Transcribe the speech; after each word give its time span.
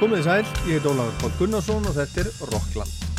Komið 0.00 0.22
sæl, 0.24 0.46
ég 0.64 0.78
heit 0.78 0.86
Ólafur 0.88 1.18
Pótt 1.20 1.34
Gunnarsson 1.36 1.84
og 1.90 1.92
þetta 1.98 2.22
er 2.24 2.30
Rockland. 2.54 3.09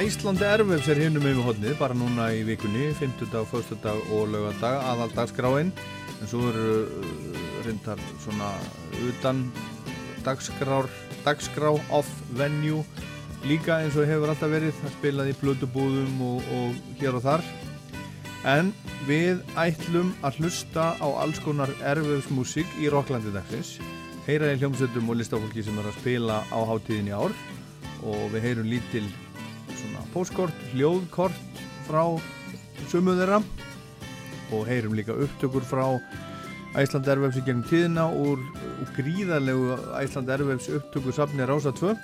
Æslandi 0.00 0.46
Erfefs 0.48 0.86
er 0.88 0.96
hinnum 0.96 1.26
með 1.26 1.42
hodnið, 1.44 1.72
bara 1.76 1.92
núna 1.92 2.30
í 2.32 2.38
vikunni, 2.48 2.86
50 2.96 3.28
dag, 3.34 3.50
1. 3.52 3.74
dag 3.84 3.98
og 4.16 4.30
lögadag, 4.32 4.78
aðal 4.88 5.10
dagskráin, 5.12 5.72
en 6.14 6.30
svo 6.30 6.46
eru 6.48 6.68
uh, 6.86 7.42
reyndar 7.66 8.00
svona 8.22 8.48
utan 9.10 9.42
dagskrár, 10.24 10.88
dagskrá 11.26 11.74
off 11.92 12.08
venue, 12.32 12.80
líka 13.44 13.82
eins 13.82 13.98
og 14.00 14.08
hefur 14.08 14.32
alltaf 14.32 14.54
verið, 14.54 14.72
það 14.80 14.96
spilaði 14.96 15.36
í 15.36 15.38
blödubúðum 15.42 16.26
og, 16.30 16.50
og 16.56 16.98
hér 17.02 17.20
og 17.20 17.26
þar. 17.26 17.48
En 18.56 18.72
við 19.04 19.44
ætlum 19.60 20.14
að 20.24 20.40
hlusta 20.40 20.94
á 20.96 21.08
alls 21.10 21.44
konar 21.44 21.76
erfefsmusík 21.92 22.78
í 22.80 22.88
Rocklandi 22.88 23.36
dagsins, 23.36 23.76
heyra 24.24 24.54
í 24.54 24.62
hljómsveitum 24.62 25.12
og 25.12 25.20
listafólki 25.20 25.66
sem 25.66 25.76
er 25.82 25.92
að 25.92 26.00
spila 26.00 26.40
á 26.48 26.58
hátíðin 26.72 27.12
í 27.12 27.18
ár 27.20 27.36
og 28.00 28.30
við 28.32 28.48
heyrum 28.48 28.72
lítil 28.72 29.10
póskort, 30.14 30.56
hljóðkort 30.72 31.60
frá 31.86 32.02
sumu 32.90 33.14
þeirra. 33.18 33.40
Og 34.50 34.66
heyrum 34.66 34.96
líka 34.98 35.14
upptökur 35.14 35.64
frá 35.66 35.84
Æsland 36.78 37.08
Ervefs 37.10 37.38
í 37.40 37.44
gengum 37.46 37.66
tíðina 37.66 38.06
úr, 38.14 38.42
úr 38.82 38.92
gríðarlegu 38.96 39.78
Æsland 39.98 40.30
Ervefs 40.30 40.70
upptöku 40.74 41.14
safni 41.14 41.46
Rása 41.46 41.72
2 41.74 41.94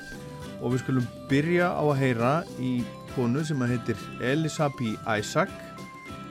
og 0.56 0.72
við 0.72 0.82
skulum 0.82 1.06
byrja 1.30 1.68
á 1.74 1.84
að 1.84 2.00
heyra 2.00 2.32
í 2.62 2.72
konu 3.14 3.44
sem 3.46 3.62
að 3.62 3.76
heitir 3.76 4.08
Elisabi 4.24 4.94
Isaac. 5.18 5.52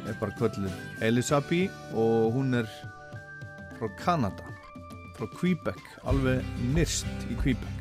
Er 0.05 0.17
bara 0.19 0.35
kvöldur 0.37 0.69
Elisabi 1.05 1.65
og 1.93 2.35
hún 2.35 2.53
er 2.61 2.69
frá 3.79 3.89
Kanada 3.99 4.55
frá 5.15 5.29
Quebec, 5.39 5.79
alveg 6.03 6.43
nyrst 6.75 7.27
í 7.31 7.39
Quebec 7.39 7.74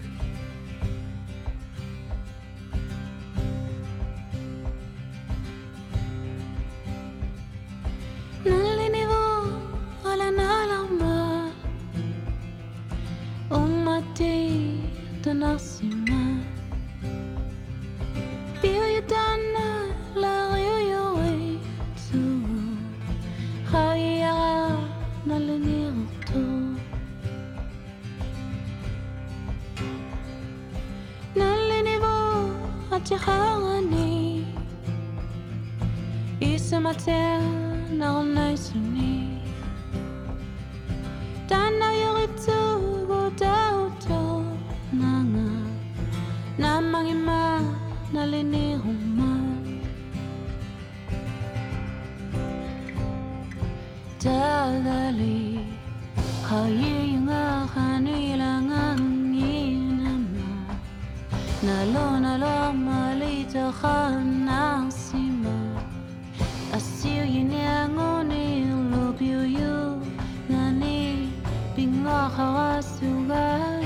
تخاني 33.05 34.45
اسم 36.43 36.93
تل 36.93 37.64
sitting 37.95 38.03
all 38.03 38.25
nice 38.25 38.71
and 38.73 38.95
neat. 38.95 39.43
Dan 41.49 41.79
na 41.79 41.91
yuri 41.93 42.27
tu 42.45 42.61
wo 43.09 43.31
dau 43.37 43.91
to 44.01 44.43
na 44.93 45.23
nga 45.33 45.49
na 46.59 46.81
mangi 46.81 47.15
ma, 47.15 47.61
na 48.13 48.25
le 48.25 48.43
ne 48.43 48.77
homa. 48.83 49.33
Da 54.23 54.81
da 54.87 55.01
li 55.19 55.61
ha, 56.49 56.61
ye 56.81 56.97
nga, 57.27 57.45
ha 57.73 57.87
ni 58.05 58.37
la, 58.41 58.53
nga 58.69 58.85
ni 59.33 59.55
na, 60.03 60.13
ma 60.33 60.53
na, 61.67 61.77
lo, 61.95 62.07
na 62.25 62.33
to 63.53 63.65
ha, 63.81 63.99
na, 64.47 64.89
si. 64.91 65.24
Bingo, 71.77 72.09
how 72.09 72.57
I 72.57 72.81
still 72.81 73.25
got 73.25 73.84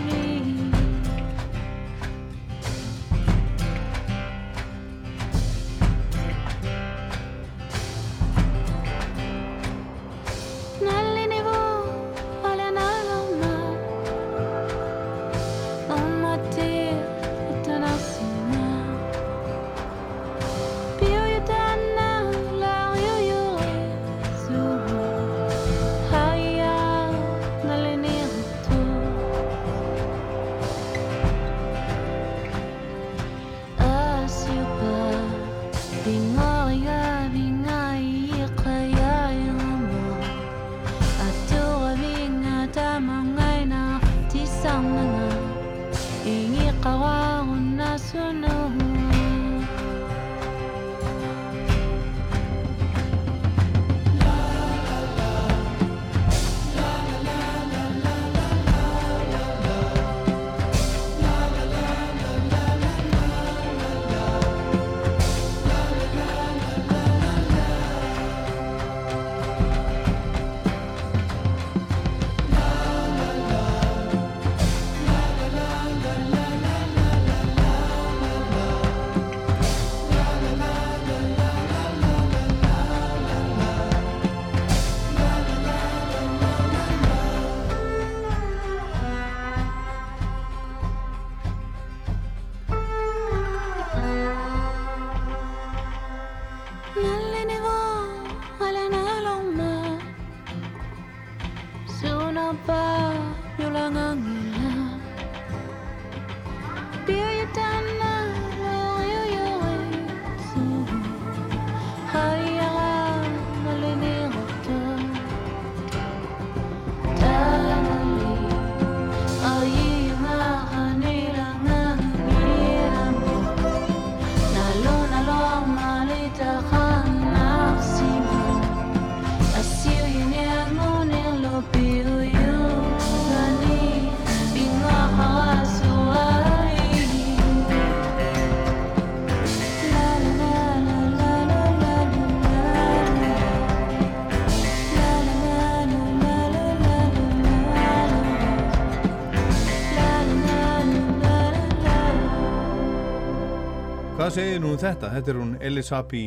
segir 154.39 154.61
nú 154.63 154.69
um 154.71 154.79
þetta? 154.79 155.09
Þetta 155.11 155.31
er 155.33 155.39
hún 155.41 155.55
Elisabi 155.67 156.21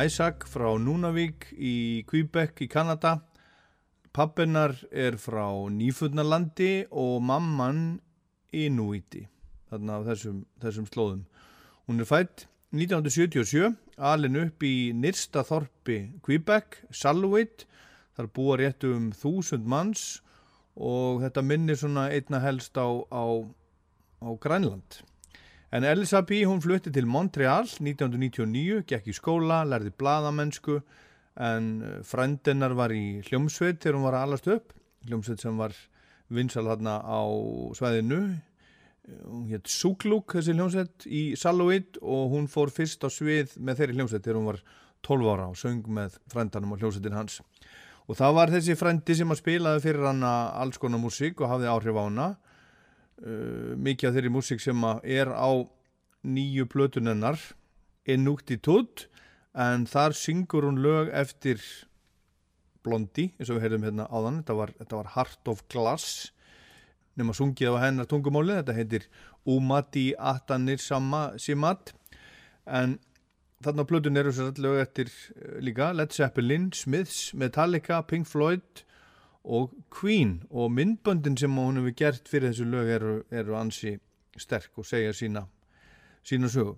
Isaac 0.00 0.46
frá 0.48 0.70
Núnavík 0.80 1.50
í 1.52 2.00
Quebec 2.08 2.62
í 2.64 2.68
Kanada. 2.72 3.10
Pappinar 4.16 4.72
er 4.88 5.18
frá 5.20 5.44
Nýfudnalandi 5.68 6.86
og 6.88 7.18
mamman 7.28 7.82
Inuiti, 8.56 9.26
þarna 9.68 9.98
af 9.98 10.06
þessum, 10.08 10.38
þessum 10.64 10.86
slóðum. 10.88 11.26
Hún 11.84 12.00
er 12.00 12.08
fætt 12.08 12.46
1977, 12.72 13.74
alin 14.00 14.40
upp 14.46 14.64
í 14.64 14.76
nyrsta 14.96 15.42
þorpi 15.44 15.98
Quebec, 16.24 16.78
Saluit, 16.88 17.66
þar 18.16 18.30
búa 18.32 18.56
réttu 18.62 18.94
um 18.96 19.10
þúsund 19.12 19.68
manns 19.68 20.06
og 20.72 21.20
þetta 21.26 21.44
minnir 21.44 21.76
svona 21.82 22.08
einna 22.16 22.40
helst 22.46 22.80
á, 22.80 22.88
á, 23.12 23.24
á 24.24 24.28
Grænland. 24.40 25.02
En 25.76 25.84
Elisabeth, 25.84 26.46
hún 26.48 26.62
flutti 26.64 26.88
til 26.88 27.04
Montreal 27.04 27.66
1999, 27.68 28.86
gekk 28.88 29.10
í 29.10 29.14
skóla, 29.16 29.58
lærði 29.68 29.90
bladamennsku 29.92 30.78
en 31.44 31.66
eh, 31.84 31.98
frændennar 32.06 32.72
var 32.78 32.94
í 32.96 33.18
hljómsveit 33.26 33.82
þegar 33.82 33.98
hún 33.98 34.06
var 34.06 34.16
að 34.16 34.24
alast 34.24 34.48
upp, 34.54 34.72
hljómsveit 35.04 35.42
sem 35.44 35.58
var 35.60 35.74
vinsal 36.32 36.64
hérna 36.70 36.94
á 37.04 37.20
sveðinu, 37.76 38.22
hún 39.26 39.44
hétt 39.50 39.68
Súklúk 39.68 40.38
þessi 40.38 40.54
hljómsveit 40.56 41.10
í 41.12 41.22
Saluid 41.36 42.00
og 42.00 42.32
hún 42.32 42.48
fór 42.48 42.72
fyrst 42.72 43.04
á 43.04 43.12
svið 43.12 43.58
með 43.60 43.82
þeirri 43.82 43.98
hljómsveit 43.98 44.24
þegar 44.24 44.40
hún 44.40 44.50
var 44.54 44.64
12 45.10 45.30
ára 45.34 45.50
og 45.52 45.60
söng 45.60 45.84
með 45.98 46.16
frændanum 46.32 46.72
og 46.72 46.80
hljómsveitin 46.80 47.20
hans. 47.20 47.42
Og 48.08 48.16
það 48.16 48.40
var 48.40 48.54
þessi 48.54 48.80
frændi 48.80 49.18
sem 49.18 49.34
að 49.34 49.42
spilaði 49.42 49.84
fyrir 49.84 50.08
hana 50.08 50.34
alls 50.56 50.80
konar 50.80 51.04
músík 51.04 51.42
og 51.42 51.52
hafði 51.52 51.68
áhrif 51.74 52.00
á 52.00 52.04
hana 52.06 52.32
uh, 53.22 53.74
mikið 53.76 54.10
af 54.10 54.16
þeirri 54.16 54.32
músík 54.34 54.62
sem 54.62 54.86
er 55.02 55.32
á 55.32 55.50
nýju 56.26 56.66
plötunennar 56.70 57.38
Ennúkti 58.06 58.58
Tutt 58.62 59.06
en 59.56 59.86
þar 59.88 60.14
syngur 60.16 60.66
hún 60.68 60.82
lög 60.84 61.10
eftir 61.14 61.62
Blondi, 62.86 63.32
eins 63.34 63.50
og 63.50 63.58
við 63.58 63.64
heyrðum 63.64 63.86
hérna 63.88 64.04
áðan. 64.14 64.42
Þetta 64.44 64.54
var, 64.60 64.72
þetta 64.78 64.98
var 65.00 65.12
Heart 65.16 65.50
of 65.50 65.62
Glass 65.72 66.30
nema 67.16 67.34
sungið 67.36 67.74
á 67.74 67.82
hennar 67.86 68.08
tungumáli 68.10 68.58
þetta 68.58 68.76
heitir 68.76 69.06
Umati 69.48 70.10
Atanir 70.18 70.80
Simat. 70.82 71.94
En 72.66 72.98
þarna 73.64 73.86
á 73.86 73.88
plötun 73.88 74.20
eru 74.20 74.34
sér 74.34 74.52
allavega 74.52 74.86
eftir 74.86 75.10
uh, 75.10 75.58
líka. 75.64 75.92
Led 75.96 76.12
Zeppelin, 76.12 76.70
Smiths, 76.74 77.32
Metallica, 77.34 78.02
Pink 78.06 78.28
Floyd 78.28 78.85
og 79.46 79.72
Queen 79.90 80.42
og 80.50 80.70
myndböndin 80.70 81.36
sem 81.38 81.54
hún 81.54 81.78
hefur 81.78 81.94
gert 81.96 82.28
fyrir 82.28 82.50
þessu 82.50 82.66
lög 82.66 82.90
eru, 82.90 83.14
eru 83.30 83.54
ansi 83.56 83.96
sterk 84.38 84.78
og 84.78 84.86
segja 84.86 85.12
sína 85.14 85.46
sína 86.26 86.50
sögu 86.50 86.74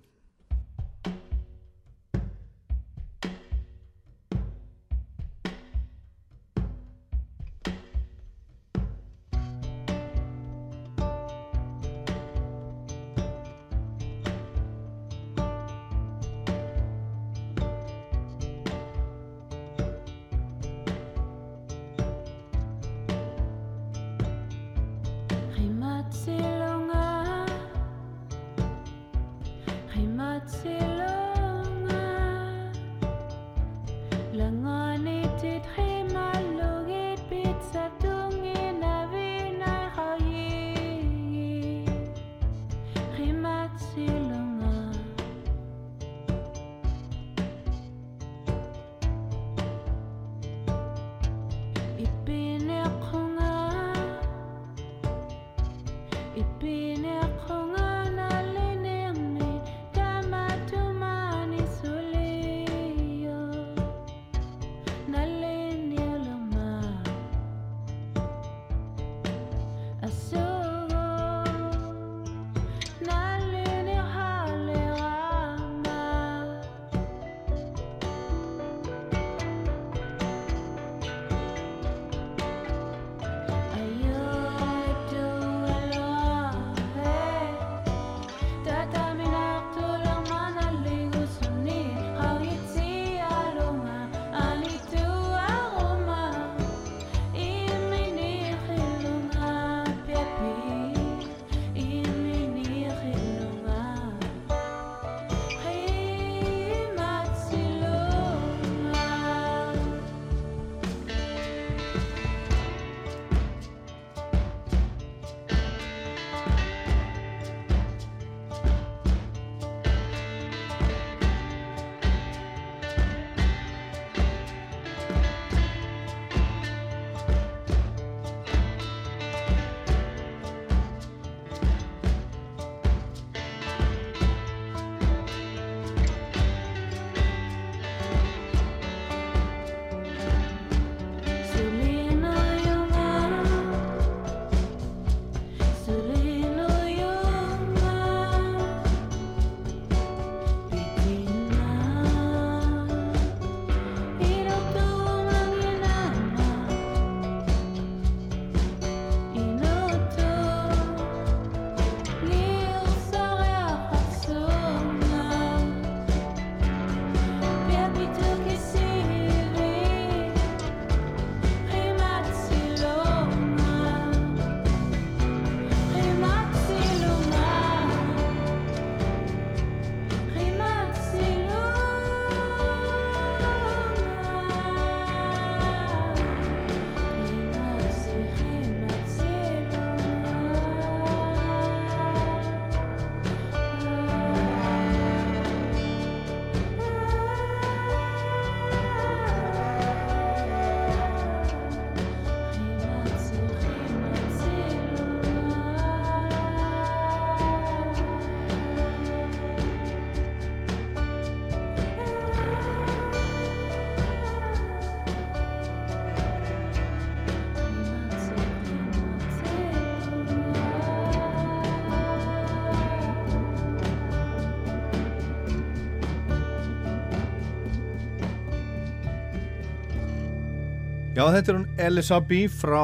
Já, 231.19 231.25
þetta 231.35 231.51
er 231.51 231.57
hún 231.57 231.81
Elisa 231.83 232.17
B. 232.23 232.37
frá 232.47 232.83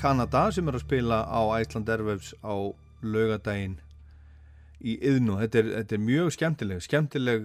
Kanada 0.00 0.46
sem 0.56 0.68
er 0.70 0.78
að 0.78 0.86
spila 0.86 1.18
á 1.28 1.52
Æsland 1.58 1.90
Airwaves 1.92 2.30
á 2.40 2.72
laugadaginn 3.04 3.74
í 4.80 4.94
yðnu. 5.04 5.34
Þetta 5.42 5.60
er, 5.60 5.68
þetta 5.74 5.96
er 5.98 6.00
mjög 6.06 6.30
skemmtileg, 6.38 6.80
skemmtileg 6.86 7.44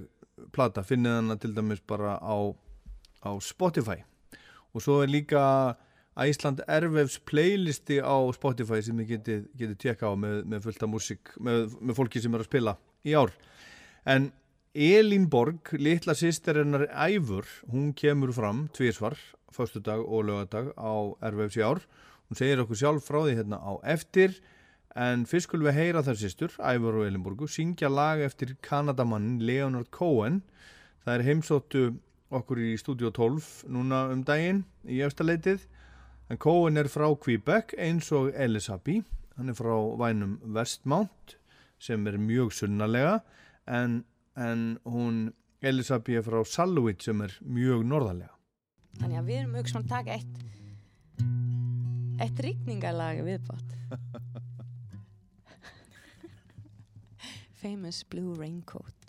plata, 0.55 0.85
finnið 0.87 1.17
hana 1.17 1.37
til 1.43 1.51
dæmis 1.57 1.83
bara 1.83 2.15
á, 2.23 2.55
á 3.19 3.35
Spotify. 3.43 3.97
Og 4.71 4.87
svo 4.87 5.01
er 5.03 5.11
líka 5.11 5.43
Æsland 6.15 6.63
Airwaves 6.71 7.19
playlisti 7.19 7.99
á 7.99 8.15
Spotify 8.31 8.79
sem 8.79 9.03
þið 9.03 9.13
getið 9.17 9.45
geti 9.59 9.79
tjekka 9.83 10.07
á 10.07 10.15
með, 10.15 10.39
með 10.47 10.65
fullta 10.69 10.87
músík, 10.87 11.35
með, 11.35 11.75
með 11.83 11.99
fólki 11.99 12.23
sem 12.23 12.31
er 12.31 12.47
að 12.47 12.51
spila 12.53 12.77
í 13.03 13.19
ár. 13.19 13.35
En 14.07 14.31
Elín 14.71 15.27
Borg, 15.27 15.75
litla 15.75 16.15
sýsterinnar 16.15 16.87
Æfur, 17.11 17.43
hún 17.75 17.91
kemur 17.91 18.31
fram 18.31 18.69
tvísvar 18.71 19.19
förstudag 19.53 20.01
og 20.03 20.25
lögadag 20.27 20.74
á 20.75 20.93
RVFC 21.22 21.62
ár. 21.62 21.81
Hún 22.27 22.38
segir 22.38 22.62
okkur 22.63 22.79
sjálf 22.79 23.07
frá 23.07 23.19
því 23.24 23.38
hérna 23.38 23.60
á 23.62 23.74
eftir 23.86 24.39
en 24.95 25.25
fyrst 25.25 25.50
skulum 25.50 25.67
við 25.69 25.77
heyra 25.79 26.03
þar 26.05 26.17
sýstur, 26.22 26.55
Ævar 26.62 27.00
og 27.00 27.07
Elinborgu, 27.07 27.48
syngja 27.50 27.89
lag 27.89 28.22
eftir 28.22 28.55
Kanadamannin 28.62 29.41
Leonard 29.41 29.89
Cohen. 29.91 30.41
Það 31.03 31.15
er 31.15 31.25
heimsóttu 31.27 31.83
okkur 32.33 32.62
í 32.62 32.74
Studio 32.77 33.12
12 33.13 33.69
núna 33.74 34.05
um 34.13 34.24
daginn 34.25 34.63
í 34.86 35.01
efstaleitið. 35.05 35.65
En 36.29 36.39
Cohen 36.41 36.77
er 36.79 36.89
frá 36.89 37.07
Quebec 37.19 37.75
eins 37.77 38.12
og 38.15 38.31
Elisabi. 38.33 39.01
Hann 39.38 39.50
er 39.50 39.57
frá 39.57 39.74
vænum 40.00 40.38
Westmount 40.55 41.38
sem 41.81 42.05
er 42.07 42.17
mjög 42.22 42.53
sunnalega 42.55 43.19
en, 43.67 44.03
en 44.38 44.77
hún 44.86 45.33
Elisabi 45.63 46.17
er 46.19 46.25
frá 46.25 46.43
Saluit 46.48 47.03
sem 47.03 47.22
er 47.25 47.36
mjög 47.41 47.83
norðalega. 47.88 48.31
Þannig 49.00 49.17
að 49.19 49.27
við 49.29 49.38
erum 49.41 49.55
auðvitað 49.57 49.81
að 49.81 49.93
taka 49.93 50.12
eitt 50.17 50.35
eitt 52.23 52.38
ríkningalag 52.45 53.17
viðbátt 53.25 53.71
Famous 57.63 58.00
Blue 58.09 58.31
Raincoat 58.38 59.07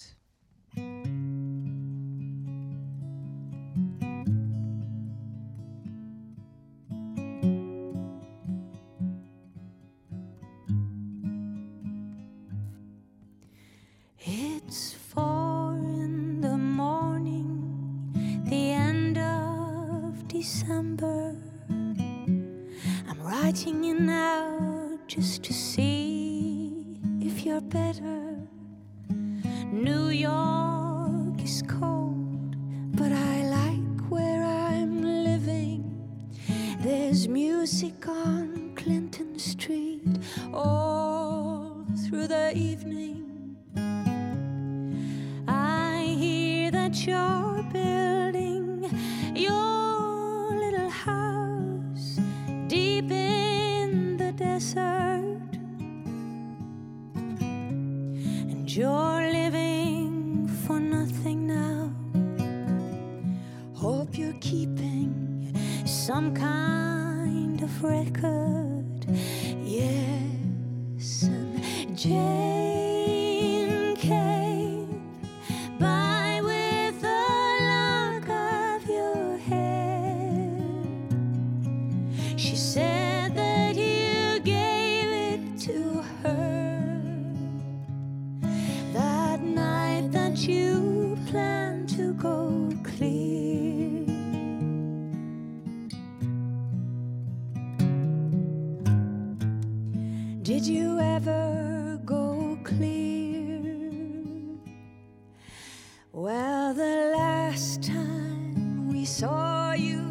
you, 109.76 110.02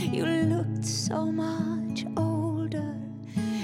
you 0.00 0.24
looked 0.24 0.84
so 0.84 1.30
much 1.30 2.06
older. 2.16 2.96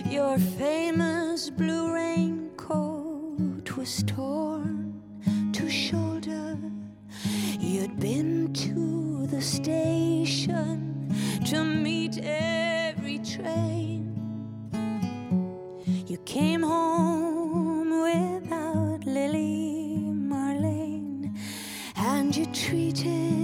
Your 0.09 0.39
famous 0.39 1.51
blue 1.51 1.93
raincoat 1.93 3.77
was 3.77 4.03
torn 4.07 5.01
to 5.53 5.71
shoulder. 5.71 6.59
You'd 7.59 7.99
been 7.99 8.53
to 8.55 9.27
the 9.29 9.41
station 9.41 11.15
to 11.47 11.65
meet 11.65 12.19
every 12.23 13.19
train. 13.21 14.15
You 16.07 16.19
came 16.25 16.63
home 16.63 18.03
without 18.03 19.07
Lily 19.07 19.99
Marlene, 20.13 21.37
and 21.97 22.37
you 22.37 22.47
treated 22.47 23.38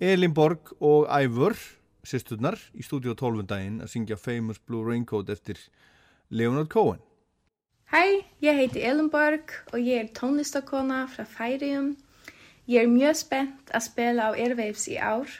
Elin 0.00 0.34
Borg 0.34 0.58
og 0.80 1.06
Ævur, 1.08 1.56
sýsturnar, 2.04 2.58
í 2.76 2.84
stúdíu 2.84 3.14
12 3.16 3.46
daginn 3.48 3.78
að 3.80 3.94
syngja 3.94 4.18
Famous 4.20 4.58
Blue 4.60 4.84
Raincoat 4.84 5.30
eftir 5.32 5.56
Leonard 6.28 6.68
Cohen. 6.68 7.00
Hei, 7.88 8.26
ég 8.44 8.60
heiti 8.60 8.82
Elenborg 8.84 9.54
og 9.72 9.80
ég 9.80 10.02
er 10.02 10.12
tónlistakona 10.12 11.06
frá 11.08 11.24
Færium. 11.24 11.94
Ég 12.68 12.84
er 12.84 12.92
mjög 12.92 13.16
spennt 13.22 13.72
að 13.72 13.86
spila 13.88 14.28
á 14.28 14.30
Airwaves 14.36 14.84
í 14.92 15.00
ár. 15.00 15.32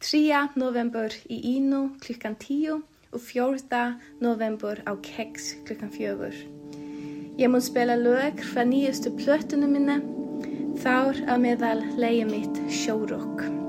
3. 0.00 0.56
november 0.56 1.12
í 1.28 1.42
Ínu 1.58 1.98
klukkan 2.00 2.38
10 2.40 2.80
og 3.12 3.20
4. 3.20 3.84
november 4.24 4.80
á 4.88 4.96
Keks 5.04 5.58
klukkan 5.68 5.92
4. 5.92 6.32
Ég 7.36 7.52
mun 7.52 7.60
spila 7.60 8.00
lög 8.00 8.40
frá 8.40 8.64
nýjustu 8.64 9.12
plötunum 9.20 9.76
minni, 9.76 10.00
þár 10.80 11.26
að 11.28 11.44
meðal 11.44 11.82
leiði 12.00 12.30
mitt 12.30 12.64
Sjórokk. 12.72 13.61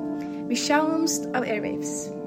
Við 0.54 0.60
sjáumst 0.70 1.24
á 1.34 1.42
Airwaves. 1.42 2.14
Heldur 2.14 2.23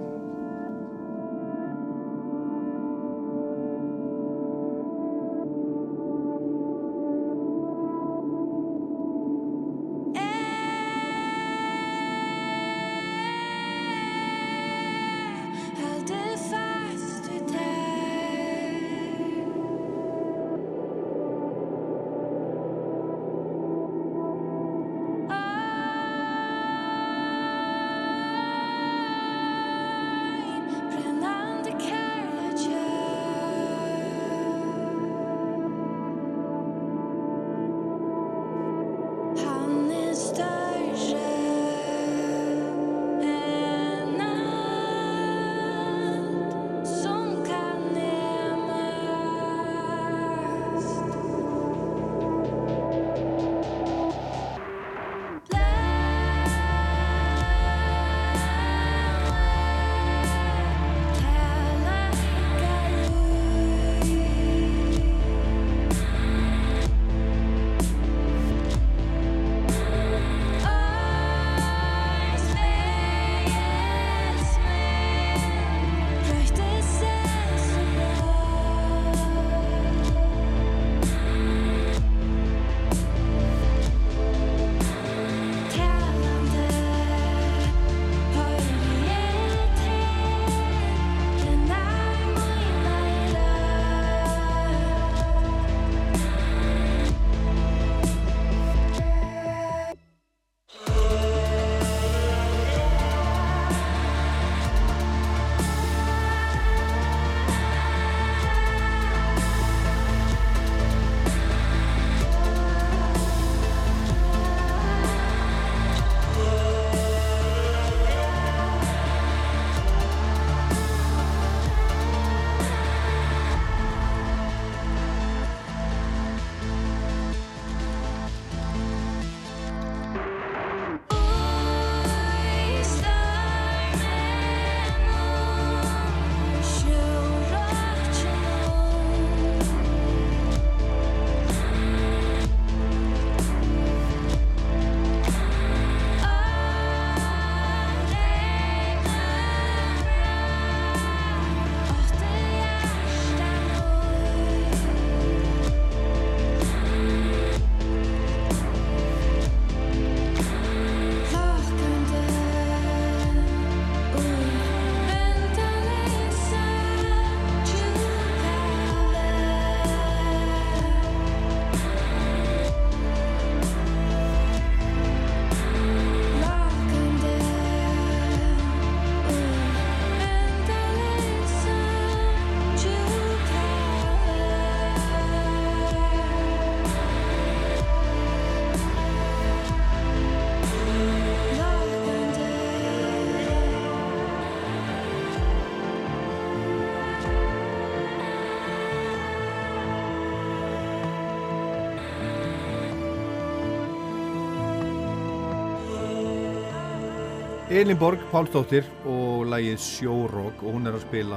Elin 207.77 207.99
Borg 208.01 208.23
Pálsdóttir 208.31 208.87
og 209.05 209.51
lægið 209.53 209.83
Sjórók 209.85 210.63
og 210.65 210.79
hún 210.79 210.89
er 210.89 210.95
að 210.97 211.03
spila 211.03 211.37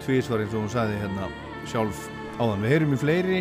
tvísvar 0.00 0.40
eins 0.40 0.54
og 0.56 0.62
hún 0.62 0.70
sagði 0.72 0.94
hérna 1.02 1.26
sjálf 1.68 2.06
áðan. 2.38 2.64
Við 2.64 2.72
heyrum 2.72 2.94
í 2.94 3.00
fleiri 3.02 3.40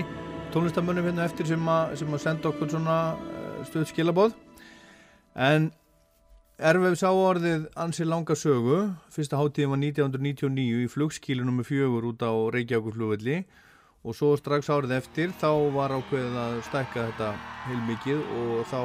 tónlistamönnum 0.51 1.07
hérna 1.07 1.23
eftir 1.23 1.47
sem 1.47 1.71
að, 1.71 1.93
sem 2.01 2.11
að 2.11 2.21
senda 2.25 2.51
okkur 2.51 2.73
svona 2.73 2.97
uh, 3.15 3.63
stöð 3.69 3.87
skilabóð 3.93 4.35
en 5.39 5.69
Erfið 6.59 6.99
sá 6.99 7.07
orðið 7.15 7.63
ansi 7.79 8.09
langa 8.11 8.35
sögu, 8.35 8.81
fyrsta 9.15 9.39
háttíðin 9.39 9.77
var 9.77 9.83
1999 9.87 10.83
í 10.83 10.91
flugskílunum 10.91 11.61
með 11.61 11.71
fjögur 11.71 12.11
út 12.11 12.27
á 12.27 12.33
Reykjavíkuflugvelli 12.59 13.39
og 14.03 14.19
svo 14.19 14.35
strax 14.35 14.67
árið 14.67 14.97
eftir 14.99 15.31
þá 15.39 15.51
var 15.79 15.95
ákveðið 15.95 16.39
að 16.43 16.63
stækka 16.67 17.07
þetta 17.07 17.35
heilmikið 17.69 18.31
og 18.43 18.65
þá 18.67 18.81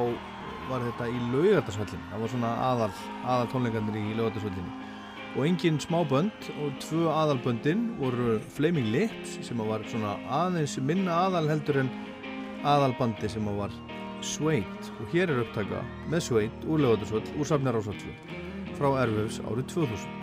var 0.68 0.84
þetta 0.84 1.08
í 1.08 1.18
laugardagsvöllin, 1.32 2.04
það 2.10 2.22
var 2.22 2.32
svona 2.34 2.52
aðal, 2.68 2.92
aðal 3.24 3.50
tónleikarnir 3.52 3.98
í 4.00 4.16
laugardagsvöllinni 4.18 4.88
og 5.36 5.44
engin 5.44 5.78
smábönd 5.82 6.48
og 6.64 6.76
tvö 6.82 7.08
aðalböndin 7.12 7.84
voru 8.00 8.38
Flaming 8.56 8.88
Lips 8.94 9.36
sem 9.46 9.60
var 9.60 9.84
svona 9.90 10.16
aðeins 10.40 10.78
minna 10.80 11.14
aðal 11.28 11.50
heldur 11.52 11.82
en 11.84 11.92
aðalbandi 12.66 13.30
sem 13.30 13.46
var 13.58 13.74
Sveit 14.24 14.92
og 14.98 15.12
hér 15.12 15.30
er 15.30 15.44
upptaka 15.44 15.84
með 16.10 16.24
Sveit 16.26 16.64
úr 16.66 16.82
lögadarsvöld 16.82 17.34
úr 17.38 17.46
Safnar 17.46 17.78
Ásvöldslu 17.78 18.14
frá 18.78 18.90
Erfjöfs 19.04 19.42
árið 19.44 19.68
2000. 19.76 20.17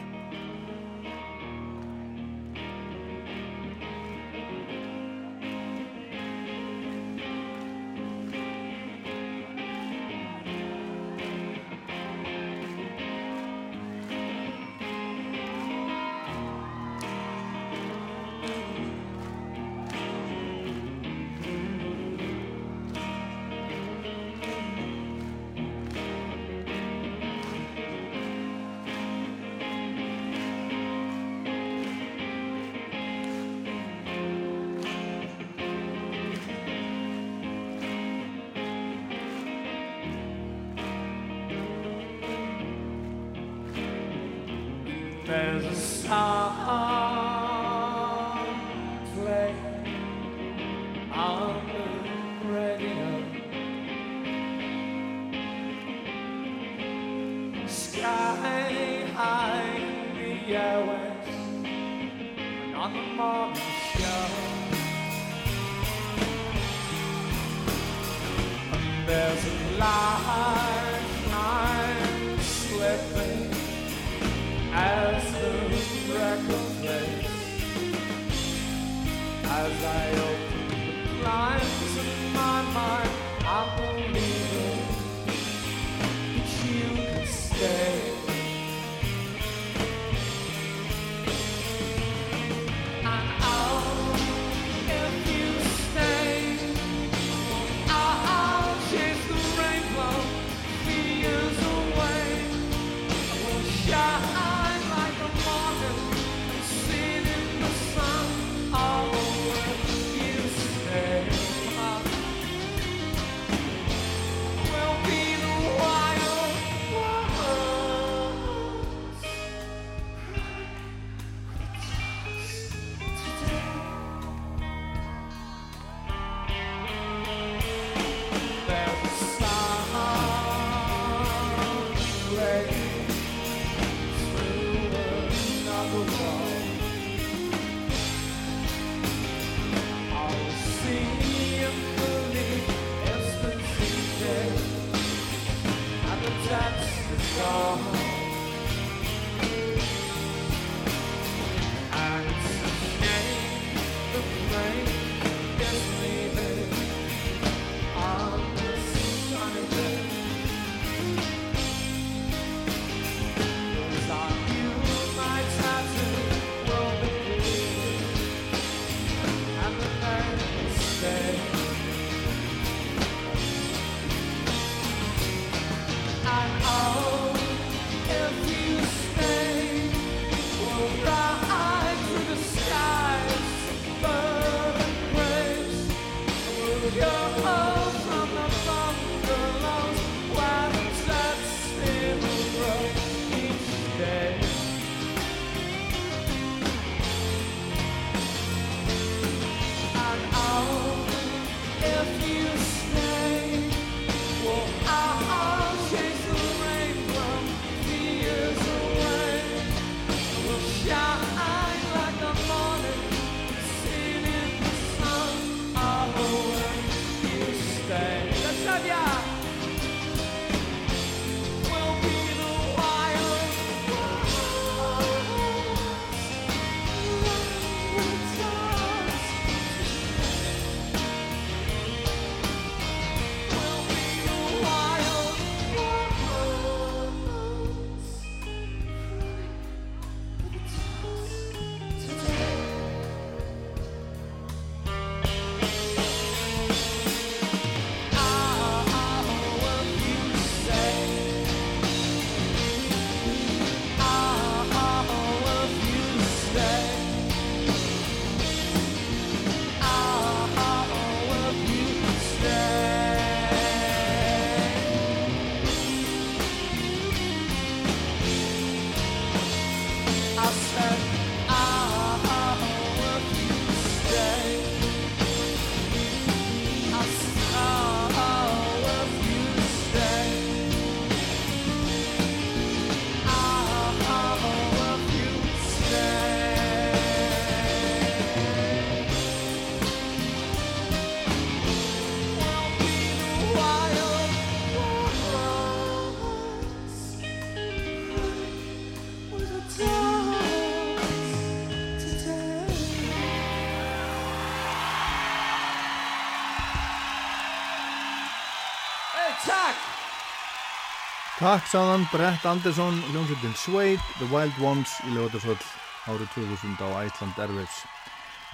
Takk 311.36 311.66
sáðan 311.68 312.06
Brett 312.14 312.46
Anderson, 312.48 312.96
hljómsveitin 313.10 313.56
Suede, 313.60 314.04
The 314.22 314.28
Wild 314.32 314.56
Ones 314.64 314.94
í 315.04 315.18
Ljóðarsvöld 315.18 315.66
árið 316.08 316.30
2000 316.32 316.78
á 316.80 317.04
Iceland 317.04 317.42
Airwaves. 317.44 317.82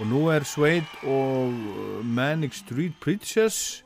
Og 0.02 0.08
nú 0.10 0.22
er 0.34 0.42
Suede 0.42 0.90
og 1.06 1.54
uh, 1.54 2.00
Manic 2.02 2.58
Street 2.58 2.98
Preachers 2.98 3.84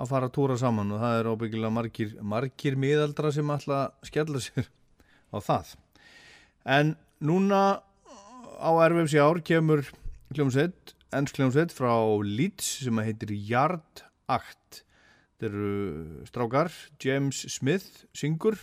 að 0.00 0.08
fara 0.14 0.30
að 0.30 0.38
tóra 0.38 0.56
saman 0.56 0.96
og 0.96 1.04
það 1.04 1.18
er 1.18 1.30
óbyggilega 1.34 1.74
margir, 1.76 2.16
margir 2.24 2.80
miðaldra 2.80 3.28
sem 3.36 3.52
að 3.52 3.68
skella 4.08 4.40
sér 4.40 4.72
á 5.36 5.38
það. 5.44 5.76
En 6.64 6.96
núna 7.20 7.62
á 8.56 8.70
Airwaves 8.72 9.12
í 9.12 9.20
ár 9.20 9.44
kemur 9.44 9.84
hljómsveit, 10.32 10.96
ennsk 11.12 11.36
hljómsveit 11.36 11.76
frá 11.76 11.92
Leeds 12.24 12.78
sem 12.86 13.04
heitir 13.04 13.36
Yard 13.36 14.06
Act. 14.32 14.86
Þetta 15.40 15.56
eru 15.56 16.24
strákar, 16.28 16.68
James 17.00 17.38
Smith 17.48 18.02
syngur, 18.12 18.58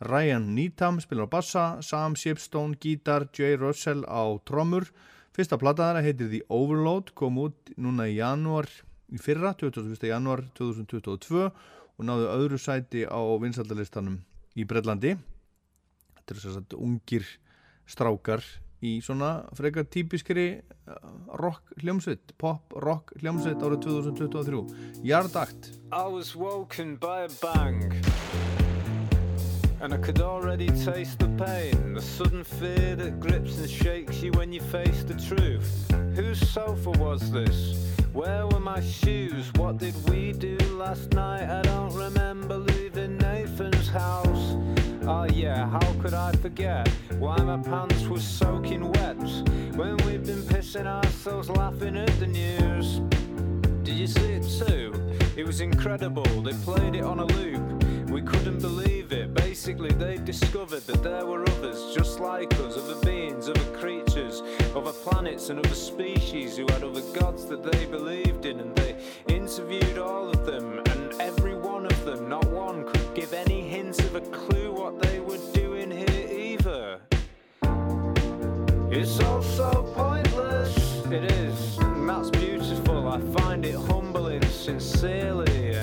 Ryan 0.00 0.46
Needham 0.56 0.96
spilar 0.96 1.28
á 1.28 1.34
bassa, 1.34 1.64
Sam 1.84 2.14
Shipstone 2.16 2.78
gítar, 2.80 3.26
Jay 3.28 3.58
Russell 3.60 4.08
á 4.08 4.32
trommur. 4.48 4.88
Fyrsta 5.36 5.58
plataðara 5.60 6.00
heitir 6.00 6.30
The 6.32 6.40
Overload, 6.48 7.12
kom 7.12 7.36
út 7.44 7.74
núna 7.76 8.08
í 8.08 8.16
janúar 8.16 8.64
í 9.12 9.20
fyrra, 9.20 9.52
21. 9.52 10.00
janúar 10.00 10.46
2022 10.56 11.44
og 11.44 12.08
náðu 12.08 12.32
öðru 12.32 12.56
sæti 12.56 13.04
á 13.04 13.20
vinsaldalistanum 13.44 14.16
í 14.56 14.64
Breitlandi. 14.64 15.18
Þetta 16.22 16.38
eru 16.38 16.54
að 16.56 16.78
ungir 16.80 17.28
strákar 17.84 18.40
í 18.84 18.98
svona 19.04 19.44
frekar 19.56 19.86
típiskri 19.88 20.46
uh, 20.60 20.96
rock 21.40 21.72
hljómsveit, 21.80 22.34
pop 22.40 22.74
rock 22.84 23.14
hljómsveit 23.22 23.62
árið 23.64 23.86
2023. 23.88 25.00
Jardakt. 25.08 25.72
I 25.92 26.06
was 26.06 26.34
woken 26.36 26.96
by 26.96 27.24
a 27.24 27.30
bang. 27.40 27.92
And 29.80 29.92
I 29.92 29.98
could 29.98 30.20
already 30.20 30.68
taste 30.68 31.18
the 31.18 31.28
pain, 31.36 31.94
the 31.94 32.00
sudden 32.00 32.44
fear 32.44 32.96
that 32.96 33.20
grips 33.20 33.58
and 33.58 33.68
shakes 33.68 34.22
you 34.22 34.32
when 34.32 34.52
you 34.52 34.60
face 34.60 35.04
the 35.04 35.14
truth. 35.14 35.68
Whose 36.14 36.40
sofa 36.48 36.90
was 36.92 37.30
this? 37.30 37.92
Where 38.14 38.46
were 38.46 38.60
my 38.60 38.80
shoes? 38.80 39.52
What 39.56 39.78
did 39.78 39.94
we 40.08 40.32
do 40.32 40.56
last 40.78 41.12
night? 41.12 41.50
I 41.50 41.62
don't 41.62 41.92
remember 41.92 42.56
leaving 42.56 43.18
Nathan's 43.18 43.88
house. 43.88 44.63
Oh 45.06 45.24
yeah, 45.24 45.68
how 45.68 45.92
could 46.00 46.14
I 46.14 46.32
forget 46.32 46.88
why 47.18 47.36
my 47.36 47.58
pants 47.58 48.06
were 48.06 48.18
soaking 48.18 48.90
wet 48.92 49.16
when 49.76 49.98
we've 49.98 50.24
been 50.24 50.40
pissing 50.42 50.86
ourselves 50.86 51.50
laughing 51.50 51.98
at 51.98 52.18
the 52.18 52.26
news? 52.26 53.00
Did 53.82 53.96
you 53.96 54.06
see 54.06 54.32
it 54.32 54.66
too? 54.66 54.94
It 55.36 55.46
was 55.46 55.60
incredible. 55.60 56.24
They 56.40 56.54
played 56.64 56.94
it 56.94 57.04
on 57.04 57.18
a 57.18 57.26
loop. 57.26 57.84
We 58.08 58.22
couldn't 58.22 58.60
believe 58.60 59.12
it. 59.12 59.34
Basically, 59.34 59.90
they 59.90 60.16
discovered 60.16 60.86
that 60.86 61.02
there 61.02 61.26
were 61.26 61.42
others 61.42 61.94
just 61.94 62.18
like 62.20 62.54
us, 62.60 62.78
other 62.78 62.98
beings, 63.04 63.48
other 63.48 63.76
creatures, 63.76 64.40
other 64.74 64.92
planets, 64.92 65.50
and 65.50 65.58
other 65.58 65.74
species 65.74 66.56
who 66.56 66.62
had 66.70 66.82
other 66.82 67.02
gods 67.12 67.44
that 67.46 67.62
they 67.62 67.84
believed 67.84 68.46
in. 68.46 68.58
And 68.58 68.74
they 68.76 68.96
interviewed 69.28 69.98
all 69.98 70.30
of 70.30 70.46
them, 70.46 70.78
and 70.78 71.12
every 71.20 71.56
one 71.56 71.84
of 71.84 72.04
them, 72.06 72.28
not 72.28 72.46
one, 72.46 72.86
could 72.86 73.14
give 73.14 73.34
any 73.34 73.68
hint 73.96 74.08
of 74.08 74.16
a 74.16 74.20
clue 74.30 74.72
what 74.72 75.00
they 75.02 75.20
were 75.20 75.38
doing 75.52 75.90
here 75.90 76.28
either. 76.30 77.00
It's 78.90 79.20
all 79.20 79.42
so 79.42 79.92
pointless. 79.94 81.04
It 81.06 81.30
is, 81.32 81.78
and 81.78 82.08
that's 82.08 82.30
beautiful. 82.30 83.08
I 83.08 83.20
find 83.38 83.64
it 83.64 83.74
humbling, 83.74 84.42
sincerely. 84.46 85.74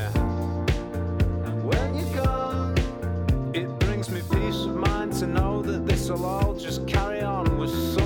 When 1.63 1.95
you're 1.95 2.23
gone, 2.23 2.75
it 3.53 3.67
brings 3.79 4.09
me 4.09 4.21
peace 4.31 4.61
of 4.65 4.75
mind 4.75 5.13
to 5.13 5.27
know 5.27 5.61
that 5.61 5.85
this 5.85 6.09
will 6.09 6.25
all 6.25 6.53
just 6.53 6.87
carry 6.87 7.21
on 7.21 7.57
with 7.57 7.69
someone 7.69 8.00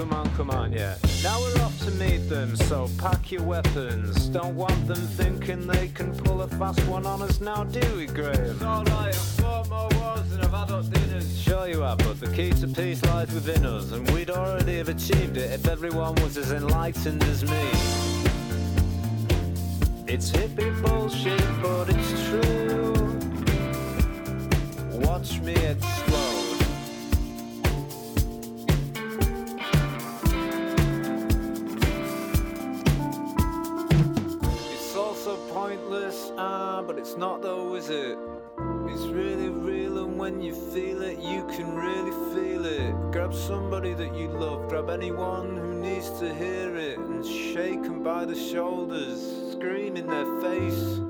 come 0.00 0.12
on, 0.14 0.30
come 0.34 0.50
on, 0.50 0.72
yeah. 0.72 0.94
Now 1.22 1.38
we're 1.40 1.62
off 1.62 1.78
to 1.84 1.90
meet 1.92 2.28
them, 2.30 2.56
so 2.56 2.88
pack 2.96 3.30
your 3.30 3.42
weapons. 3.42 4.28
Don't 4.28 4.56
want 4.56 4.86
them 4.86 4.96
thinking 4.96 5.66
they 5.66 5.88
can 5.88 6.16
pull 6.16 6.40
a 6.40 6.48
fast 6.48 6.80
one 6.86 7.04
on 7.04 7.20
us 7.20 7.40
now, 7.40 7.64
do 7.64 7.96
we, 7.96 8.06
Graham? 8.06 8.62
Alright, 8.62 8.88
I've 8.88 9.14
fought 9.14 9.68
more 9.68 9.88
wars 9.96 10.26
than 10.30 10.40
I've 10.40 10.52
had 10.52 10.70
up 10.70 10.90
dinners. 10.90 11.38
Sure 11.38 11.68
you 11.68 11.80
have, 11.80 11.98
but 11.98 12.18
the 12.18 12.28
key 12.34 12.50
to 12.50 12.68
peace 12.68 13.04
lies 13.04 13.30
within 13.34 13.66
us, 13.66 13.92
and 13.92 14.10
we'd 14.12 14.30
already 14.30 14.78
have 14.78 14.88
achieved 14.88 15.36
it 15.36 15.52
if 15.52 15.68
everyone 15.68 16.14
was 16.16 16.38
as 16.38 16.50
enlightened 16.50 17.22
as 17.24 17.44
me. 17.44 17.68
It's 20.06 20.30
hippie 20.30 20.80
bullshit, 20.80 21.44
but 21.60 21.90
it's 21.90 22.28
true. 22.30 22.94
Watch 25.06 25.40
me 25.40 25.52
explode. 25.52 26.00
It's 26.00 26.09
but 36.86 36.98
it's 36.98 37.16
not 37.16 37.42
though, 37.42 37.74
is 37.74 37.88
it? 37.90 38.18
It's 38.86 39.06
really 39.06 39.48
real, 39.48 39.98
and 40.04 40.18
when 40.18 40.40
you 40.40 40.54
feel 40.54 41.02
it, 41.02 41.18
you 41.18 41.46
can 41.46 41.74
really 41.74 42.10
feel 42.34 42.64
it. 42.64 42.92
Grab 43.12 43.34
somebody 43.34 43.94
that 43.94 44.14
you 44.14 44.28
love, 44.28 44.68
grab 44.68 44.90
anyone 44.90 45.56
who 45.56 45.74
needs 45.74 46.10
to 46.20 46.34
hear 46.34 46.76
it, 46.76 46.98
and 46.98 47.24
shake 47.24 47.82
them 47.82 48.02
by 48.02 48.24
the 48.24 48.34
shoulders, 48.34 49.52
scream 49.52 49.96
in 49.96 50.06
their 50.06 50.26
face. 50.40 51.00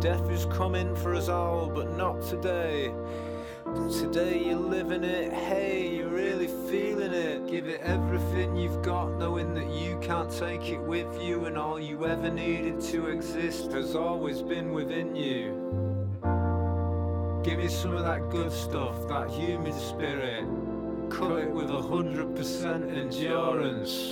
Death 0.00 0.28
is 0.30 0.46
coming 0.46 0.96
for 0.96 1.14
us 1.14 1.28
all, 1.28 1.68
but 1.68 1.96
not 1.96 2.20
today. 2.22 2.92
Today 3.74 4.42
you're 4.46 4.58
living 4.58 5.04
it, 5.04 5.32
hey, 5.32 5.96
you're 5.96 6.08
really 6.08 6.48
feeling 6.68 7.12
it. 7.12 7.46
Give 7.46 7.68
it 7.68 7.80
everything 7.82 8.56
you've 8.56 8.82
got, 8.82 9.16
knowing 9.16 9.54
that 9.54 9.70
you 9.70 9.96
can't 10.00 10.28
take 10.28 10.68
it 10.70 10.80
with 10.80 11.22
you, 11.22 11.44
and 11.44 11.56
all 11.56 11.78
you 11.78 12.04
ever 12.04 12.30
needed 12.30 12.80
to 12.82 13.06
exist 13.06 13.70
has 13.70 13.94
always 13.94 14.42
been 14.42 14.72
within 14.72 15.14
you. 15.14 15.52
Give 17.44 17.58
me 17.58 17.68
some 17.68 17.94
of 17.94 18.02
that 18.04 18.28
good 18.28 18.50
stuff, 18.50 19.06
that 19.06 19.30
human 19.30 19.72
spirit. 19.72 20.44
Cut 21.08 21.38
it 21.38 21.50
with 21.50 21.70
a 21.70 21.80
hundred 21.80 22.34
percent 22.34 22.90
endurance. 22.90 24.09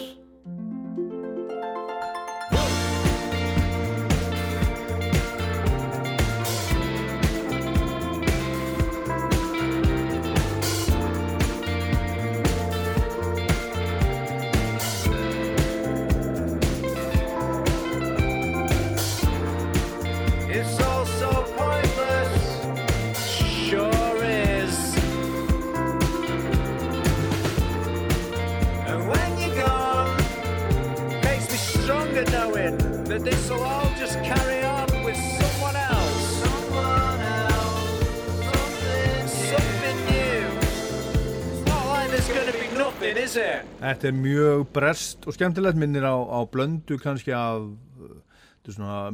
Þetta 43.88 44.04
er 44.10 44.16
mjög 44.20 44.62
brest 44.76 45.22
og 45.24 45.32
skemmtilegt 45.32 45.78
minnir 45.80 46.04
á, 46.04 46.12
á 46.12 46.44
blöndu 46.44 46.98
kannski 47.00 47.32
af 47.32 47.70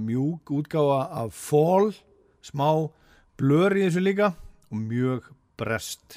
mjúk 0.03 0.51
útgáfa 0.51 0.97
af 1.15 1.31
fall, 1.31 1.93
smá 2.43 2.91
blör 3.39 3.77
í 3.79 3.85
þessu 3.85 4.03
líka 4.03 4.33
og 4.35 4.81
mjög 4.81 5.29
brest. 5.55 6.17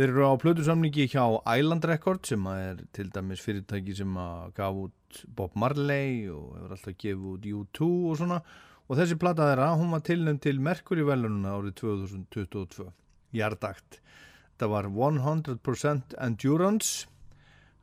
Þeir 0.00 0.14
eru 0.14 0.30
á 0.32 0.40
plötusamningi 0.40 1.10
hjá 1.12 1.26
Island 1.44 1.84
Records 1.84 2.32
sem 2.32 2.46
er 2.54 2.80
til 2.96 3.10
dæmis 3.12 3.44
fyrirtæki 3.44 3.98
sem 4.00 4.16
gaf 4.56 4.80
út 4.86 5.20
Bob 5.28 5.52
Marley 5.52 6.24
og 6.32 6.56
hefur 6.56 6.72
alltaf 6.72 6.96
gefið 7.04 7.28
út 7.34 7.50
U2 7.52 7.90
og 8.08 8.16
svona 8.22 8.40
og 8.88 8.96
þessi 8.96 9.20
plata 9.20 9.50
þeirra, 9.50 9.74
hún 9.76 9.92
var 9.92 10.06
tilnæmt 10.08 10.40
til 10.48 10.64
Mercury 10.64 11.04
velununa 11.04 11.52
árið 11.58 11.76
2022 11.84 12.88
Jardagt. 13.36 14.00
Þetta 14.56 14.72
var 14.72 14.88
100% 14.88 16.16
Endurance 16.16 17.12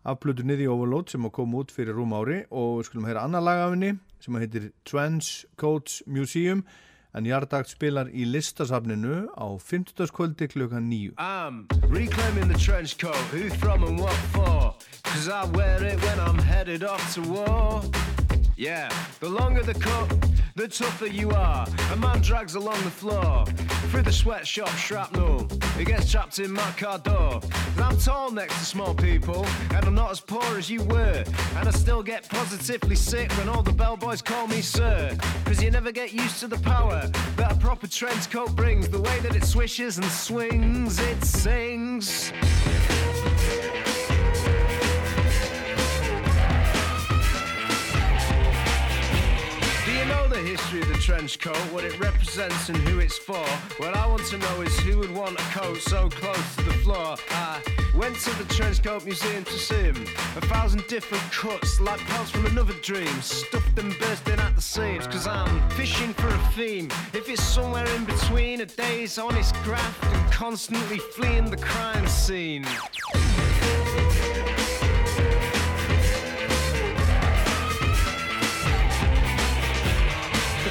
af 0.06 0.20
plötunni 0.22 0.56
The 0.60 0.70
Overload 0.70 1.10
sem 1.10 1.26
að 1.26 1.34
koma 1.40 1.64
út 1.64 1.74
fyrir 1.74 1.98
rúm 1.98 2.14
ári 2.14 2.44
og 2.52 2.80
við 2.80 2.90
skulum 2.90 3.08
heyra 3.10 3.26
annar 3.26 3.46
lag 3.46 3.64
af 3.66 3.74
henni 3.74 3.96
sem 4.22 4.38
að 4.38 4.46
heitir 4.46 4.68
Trenchcoats 4.86 6.04
Museum 6.06 6.62
en 7.16 7.26
Jardagt 7.26 7.72
spilar 7.72 8.10
í 8.12 8.26
listasafninu 8.28 9.26
á 9.34 9.48
50. 9.58 10.12
kvöldi 10.14 10.50
klukkan 10.52 10.90
9. 10.92 11.16
I'm 11.18 11.66
reclaiming 11.90 12.52
the 12.52 12.60
trench 12.60 12.98
coat. 13.00 13.16
Who 13.32 13.50
from 13.62 13.84
and 13.84 14.00
what 14.00 14.20
for? 14.36 14.76
Cause 15.04 15.30
I 15.30 15.46
wear 15.56 15.82
it 15.84 16.02
when 16.04 16.20
I'm 16.20 16.38
headed 16.38 16.84
off 16.84 17.14
to 17.16 17.22
war. 17.22 18.25
Yeah, 18.58 18.90
the 19.20 19.28
longer 19.28 19.64
the 19.64 19.74
coat, 19.74 20.10
the 20.56 20.70
tougher 20.70 21.08
you 21.08 21.30
are. 21.32 21.68
A 21.92 21.96
man 21.98 22.22
drags 22.22 22.56
along 22.56 22.82
the 22.86 22.90
floor 22.90 23.46
through 23.92 24.04
the 24.04 24.14
sweatshop 24.14 24.70
shrapnel. 24.70 25.50
He 25.78 25.84
gets 25.84 26.10
trapped 26.10 26.40
in 26.40 26.54
my 26.54 26.72
car 26.72 27.00
door. 27.00 27.42
And 27.76 27.82
I'm 27.82 27.98
tall 27.98 28.32
next 28.32 28.58
to 28.60 28.66
small 28.66 28.94
people, 28.96 29.46
and 29.72 29.86
I'm 29.86 29.94
not 29.94 30.10
as 30.12 30.22
poor 30.22 30.58
as 30.58 30.70
you 30.70 30.84
were. 30.86 31.26
And 31.58 31.68
I 31.68 31.72
still 31.72 32.02
get 32.02 32.30
positively 32.30 32.96
sick 32.96 33.30
when 33.34 33.50
all 33.50 33.62
the 33.62 33.74
bellboys 33.74 34.22
call 34.22 34.48
me 34.48 34.62
sir. 34.62 35.18
Cause 35.44 35.62
you 35.62 35.70
never 35.70 35.92
get 35.92 36.14
used 36.14 36.40
to 36.40 36.48
the 36.48 36.60
power 36.60 37.12
that 37.36 37.52
a 37.52 37.56
proper 37.56 37.88
trench 37.88 38.32
coat 38.32 38.56
brings. 38.56 38.88
The 38.88 39.02
way 39.02 39.20
that 39.20 39.36
it 39.36 39.44
swishes 39.44 39.98
and 39.98 40.08
swings, 40.08 40.98
it 41.00 41.22
sings. 41.26 42.32
History 50.46 50.82
of 50.82 50.88
the 50.88 50.94
trench 50.96 51.40
coat, 51.40 51.58
what 51.74 51.84
it 51.84 52.00
represents 52.00 52.70
and 52.70 52.78
who 52.78 53.00
it's 53.00 53.18
for? 53.18 53.46
What 53.78 53.96
I 53.96 54.06
want 54.06 54.24
to 54.26 54.38
know 54.38 54.62
is 54.62 54.78
who 54.82 55.00
would 55.00 55.14
want 55.14 55.40
a 55.40 55.44
coat 55.44 55.78
so 55.78 56.08
close 56.10 56.56
to 56.58 56.64
the 56.64 56.74
floor. 56.84 57.16
I 57.32 57.62
went 57.96 58.16
to 58.20 58.44
the 58.44 58.54
trench 58.54 58.84
coat 58.84 59.06
museum 59.06 59.44
to 59.44 59.54
see 59.54 59.76
him. 59.76 59.96
A 60.38 60.42
thousand 60.42 60.86
different 60.88 61.24
cuts, 61.32 61.82
like 61.82 62.00
parts 62.08 62.30
from 62.30 62.46
another 62.46 62.74
dream, 62.84 63.22
stuffed 63.22 63.80
and 63.80 63.98
bursting 63.98 64.40
at 64.40 64.56
the 64.56 64.62
seams. 64.62 65.08
Cause 65.08 65.26
I'm 65.26 65.68
fishing 65.72 66.14
for 66.14 66.28
a 66.28 66.38
theme. 66.54 66.90
If 67.14 67.28
it's 67.28 67.44
somewhere 67.44 67.88
in 67.96 68.06
between 68.06 68.62
a 68.62 68.66
day's 68.66 69.18
honest 69.18 69.56
graft 69.64 70.04
and 70.04 70.32
constantly 70.32 71.00
fleeing 71.00 71.50
the 71.50 71.58
crime 71.58 72.08
scene. 72.08 72.66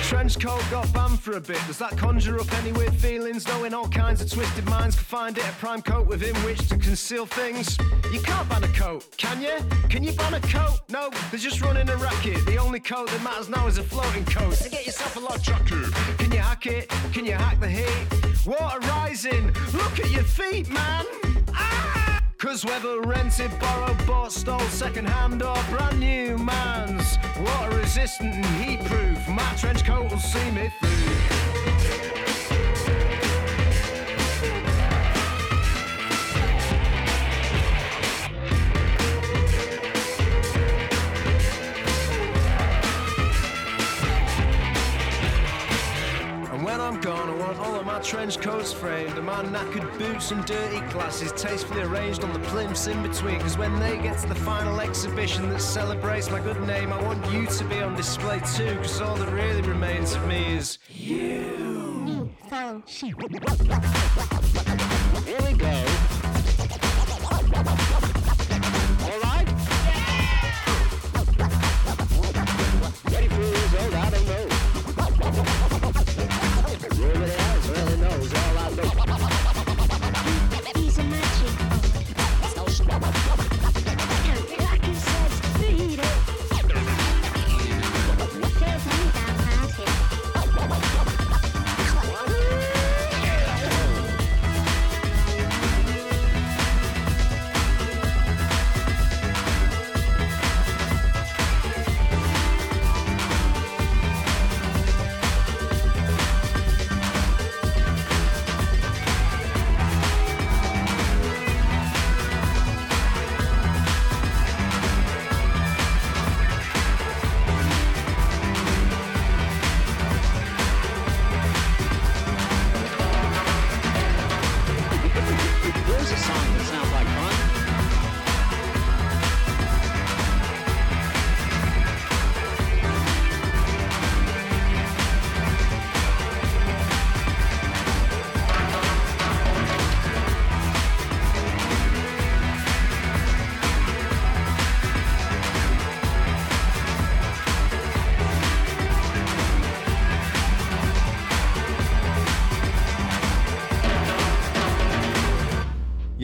Trench 0.04 0.38
coat 0.38 0.62
got 0.70 0.92
banned 0.92 1.18
for 1.18 1.32
a 1.32 1.40
bit. 1.40 1.58
Does 1.66 1.78
that 1.78 1.96
conjure 1.96 2.38
up 2.38 2.52
any 2.58 2.72
weird 2.72 2.94
feelings? 2.94 3.48
Knowing 3.48 3.72
all 3.72 3.88
kinds 3.88 4.20
of 4.20 4.30
twisted 4.30 4.64
minds 4.66 4.96
can 4.96 5.04
find 5.04 5.38
it 5.38 5.44
a 5.44 5.52
prime 5.52 5.80
coat 5.80 6.06
within 6.06 6.34
which 6.44 6.68
to 6.68 6.76
conceal 6.76 7.24
things. 7.24 7.78
You 8.12 8.20
can't 8.20 8.46
ban 8.48 8.64
a 8.64 8.68
coat, 8.68 9.06
can 9.16 9.40
you? 9.40 9.56
Can 9.88 10.02
you 10.04 10.12
ban 10.12 10.34
a 10.34 10.40
coat? 10.40 10.80
No, 10.90 11.10
they're 11.30 11.40
just 11.40 11.62
running 11.62 11.88
a 11.88 11.96
racket. 11.96 12.44
The 12.44 12.58
only 12.58 12.80
coat 12.80 13.08
that 13.10 13.22
matters 13.22 13.48
now 13.48 13.66
is 13.66 13.78
a 13.78 13.82
floating 13.82 14.26
coat. 14.26 14.54
So 14.54 14.68
get 14.68 14.84
yourself 14.84 15.16
a 15.16 15.20
log 15.20 15.42
jacket. 15.42 15.90
Can 16.18 16.32
you 16.32 16.38
hack 16.38 16.66
it? 16.66 16.88
Can 17.12 17.24
you 17.24 17.32
hack 17.32 17.58
the 17.60 17.68
heat? 17.68 18.46
Water 18.46 18.80
rising. 18.80 19.46
Look 19.72 20.00
at 20.00 20.10
your 20.10 20.24
feet, 20.24 20.68
man. 20.68 21.06
Ah! 21.54 21.93
Cause 22.44 22.62
whether 22.62 23.00
rented, 23.00 23.58
borrowed, 23.58 24.06
bought, 24.06 24.30
stole, 24.30 24.60
second 24.68 25.08
hand 25.08 25.42
or 25.42 25.56
brand 25.70 25.98
new 25.98 26.36
man's 26.36 27.18
water 27.40 27.78
resistant 27.78 28.34
and 28.34 28.44
heat 28.62 28.84
proof, 28.84 29.26
my 29.28 29.54
trench 29.56 29.82
coat 29.82 30.10
will 30.10 30.18
see 30.18 30.50
me 30.50 30.70
through. 30.78 32.13
I'm 46.84 47.00
gone, 47.00 47.30
I 47.30 47.36
want 47.36 47.58
all 47.60 47.74
of 47.76 47.86
my 47.86 47.98
trench 48.00 48.38
coats 48.38 48.70
framed 48.70 49.16
and 49.16 49.24
my 49.24 49.42
knackered 49.42 49.98
boots 49.98 50.32
and 50.32 50.44
dirty 50.44 50.80
glasses 50.92 51.32
tastefully 51.32 51.80
arranged 51.80 52.22
on 52.22 52.30
the 52.34 52.38
plimps 52.40 52.88
in 52.88 53.02
between. 53.02 53.40
Cause 53.40 53.56
when 53.56 53.80
they 53.80 53.96
get 53.96 54.18
to 54.18 54.28
the 54.28 54.34
final 54.34 54.78
exhibition 54.82 55.48
that 55.48 55.62
celebrates 55.62 56.30
my 56.30 56.40
good 56.40 56.60
name, 56.66 56.92
I 56.92 57.02
want 57.02 57.24
you 57.32 57.46
to 57.46 57.64
be 57.64 57.80
on 57.80 57.96
display 57.96 58.38
too. 58.54 58.76
Cause 58.76 59.00
all 59.00 59.16
that 59.16 59.32
really 59.32 59.62
remains 59.62 60.14
of 60.14 60.26
me 60.26 60.56
is 60.56 60.78
you. 60.90 62.28
Here 65.24 65.40
we 65.42 65.52
go. 65.54 65.84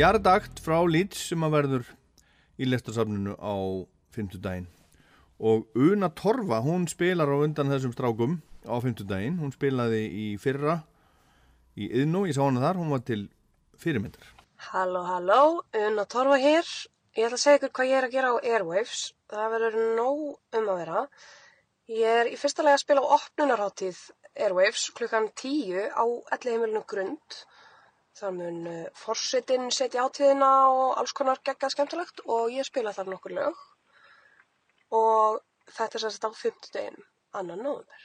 Jardagt 0.01 0.63
frá 0.65 0.79
Leeds 0.89 1.27
sem 1.29 1.43
að 1.45 1.55
verður 1.59 1.89
í 2.57 2.69
lestasafninu 2.69 3.35
á 3.37 3.85
50 4.17 4.41
daginn 4.41 4.69
og 5.37 5.69
Una 5.77 6.09
Torfa, 6.17 6.63
hún 6.65 6.87
spilar 6.89 7.29
á 7.29 7.37
undan 7.37 7.69
þessum 7.69 7.93
strákum 7.93 8.39
á 8.65 8.81
50 8.81 9.05
daginn 9.11 9.37
hún 9.43 9.53
spilaði 9.53 10.07
í 10.09 10.27
fyrra 10.41 10.79
í 11.77 11.91
Yðnú, 12.01 12.25
ég 12.31 12.39
sá 12.39 12.47
hana 12.47 12.65
þar, 12.65 12.81
hún 12.81 12.95
var 12.95 13.05
til 13.05 13.27
fyrirmyndar 13.77 14.25
Halló, 14.71 15.05
halló, 15.05 15.43
Una 15.73 16.05
Torfa 16.05 16.37
hér. 16.37 16.67
Ég 17.17 17.27
ætla 17.27 17.37
að 17.37 17.43
segja 17.43 17.59
ykkur 17.59 17.71
hvað 17.77 17.89
ég 17.91 17.97
er 17.99 18.07
að 18.07 18.13
gera 18.15 18.33
á 18.33 18.37
Airwaves. 18.45 18.99
Það 19.33 19.55
verður 19.55 19.79
nóg 19.97 20.21
um 20.61 20.69
að 20.69 20.81
vera. 20.83 21.05
Ég 21.91 22.19
er 22.21 22.29
í 22.29 22.37
fyrsta 22.41 22.65
lega 22.67 22.77
að 22.77 22.83
spila 22.85 23.05
á 23.05 23.13
opnunarháttíð 23.17 24.03
Airwaves 24.37 24.85
klukkan 24.99 25.31
10 25.33 25.89
á 25.97 26.05
elli 26.37 26.53
heimilinu 26.53 26.85
Grund. 26.93 27.41
Það 28.21 28.35
mun 28.37 28.65
uh, 28.69 28.89
forsetinn 29.01 29.71
setja 29.73 30.03
átíðina 30.05 30.49
og 30.69 30.99
alls 31.01 31.15
konar 31.17 31.39
geggjað 31.47 31.73
skemmtilegt 31.73 32.19
og 32.35 32.51
ég 32.53 32.67
spila 32.69 32.93
þar 32.93 33.09
nokkur 33.15 33.33
lög. 33.39 33.63
Og 34.99 35.39
þetta 35.71 35.97
er 35.97 36.05
sérst 36.05 36.27
á 36.29 36.31
50 36.31 36.75
deginum, 36.75 37.07
annan 37.41 37.63
nóvember. 37.65 38.05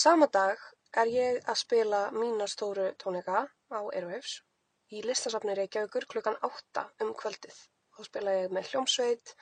Sama 0.00 0.26
dag 0.34 0.58
er 1.02 1.12
ég 1.14 1.38
að 1.46 1.60
spila 1.62 2.02
mína 2.16 2.50
stóru 2.50 2.88
tónleika 2.98 3.44
á 3.46 3.80
Airwaves 3.94 4.40
í 4.90 5.04
listasafni 5.06 5.54
Reykjavíkur 5.54 6.08
klukkan 6.10 6.42
8 6.50 6.86
um 7.06 7.14
kvöldið. 7.22 7.54
Þá 7.94 8.02
spila 8.10 8.36
ég 8.40 8.54
með 8.56 8.72
hljómsveit, 8.72 9.34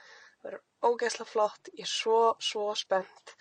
það 0.42 0.50
verður 0.50 0.90
ógeðslega 0.90 1.32
flott, 1.32 1.72
ég 1.72 1.88
er 1.88 1.94
svo, 1.96 2.22
svo 2.44 2.68
spennt. 2.76 3.36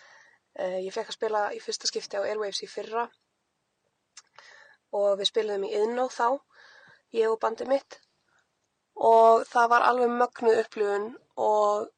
Uh, 0.56 0.80
ég 0.80 0.94
fekk 0.96 1.12
að 1.12 1.20
spila 1.20 1.48
í 1.52 1.60
fyrsta 1.60 1.92
skipti 1.92 2.16
á 2.16 2.24
Airwaves 2.24 2.64
í 2.64 2.72
fyrra 2.72 3.10
og 4.96 5.18
við 5.20 5.30
spiluðum 5.30 5.66
í 5.68 5.74
Inno 5.82 6.08
þá, 6.12 6.38
ég 7.16 7.32
og 7.32 7.40
bandið 7.42 7.72
mitt 7.72 8.00
og 8.98 9.44
það 9.46 9.70
var 9.72 9.86
alveg 9.86 10.10
mögnuð 10.20 10.60
upplifun 10.64 11.08
og 11.38 11.88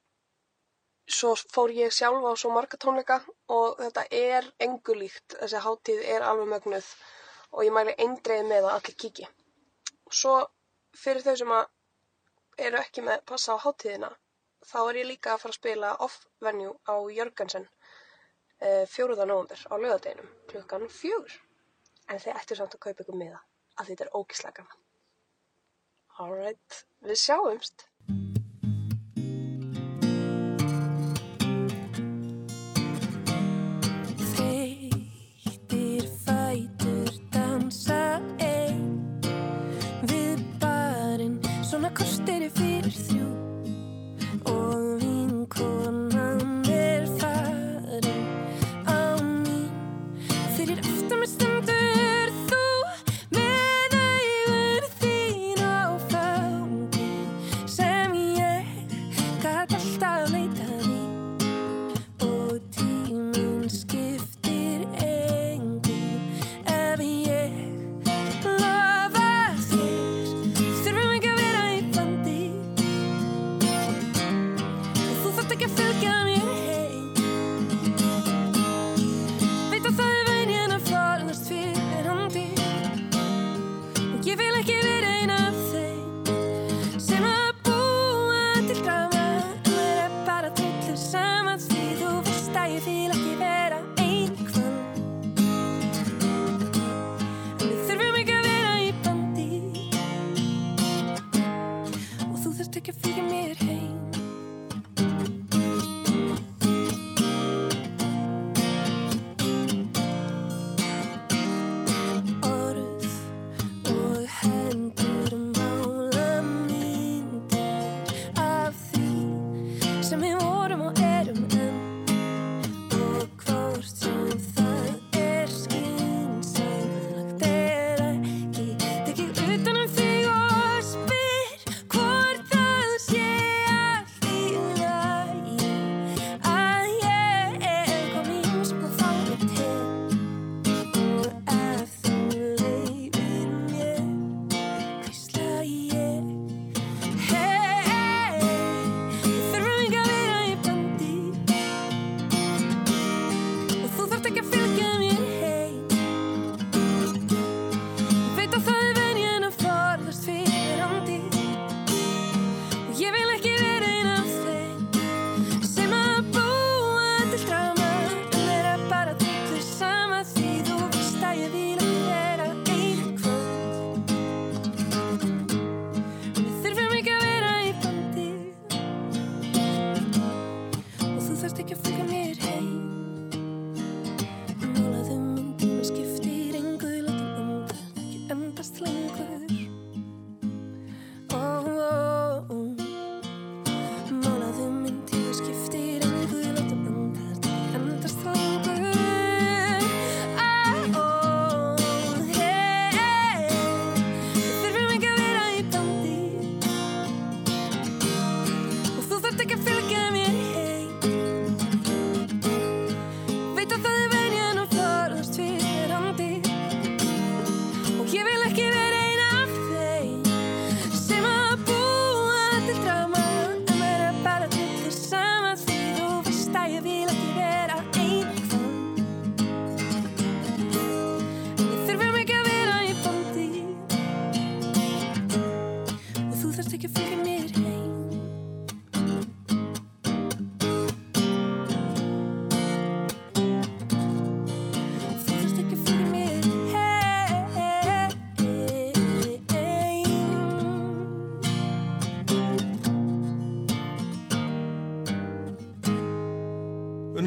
svo 1.10 1.32
fór 1.54 1.72
ég 1.74 1.94
sjálf 1.96 2.26
á 2.28 2.32
svo 2.36 2.52
marga 2.54 2.78
tónleika 2.78 3.18
og 3.48 3.80
þetta 3.80 4.04
er 4.14 4.46
engulíkt, 4.66 5.36
þessi 5.40 5.62
háttíð 5.64 6.02
er 6.14 6.26
alveg 6.26 6.50
mögnuð 6.52 6.90
og 7.50 7.64
ég 7.66 7.74
mæli 7.74 7.96
eindreið 7.98 8.46
með 8.46 8.68
að 8.68 8.74
allir 8.76 8.98
kíki. 9.04 9.28
Og 10.06 10.14
svo 10.22 10.34
fyrir 10.94 11.24
þau 11.24 11.36
sem 11.40 11.54
eru 12.68 12.82
ekki 12.82 13.02
með 13.06 13.24
passa 13.26 13.56
á 13.56 13.62
háttíðina 13.64 14.12
þá 14.70 14.78
er 14.84 15.00
ég 15.00 15.10
líka 15.10 15.34
að 15.34 15.42
fara 15.42 15.54
að 15.54 15.60
spila 15.60 15.92
off-venue 16.06 16.74
á 16.84 16.94
Jörgensen 17.16 17.66
eh, 18.60 18.84
4. 18.86 19.16
november 19.24 19.66
á 19.72 19.74
lögadeginum 19.80 20.28
klukkan 20.52 20.88
fjögur 21.00 21.32
en 22.10 22.22
þið 22.22 22.40
ættu 22.40 22.58
samt 22.58 22.76
að 22.76 22.84
kaupa 22.86 23.04
ykkur 23.06 23.18
miða 23.22 23.40
af 23.76 23.86
því 23.86 23.94
þetta 23.94 24.06
er 24.08 24.16
ógislega 24.20 24.56
gaman. 24.62 24.82
Alright, 26.20 26.80
við 27.06 27.22
sjáumst! 27.22 27.89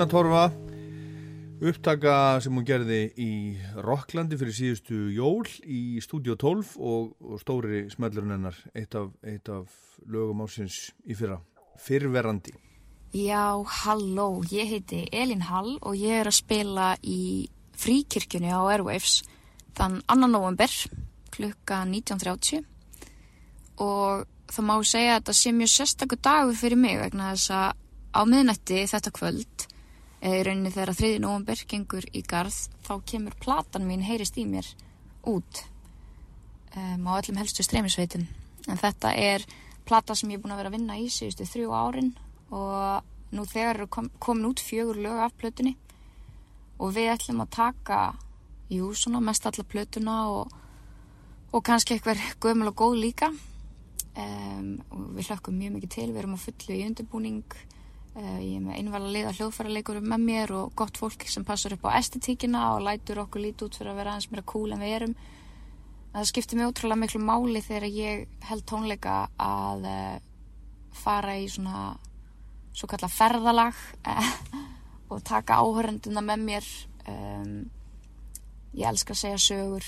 Tinna 0.03 0.11
Torfa 0.19 0.51
upptaka 1.63 2.13
sem 2.43 2.57
hún 2.57 2.65
gerði 2.67 3.05
í 3.15 3.27
Rocklandi 3.85 4.35
fyrir 4.35 4.55
síðustu 4.57 4.97
jól 5.15 5.47
í 5.63 6.01
Studio 6.03 6.35
12 6.35 6.73
og, 6.75 7.13
og 7.23 7.39
stóri 7.39 7.85
smellurinn 7.93 8.33
hennar 8.35 8.57
eitt 8.75 8.97
af, 8.99 9.13
eitt 9.23 9.47
af 9.47 9.71
lögum 10.03 10.43
ásins 10.43 10.91
í 11.07 11.15
fyrra 11.15 11.37
fyrrverandi. 11.79 12.51
Já, 13.15 13.63
halló, 13.85 14.43
ég 14.51 14.73
heiti 14.73 15.05
Elin 15.07 15.47
Hall 15.47 15.77
og 15.79 15.95
ég 15.95 16.19
er 16.19 16.27
að 16.33 16.39
spila 16.41 16.91
í 16.99 17.47
fríkirkjunni 17.79 18.51
á 18.51 18.59
Airwaves 18.59 19.21
þann 19.77 20.01
annan 20.11 20.35
november 20.35 20.79
klukka 21.31 21.85
19.30 21.87 22.59
og 23.79 24.27
það 24.51 24.67
má 24.67 24.75
segja 24.83 25.15
að 25.15 25.21
þetta 25.21 25.41
sé 25.45 25.55
mjög 25.55 25.77
sérstakur 25.77 26.27
dagur 26.27 26.59
fyrir 26.59 26.83
mig 26.89 26.99
vegna 26.99 27.31
þess 27.37 27.55
að 27.55 27.69
á 28.13 28.21
miðnætti 28.27 28.83
þetta 28.89 29.15
kvöld 29.15 29.71
eða 30.23 30.39
í 30.39 30.43
rauninni 30.47 30.71
þegar 30.71 30.95
þriði 30.95 31.19
nógumber 31.23 31.63
gengur 31.67 32.07
í 32.15 32.23
garð 32.23 32.55
þá 32.87 32.93
kemur 33.11 33.35
platan 33.43 33.87
mín 33.87 34.05
heyrist 34.07 34.39
í 34.39 34.45
mér 34.47 34.69
út 35.27 35.63
um, 36.77 37.07
á 37.07 37.11
öllum 37.19 37.39
helstu 37.41 37.65
streymisveitum. 37.65 38.23
En 38.71 38.79
þetta 38.79 39.11
er 39.19 39.43
plata 39.83 40.15
sem 40.15 40.31
ég 40.31 40.39
er 40.39 40.43
búin 40.43 40.55
að 40.55 40.63
vera 40.63 40.71
að 40.71 40.77
vinna 40.77 40.99
í 40.99 41.09
síðustu 41.11 41.47
þrjú 41.49 41.75
árin 41.75 42.13
og 42.55 43.03
nú 43.35 43.45
þegar 43.49 43.81
eru 43.81 43.89
kom, 43.91 44.11
komin 44.19 44.51
út 44.51 44.63
fjögur 44.63 45.01
lög 45.03 45.25
af 45.25 45.35
plötunni 45.39 45.75
og 46.79 46.93
við 46.95 47.11
ætlum 47.13 47.43
að 47.43 47.55
taka 47.57 47.99
jú, 48.71 48.93
svona 48.95 49.21
mest 49.23 49.45
alla 49.47 49.65
plötuna 49.67 50.17
og, 50.31 50.53
og 51.51 51.65
kannski 51.65 51.97
eitthvað 51.97 52.21
gömul 52.41 52.71
og 52.71 52.79
góð 52.79 52.99
líka. 53.01 53.31
Um, 54.13 54.77
og 54.93 55.15
við 55.17 55.31
hlökkum 55.31 55.57
mjög 55.57 55.77
mikið 55.77 55.93
til 55.95 56.09
við 56.11 56.19
erum 56.21 56.35
á 56.37 56.43
fullu 56.43 56.75
í 56.75 56.83
undirbúning 56.85 57.55
ég 58.13 58.57
er 58.59 58.61
með 58.61 58.75
einvala 58.77 59.09
liða 59.09 59.31
hljóðfæralegur 59.33 60.01
með 60.05 60.25
mér 60.27 60.51
og 60.53 60.73
gott 60.77 60.99
fólk 61.01 61.23
sem 61.25 61.45
passar 61.47 61.73
upp 61.73 61.87
á 61.89 61.97
estetíkina 61.97 62.61
og 62.75 62.83
lætur 62.85 63.23
okkur 63.23 63.41
lítið 63.41 63.65
út 63.65 63.77
fyrir 63.79 63.93
að 63.93 64.01
vera 64.01 64.13
aðeins 64.13 64.29
meira 64.29 64.43
cool 64.51 64.75
en 64.75 64.83
við 64.83 64.95
erum. 64.99 65.15
Það 66.13 66.27
skiptir 66.29 66.59
mig 66.59 66.69
ótrúlega 66.69 67.01
miklu 67.01 67.21
máli 67.25 67.61
þegar 67.65 67.87
ég 67.89 68.27
held 68.45 68.65
tónleika 68.69 69.15
að 69.41 69.87
uh, 69.89 70.17
fara 70.93 71.39
í 71.41 71.47
svona 71.49 71.95
svo 72.73 72.89
kalla 72.89 73.09
ferðalag 73.09 73.79
eh, 74.09 74.29
og 75.11 75.23
taka 75.25 75.57
áhörenduna 75.61 76.21
með 76.25 76.43
mér. 76.47 76.67
Um, 77.09 77.55
ég 78.77 78.89
elska 78.89 79.15
að 79.15 79.23
segja 79.23 79.41
sögur 79.41 79.87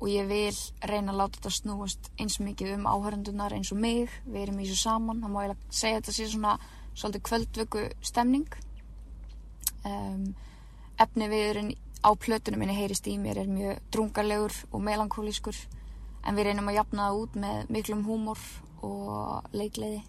og 0.00 0.08
ég 0.10 0.26
vil 0.28 0.56
reyna 0.84 1.12
að 1.12 1.20
láta 1.20 1.38
þetta 1.38 1.52
snúast 1.58 2.08
eins 2.20 2.40
mikið 2.40 2.74
um 2.78 2.88
áhörendunar 2.88 3.52
eins 3.52 3.72
og 3.72 3.84
mig. 3.84 4.08
Við 4.24 4.46
erum 4.46 4.64
í 4.64 4.66
þessu 4.68 4.88
saman, 4.88 5.20
það 5.20 5.36
má 5.36 5.44
ég 5.44 5.68
segja 5.68 6.00
þetta 6.00 6.16
sé 6.16 6.30
svona 6.32 6.56
svolítið 6.94 7.24
kvöldvöku 7.28 7.84
stemning 8.04 8.58
um, 9.84 10.34
efni 11.00 11.28
viðurinn 11.30 11.74
á 12.04 12.10
plötunum 12.20 12.60
minni 12.62 12.76
heyrist 12.76 13.06
í 13.08 13.16
mér 13.18 13.42
er 13.42 13.50
mjög 13.50 13.80
drungarlegur 13.94 14.54
og 14.70 14.82
melankólískur 14.84 15.56
en 16.24 16.36
við 16.36 16.50
reynum 16.50 16.68
að 16.70 16.78
jafna 16.78 17.08
það 17.08 17.20
út 17.22 17.38
með 17.40 17.72
miklum 17.76 18.04
húmor 18.06 18.42
og 18.84 19.56
leikleiði 19.56 20.02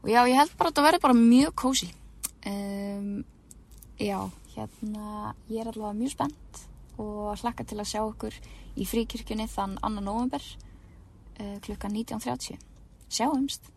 og 0.00 0.08
já, 0.08 0.20
ég 0.30 0.38
held 0.38 0.54
bara 0.56 0.70
að 0.70 0.72
þetta 0.72 0.86
verði 0.86 1.02
bara 1.04 1.18
mjög 1.18 1.54
kósi 1.60 1.90
um, 2.48 3.10
já, 4.00 4.18
hérna 4.54 5.34
ég 5.50 5.60
er 5.60 5.72
allavega 5.72 5.98
mjög 5.98 6.14
spennt 6.14 6.64
og 7.00 7.36
hlakka 7.42 7.66
til 7.66 7.80
að 7.80 7.90
sjá 7.90 8.00
okkur 8.04 8.36
í 8.80 8.86
fríkirkjunni 8.88 9.48
þann 9.50 9.76
2. 9.82 9.92
november 10.00 10.40
uh, 10.40 11.56
klukkan 11.66 11.96
19.30 11.96 12.60
sjáumst 13.10 13.70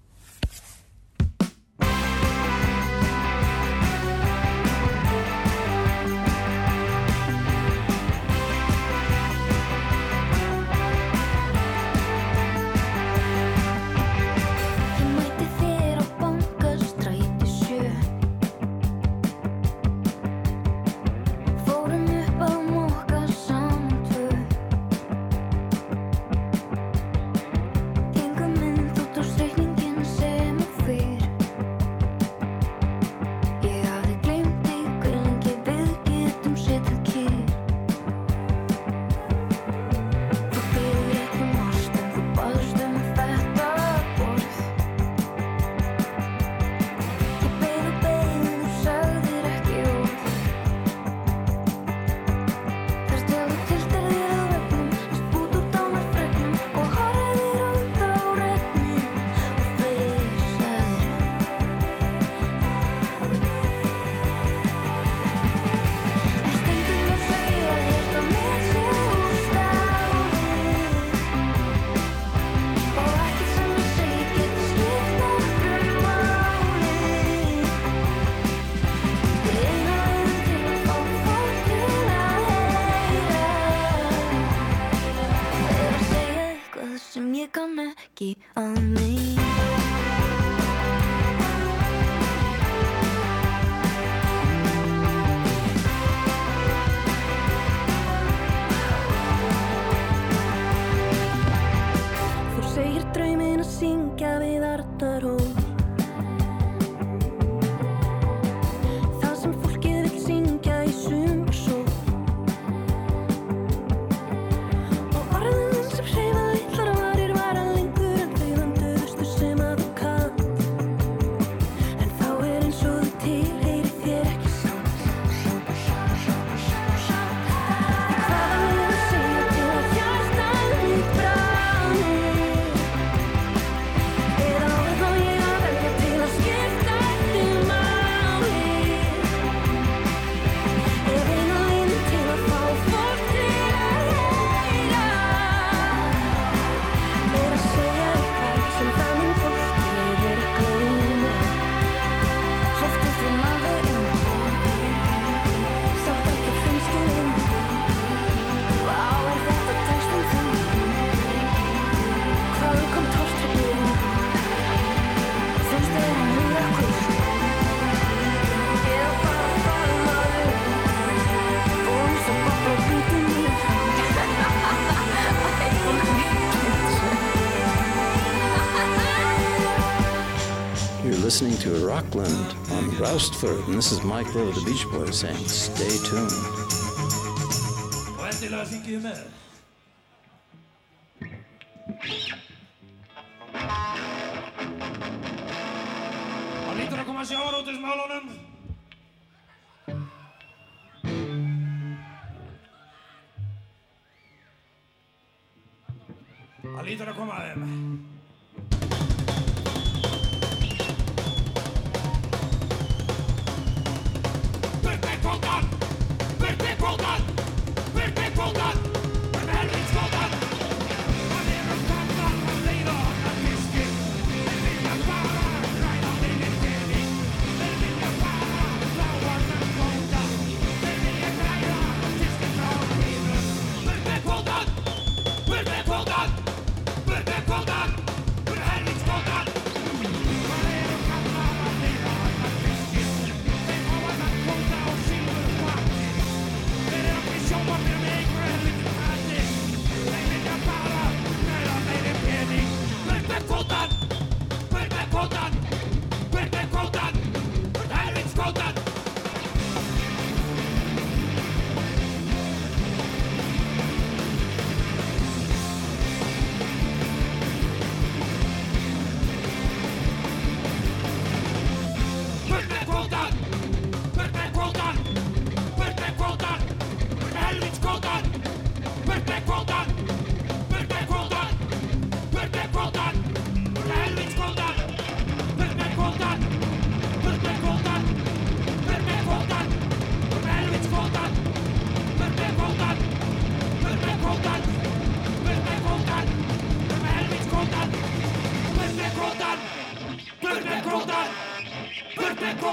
to 182.14 182.20
Rockland 182.20 182.56
on 182.72 182.90
Roustford, 182.98 183.66
and 183.68 183.76
this 183.76 183.92
is 183.92 184.04
Mike 184.04 184.34
Lowe 184.36 184.52
the 184.52 184.62
Beach 184.66 184.86
Boys 184.92 185.20
saying, 185.20 185.48
stay 185.48 185.98
tuned. 186.08 186.32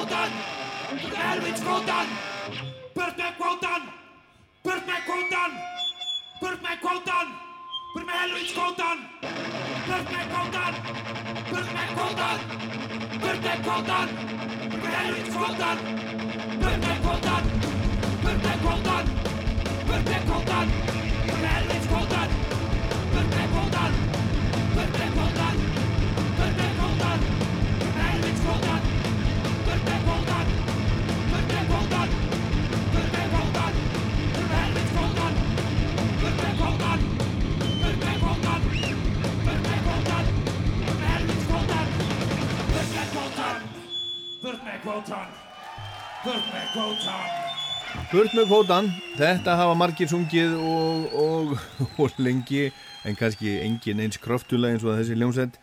well 0.00 0.08
done! 0.08 0.32
Elvins, 1.12 1.64
well 1.64 1.84
done! 1.84 2.08
Perfect, 2.94 3.38
well 3.38 3.58
done! 3.60 3.82
Perfect, 4.64 5.08
well 5.08 5.28
done! 5.30 5.52
Perfect, 6.40 6.84
well 6.84 7.02
done! 7.04 7.28
Perfect, 7.94 8.16
Elvins, 8.16 8.56
well 8.56 8.74
done! 8.74 8.98
Perfect, 9.20 10.30
well 10.32 10.50
done! 10.50 10.74
Perfect, 11.52 11.96
well 11.96 12.14
done! 12.14 12.40
Perfect, 13.20 13.66
well 13.66 13.82
done! 13.82 14.08
Perfect, 14.70 14.96
Elvins, 15.00 15.34
well 15.36 15.54
done! 15.54 15.78
Perfect, 16.62 17.04
well 17.04 17.20
done! 17.20 17.44
Perfect, 18.22 18.64
well 18.64 18.82
done! 18.82 19.06
Perfect, 19.86 20.28
well 20.28 20.44
done! 20.44 21.09
Kvótan 43.30 43.62
Burt 44.42 44.62
með 44.64 44.78
kvótan 44.82 45.34
Burt 46.24 46.46
með 46.50 46.64
kvótan 46.74 47.28
Burt 48.10 48.32
með 48.34 48.46
kvótan, 48.50 48.88
þetta 49.18 49.56
hafa 49.58 49.74
margir 49.78 50.10
sungið 50.10 50.56
og, 50.58 51.14
og, 51.14 51.52
og 52.02 52.16
lengi 52.22 52.70
en 53.06 53.18
kannski 53.18 53.56
engin 53.62 54.02
eins 54.02 54.18
kröftulega 54.22 54.76
eins 54.76 54.86
og 54.86 54.94
þessi 54.94 55.16
hljómsveit. 55.18 55.58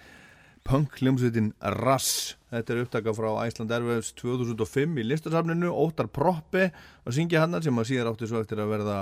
Punk 0.67 0.97
hljómsveitin 0.99 1.53
Rass 1.79 2.37
þetta 2.51 2.73
er 2.73 2.81
upptaka 2.83 3.15
frá 3.15 3.29
Æsland 3.45 3.71
Erfæðs 3.75 4.13
2005 4.19 4.99
í 4.99 5.07
listasafninu, 5.07 5.71
Óttar 5.71 6.11
Proppi 6.11 6.67
að 6.67 7.15
syngja 7.19 7.43
hann 7.43 7.59
sem 7.63 7.83
að 7.83 7.91
síðar 7.91 8.11
átti 8.11 8.31
svo 8.31 8.43
eftir 8.43 8.63
að 8.63 8.73
verða 8.75 8.97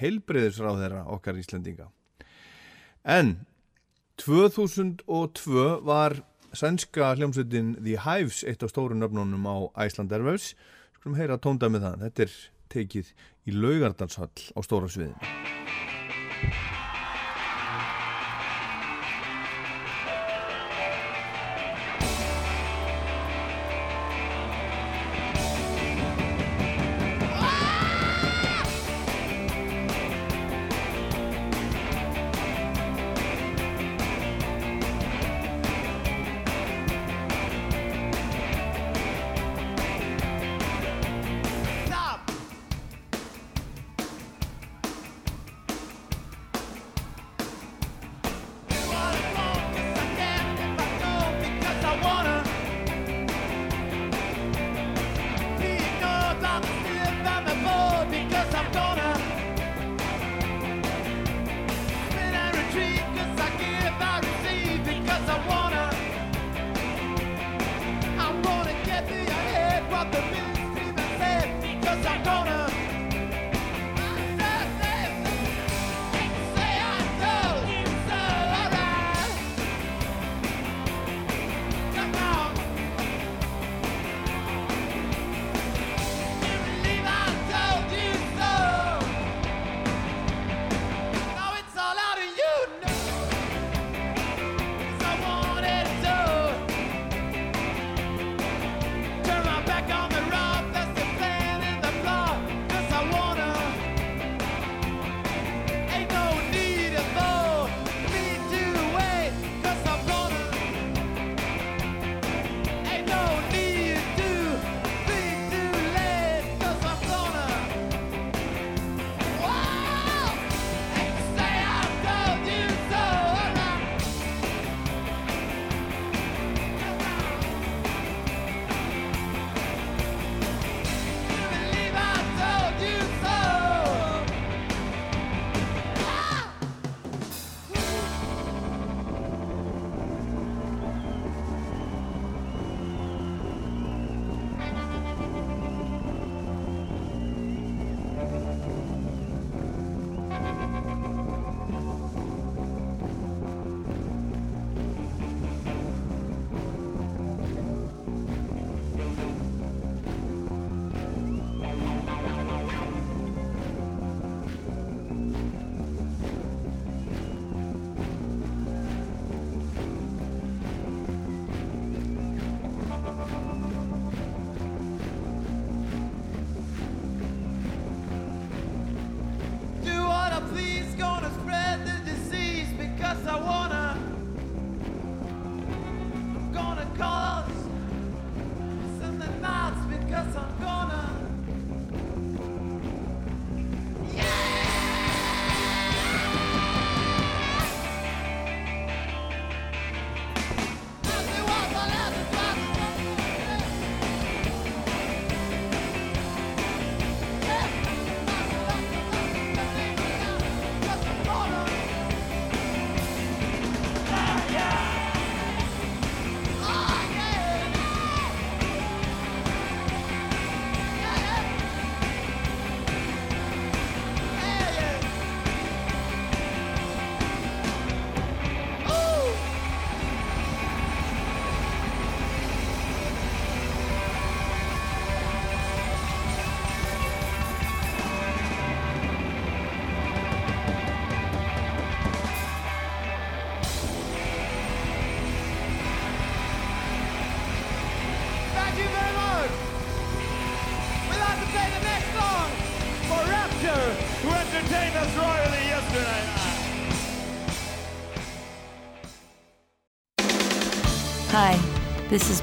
heilbreyðisráð 0.00 0.82
þeirra 0.84 1.04
okkar 1.16 1.40
Íslendinga. 1.40 1.88
En 3.04 3.38
2002 4.20 5.70
var 5.88 6.20
sænska 6.58 7.12
hljómsveitin 7.14 7.74
The 7.84 8.00
Hives 8.02 8.42
eitt 8.42 8.62
af 8.66 8.72
stóru 8.72 8.96
nöfnunum 8.98 9.46
á 9.46 9.56
Æsland 9.84 10.14
Erfæðs 10.16 10.54
skulum 10.98 11.18
heyra 11.18 11.38
tónda 11.38 11.70
með 11.70 11.86
það 11.86 12.06
þetta 12.06 12.24
er 12.26 12.38
tekið 12.74 13.12
í 13.46 13.54
Laugardalshall 13.54 14.48
á 14.58 14.60
stóra 14.66 14.90
sviðinu 14.90 16.66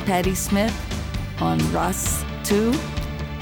Patty 0.05 0.35
Smith 0.35 0.73
on 1.41 1.57
Ross 1.73 2.23
2. 2.43 2.71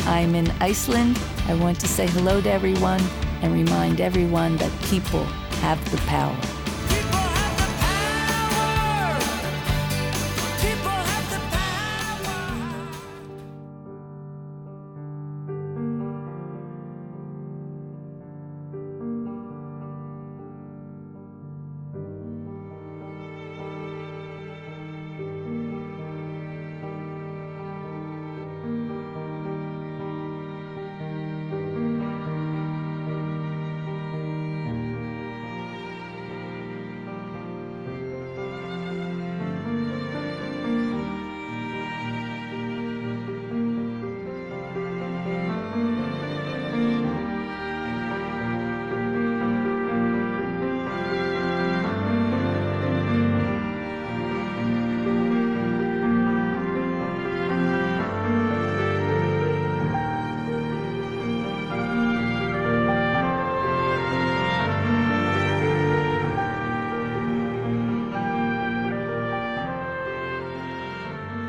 I'm 0.05 0.33
in 0.33 0.49
Iceland. 0.61 1.19
I 1.47 1.55
want 1.55 1.77
to 1.81 1.89
say 1.89 2.07
hello 2.07 2.39
to 2.39 2.49
everyone 2.49 3.01
and 3.41 3.53
remind 3.53 3.99
everyone 3.99 4.55
that 4.57 4.71
people 4.83 5.25
have 5.59 5.79
the 5.91 5.97
power. 6.07 6.52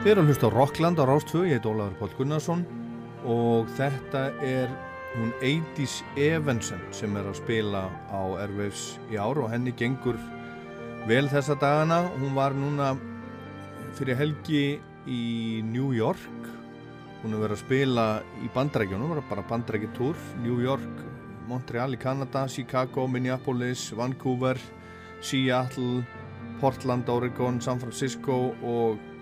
Þið 0.04 0.10
eru 0.12 0.20
að 0.20 0.26
hlusta 0.28 0.48
á 0.52 0.52
Rockland 0.52 0.98
á 1.00 1.04
Rástfö, 1.08 1.42
ég 1.48 1.56
heit 1.56 1.64
Ólafur 1.64 1.94
Páll 1.96 2.10
Gunnarsson 2.18 2.62
og 3.24 3.70
þetta 3.72 4.26
er 4.44 4.68
hún 5.14 5.30
Eidís 5.40 5.94
Evensen 6.20 6.82
sem 6.92 7.14
er 7.16 7.30
að 7.30 7.38
spila 7.38 7.86
á 8.12 8.20
Airwaves 8.42 8.98
í 9.08 9.16
ár 9.16 9.40
og 9.40 9.48
henni 9.48 9.72
gengur 9.72 10.18
vel 11.08 11.24
þessa 11.32 11.56
dagana. 11.56 12.02
Hún 12.18 12.36
var 12.36 12.52
núna 12.52 12.90
fyrir 13.96 14.20
helgi 14.20 14.76
í 15.08 15.22
New 15.70 15.96
York, 15.96 16.52
hún 17.22 17.38
er 17.38 17.46
verið 17.46 17.56
að 17.56 17.64
spila 17.64 18.06
í 18.44 18.52
bandrækjunum, 18.52 19.16
bara 19.32 19.46
bandrækjutúr, 19.54 20.20
New 20.44 20.60
York, 20.60 21.00
Montreal 21.48 21.96
í 21.96 22.02
Kanada, 22.04 22.44
Chicago, 22.44 23.08
Minneapolis, 23.08 23.88
Vancouver, 23.96 24.60
Seattle, 25.24 26.04
Portland, 26.60 27.08
Oregon, 27.08 27.64
San 27.64 27.80
Francisco 27.80 28.52
og 28.60 29.13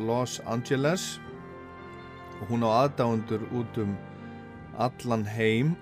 Los 0.00 0.40
Angeles 0.46 1.20
og 2.40 2.48
hún 2.48 2.64
á 2.64 2.88
aðdáendur 2.88 3.44
út 3.52 3.78
um 3.82 3.94
allan 4.80 5.26
heim. 5.28 5.76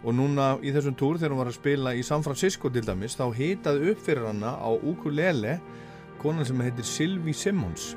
Og 0.00 0.14
núna 0.16 0.54
í 0.64 0.72
þessum 0.72 0.96
túr 0.96 1.18
þegar 1.20 1.34
hún 1.34 1.42
var 1.42 1.50
að 1.50 1.58
spila 1.58 1.90
í 1.92 2.04
San 2.04 2.22
Francisco 2.24 2.70
til 2.72 2.82
dæmis 2.86 3.18
þá 3.18 3.26
hitaði 3.36 3.90
upp 3.92 4.04
fyrir 4.06 4.30
hana 4.30 4.54
á 4.56 4.70
ukulele 4.72 5.58
konan 6.22 6.46
sem 6.48 6.60
heitir 6.64 6.86
Sylvie 6.88 7.36
Simmons. 7.36 7.94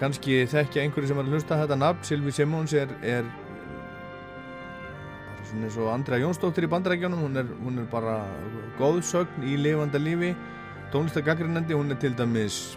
Kannski 0.00 0.42
þekkja 0.48 0.84
einhverju 0.84 1.10
sem 1.10 1.18
var 1.20 1.28
að 1.28 1.36
hlusta 1.36 1.60
þetta 1.60 1.78
nafn. 1.80 2.04
Sylvie 2.04 2.32
Simmons 2.32 2.72
er, 2.76 2.88
er 3.04 3.28
svona 5.44 5.68
eins 5.68 5.78
og 5.80 5.92
Andrea 5.92 6.24
Jónsdóttir 6.24 6.64
í 6.64 6.72
bandarækjunum 6.72 7.22
hún 7.28 7.42
er, 7.42 7.52
hún 7.60 7.84
er 7.84 7.86
bara 7.92 8.18
góðsögn 8.80 9.44
í 9.44 9.60
lifanda 9.60 10.00
lífi. 10.00 10.32
Tónlistagaggrinandi 10.92 11.76
hún 11.76 11.92
er 11.92 12.00
til 12.00 12.16
dæmis 12.16 12.76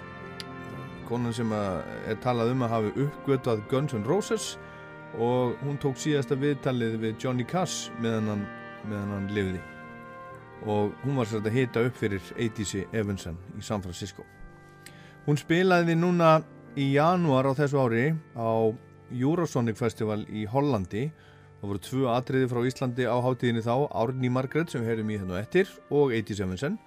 konan 1.10 1.34
sem 1.34 1.52
er 1.54 2.20
talað 2.24 2.54
um 2.54 2.66
að 2.66 2.74
hafi 2.76 2.92
uppgötað 3.06 3.64
Guns 3.72 3.96
N' 3.98 4.06
Roses 4.08 4.54
og 5.18 5.58
hún 5.64 5.80
tók 5.82 5.98
síðasta 5.98 6.38
viðtalið 6.38 7.00
við 7.02 7.16
Johnny 7.24 7.46
Cass 7.50 7.90
meðan 8.02 8.30
hann, 8.30 8.44
meðan 8.86 9.14
hann 9.16 9.30
lifði. 9.34 9.62
Og 10.70 10.94
hún 11.06 11.18
var 11.18 11.30
svolítið 11.30 11.50
að 11.50 11.58
hita 11.58 11.86
upp 11.88 11.98
fyrir 11.98 12.30
Eidísi 12.38 12.84
Evansen 12.94 13.40
í 13.58 13.64
San 13.66 13.82
Francisco. 13.82 14.26
Hún 15.26 15.40
spilaði 15.40 15.96
núna 15.98 16.40
í 16.78 16.92
janúar 16.94 17.50
á 17.50 17.54
þessu 17.58 17.82
ári 17.82 18.06
á 18.38 18.70
Eurosonic 19.10 19.80
Festival 19.80 20.22
í 20.30 20.46
Hollandi. 20.50 21.10
Það 21.60 21.72
voru 21.72 21.84
tvö 21.84 22.10
atriði 22.14 22.50
frá 22.52 22.60
Íslandi 22.70 23.08
á 23.10 23.18
hátíðinni 23.24 23.64
þá 23.66 23.74
Árni 23.90 24.30
Margret 24.32 24.72
sem 24.72 24.84
við 24.84 24.94
heyrðum 24.94 25.14
í 25.14 25.22
þennu 25.24 25.40
eftir 25.40 25.72
og 25.90 26.14
Eidís 26.16 26.44
Evansen. 26.44 26.78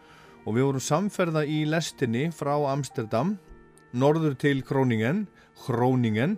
Og 0.46 0.56
við 0.56 0.68
vorum 0.68 0.82
samferða 0.82 1.44
í 1.46 1.62
lestinni 1.68 2.28
frá 2.34 2.54
Amsterdam 2.70 3.36
norður 3.92 4.36
til 4.40 4.62
Króningen 4.66 5.26
Króningen 5.62 6.36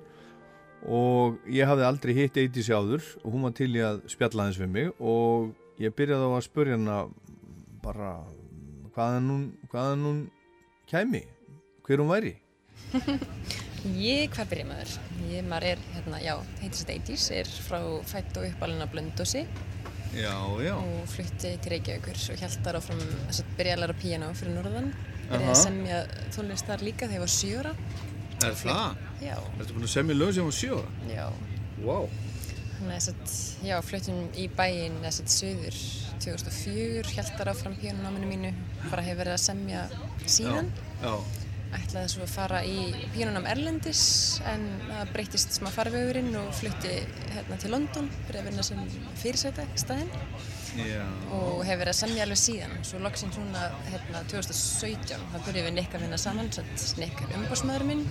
og 0.85 1.41
ég 1.49 1.69
hafði 1.69 1.87
aldrei 1.89 2.15
hitt 2.19 2.39
Eidísi 2.41 2.75
áður. 2.77 3.05
Og 3.25 3.35
hún 3.35 3.47
var 3.47 3.55
til 3.57 3.71
í 3.73 3.83
að 3.85 4.03
spjalla 4.13 4.45
aðeins 4.45 4.61
við 4.61 4.73
mig 4.75 4.91
og 5.01 5.55
ég 5.81 5.95
byrjaði 5.97 6.29
á 6.29 6.33
að 6.37 6.47
spurja 6.47 6.79
hana 6.79 6.99
bara 7.85 8.17
hvaðan 8.95 9.31
hún, 9.33 9.47
hvaðan 9.73 10.09
hún 10.09 10.19
kæmi, 10.91 11.25
hver 11.87 12.03
hún 12.05 12.13
væri. 12.13 12.35
Ég, 13.85 14.31
hvað 14.33 14.49
byrja 14.49 14.65
maður? 14.65 14.93
Ég, 15.29 15.43
maður 15.45 15.67
er, 15.75 15.81
hérna, 15.93 16.19
já, 16.25 16.33
heitist 16.63 16.89
Eidís, 16.89 17.27
er 17.37 17.49
frá 17.67 17.83
fætt 18.09 18.39
og 18.41 18.47
uppalina 18.49 18.87
Blöndósi 18.89 19.43
Já, 20.15 20.39
já. 20.63 20.73
Og 20.79 21.09
flutti 21.11 21.51
til 21.59 21.73
Reykjavíkur 21.75 22.17
og 22.33 22.39
hjæltar 22.39 22.79
áfram 22.79 23.03
þess 23.03 23.43
að 23.43 23.51
byrja 23.59 23.75
að 23.75 23.83
læra 23.83 23.97
piano 23.99 24.29
fyrir 24.39 24.55
norðan 24.55 24.89
byrjaði 25.35 25.55
að 25.55 25.63
semja 25.63 26.01
tónlist 26.37 26.71
þar 26.71 26.85
líka 26.89 27.09
þegar 27.09 27.19
ég 27.19 27.25
var 27.25 27.35
sjö 27.35 27.63
ára 27.63 27.75
Er 28.45 28.57
það? 28.59 29.03
Já. 29.23 29.37
Ertu 29.61 29.75
búin 29.77 29.87
að 29.87 29.93
semja 29.95 30.17
lög 30.19 30.33
sem 30.37 30.49
var 30.49 30.57
sjóra? 30.57 30.89
Já. 31.09 31.27
Wow. 31.85 32.09
Þannig 32.75 32.97
að 32.97 33.05
að, 33.07 33.37
já, 33.65 33.77
fluttum 33.87 34.19
í 34.37 34.49
þess 35.05 35.23
að 35.23 35.31
söður 35.33 35.79
2004 36.25 37.15
hjæltar 37.15 37.51
áfram 37.53 37.79
pianonáminu 37.81 38.29
mínu 38.29 38.51
bara 38.91 39.05
hefur 39.07 39.23
verið 39.23 39.37
að 39.37 39.43
semja 39.45 39.85
síðan 40.27 40.69
Já. 41.03 41.15
ætlaði 41.79 42.13
svo 42.13 42.27
að 42.27 42.35
fara 42.35 42.61
í 42.67 42.77
píanonám 43.15 43.49
Erlendis 43.51 44.05
en 44.51 44.67
það 44.89 45.15
breytist 45.15 45.57
smá 45.59 45.71
farvegurinn 45.75 46.35
og 46.41 46.51
flutti 46.59 46.99
hérna 47.35 47.59
til 47.63 47.73
London 47.75 48.11
fyrir 48.27 48.43
að 48.43 48.51
vinna 48.51 48.67
sem 48.67 48.85
fyrirsæta 49.23 49.67
staðinn 49.81 50.13
Já. 50.75 51.05
og 51.31 51.61
hefur 51.65 51.81
verið 51.85 51.93
að 51.93 51.99
semja 52.01 52.25
alveg 52.27 52.41
síðan 52.41 52.73
svo 52.87 52.99
loksins 53.05 53.37
núna 53.39 53.67
hérna 53.91 54.23
2017 54.31 55.27
þá 55.33 55.37
byrjuðum 55.47 55.69
við 55.69 55.77
Nick 55.79 55.95
að 55.95 56.05
vinna 56.07 56.19
saman 56.19 56.51
Nick 56.99 57.23
er 57.23 57.37
umbásmaður 57.39 57.87
minn 57.91 58.03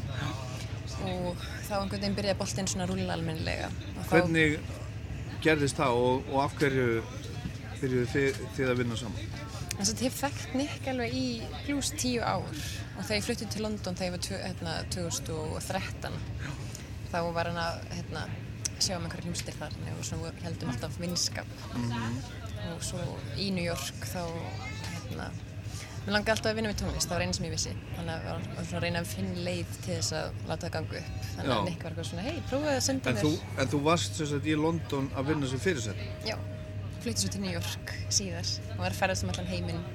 og 1.03 1.43
þá 1.68 1.74
einhvern 1.80 1.97
veginn 1.97 2.16
byrjaði 2.20 2.39
boltinn 2.39 2.70
svona 2.72 2.88
rúla 2.89 3.18
almennilega 3.18 3.70
Hvernig 4.09 4.59
gerðist 5.43 5.80
það 5.82 5.97
og, 6.05 6.30
og 6.32 6.39
af 6.45 6.55
hverju 6.61 6.88
byrjuðu 7.82 8.05
þið, 8.14 8.39
þið 8.55 8.72
að 8.72 8.80
vinna 8.80 8.99
saman? 9.01 9.34
Þess 9.74 9.91
að 9.95 10.03
ég 10.05 10.16
þekkt 10.22 10.55
Nick 10.59 10.88
alveg 10.93 11.18
í 11.18 11.26
plus 11.66 11.91
tíu 11.99 12.22
ár 12.24 12.45
og 12.45 13.01
þegar 13.01 13.18
ég 13.18 13.28
flutti 13.28 13.49
til 13.51 13.66
London 13.66 13.97
þegar 13.99 14.14
ég 14.14 14.38
var 14.38 14.47
hérna, 14.47 14.78
2013 14.93 16.20
þá 17.11 17.20
var 17.36 17.49
hann 17.51 17.59
að 17.61 17.82
hérna, 17.97 18.24
sjá 18.80 18.95
um 18.97 19.03
einhverja 19.07 19.28
hljómsdir 19.28 19.57
þar 19.59 19.76
og 19.97 20.05
svona 20.07 20.32
heldum 20.45 20.72
alltaf 20.74 20.95
vinskap 21.01 21.51
Mhm. 21.74 22.24
Og 22.72 22.84
svo 22.86 23.01
í 23.39 23.49
New 23.55 23.66
York 23.66 24.07
þá 24.09 24.22
hérna, 24.24 25.28
mér 26.05 26.16
langi 26.18 26.34
alltaf 26.34 26.49
að 26.51 26.57
vinna 26.59 26.72
með 26.72 26.80
tónlist, 26.82 27.09
það 27.09 27.16
var 27.16 27.26
eina 27.26 27.36
sem 27.38 27.47
ég 27.47 27.53
vissi. 27.53 27.74
Þannig 27.97 28.14
að 28.14 28.24
ég 28.24 28.57
var 28.57 28.80
að 28.80 28.86
reyna 28.86 29.03
að 29.03 29.11
finna 29.14 29.45
leið 29.47 29.76
til 29.76 29.91
þess 29.97 30.16
að 30.20 30.41
láta 30.49 30.66
það 30.66 30.74
ganga 30.78 30.97
upp. 31.01 31.28
Þannig 31.36 31.53
að 31.57 31.70
Nick 31.70 31.86
var 31.86 31.93
eitthvað 31.93 32.09
svona, 32.09 32.26
hei, 32.28 32.41
prófaði 32.49 32.74
að 32.80 32.84
senda 32.88 33.14
En 33.14 33.20
mér. 33.20 33.28
þú, 33.28 33.61
en 33.64 33.72
þú 33.74 33.84
varst 33.88 34.20
sem 34.20 34.32
sagt 34.34 34.49
í 34.49 34.57
London 34.59 35.11
að 35.16 35.32
vinna 35.32 35.51
sem 35.53 35.64
fyrirsætt? 35.64 36.03
Já, 36.28 36.36
flutti 37.03 37.24
svo 37.24 37.32
til 37.36 37.43
New 37.45 37.53
York 37.53 37.95
síðar. 38.09 38.51
Og 38.76 38.84
var 38.84 38.97
ferðast 38.99 39.28
um 39.28 39.34
allan 39.34 39.51
heiminn. 39.53 39.86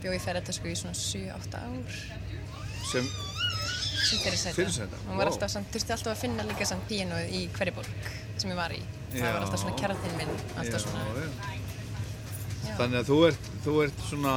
Bjóð 0.00 0.16
í 0.16 0.22
ferðartösku 0.24 0.70
í 0.70 0.78
svona 0.78 0.96
7-8 0.96 1.60
ár. 1.60 1.98
Sem 2.90 3.10
Fyrirsæta, 4.10 4.98
og 5.12 5.50
samt, 5.52 5.68
þurfti 5.74 5.92
alltaf 5.94 6.14
að 6.14 6.22
finna 6.24 6.46
líka 6.48 6.66
samt 6.66 6.86
píanóið 6.88 7.34
í 7.36 7.42
hverju 7.54 7.74
borg 7.76 8.08
sem 8.40 8.50
ég 8.50 8.58
var 8.58 8.72
í. 8.74 8.80
Það 9.12 9.26
var 9.28 9.42
alltaf 9.44 9.62
svona 9.62 9.78
kjartinn 9.78 10.16
minn 10.18 10.32
alltaf 10.56 10.86
svona. 10.86 11.04
Já. 11.04 11.26
Já. 11.26 11.59
Þannig 12.80 13.02
að 13.02 13.08
þú 13.10 13.16
ert, 13.28 13.48
þú 13.64 13.72
ert 13.84 14.04
svona, 14.08 14.34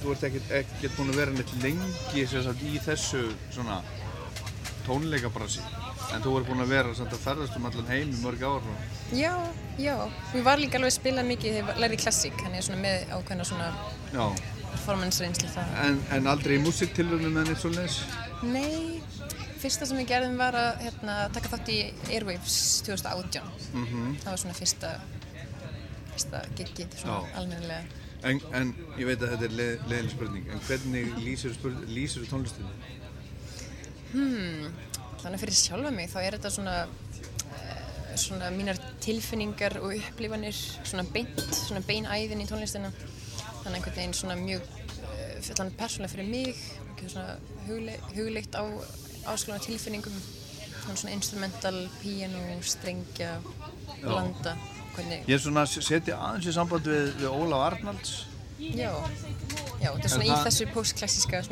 þú 0.00 0.14
ert 0.14 0.22
ekkert, 0.28 0.52
ekkert 0.62 0.94
búin 0.96 1.12
að 1.12 1.18
vera 1.20 1.34
neitt 1.36 1.50
lengi 1.60 2.22
sagt 2.30 2.62
í 2.64 2.78
þessu 2.80 3.26
svona 3.52 3.82
tónleikabrasi. 4.86 5.60
En 6.12 6.24
þú 6.24 6.32
er 6.38 6.46
búin 6.48 6.62
að 6.64 6.72
vera 6.72 6.94
samt 6.96 7.12
að 7.14 7.22
ferðast 7.26 7.58
um 7.58 7.68
allan 7.68 7.90
heim 7.92 8.10
í 8.12 8.22
mörg 8.22 8.42
ár 8.44 8.64
og... 8.72 8.96
Já, 9.16 9.34
já. 9.80 9.94
Við 10.32 10.46
var 10.48 10.60
líka 10.60 10.80
alveg 10.80 10.90
að 10.90 10.96
spila 10.96 11.24
mikið 11.28 11.58
þegar 11.58 11.70
ég 11.76 11.84
lærði 11.84 12.00
klassík, 12.02 12.42
hann 12.44 12.56
er 12.58 12.66
svona 12.66 12.80
með 12.82 13.14
ákveðna 13.18 13.46
svona 13.48 13.68
Já, 14.12 14.24
performance-reynsli 14.72 15.52
það. 15.52 15.76
en, 15.86 16.02
en 16.16 16.28
aldrei 16.32 16.56
í 16.58 16.62
músiktilrunum 16.64 17.38
en 17.42 17.52
eitt 17.52 17.62
svoleiðis? 17.62 18.00
Nei, 18.42 19.00
fyrsta 19.62 19.88
sem 19.88 20.00
við 20.02 20.10
gerðum 20.10 20.40
var 20.40 20.58
að 20.58 20.82
hérna, 20.88 21.18
taka 21.36 21.52
þátt 21.54 21.72
í 21.72 21.80
Airwaves 22.10 22.56
2018. 22.88 23.52
Mhm. 23.76 24.08
Það 24.24 24.30
var 24.32 24.42
svona 24.44 24.58
fyrsta, 24.58 24.94
fyrsta 26.12 26.42
giggið, 26.58 26.96
almennilega. 27.08 28.00
En, 28.22 28.38
en 28.54 28.68
ég 29.00 29.08
veit 29.08 29.18
að 29.18 29.32
þetta 29.32 29.46
er 29.48 29.54
leið, 29.58 29.86
leiðileg 29.90 30.12
spurning, 30.12 30.50
en 30.52 30.60
hvernig 30.68 31.14
lýsir, 31.24 31.56
lýsir 31.90 32.26
tónlistinu? 32.30 32.68
Hmm, 34.12 34.68
þannig 35.22 35.42
fyrir 35.42 35.58
sjálfa 35.58 35.90
mig 35.94 36.10
þá 36.12 36.18
er 36.20 36.36
þetta 36.36 36.52
svona, 36.54 36.76
eh, 37.56 38.12
svona 38.20 38.50
mínar 38.54 38.78
tilfinningar 39.02 39.78
og 39.80 39.96
upplifanir, 39.96 40.54
svona 40.84 41.06
beint, 41.14 41.42
svona 41.56 41.82
beinæðin 41.88 42.44
í 42.44 42.46
tónlistina. 42.50 42.92
Þannig 43.62 43.78
einhvern 43.78 43.96
veginn 43.96 44.14
svona 44.18 44.36
mjög, 44.38 44.70
uh, 45.06 45.34
þannig 45.48 45.76
persónulega 45.78 46.12
fyrir 46.12 46.30
mig, 46.30 46.62
svona 47.02 47.36
hugle, 47.66 47.96
hugleitt 48.14 48.54
á 48.58 48.62
áskonar 49.32 49.62
tilfinningum, 49.62 50.14
svona, 50.82 51.14
instrumental, 51.14 51.78
piano, 52.02 52.42
strengja, 52.62 53.36
blanda, 54.02 54.56
hvernig, 54.96 55.22
Ég 55.28 55.34
er 55.38 55.42
svona 55.46 55.64
að 55.66 55.80
setja 55.88 56.18
aðeins 56.18 56.50
í 56.50 56.54
samband 56.56 56.86
við, 56.92 57.10
við 57.20 57.28
Ólaf 57.32 57.66
Arnalds. 57.70 58.12
já, 58.62 58.90
já, 59.82 59.90
þetta 59.90 60.06
er 60.06 60.12
svona 60.12 60.24
Er 60.24 60.30
í 60.30 60.38
þessu 60.46 60.68
postklassíska 60.74 61.42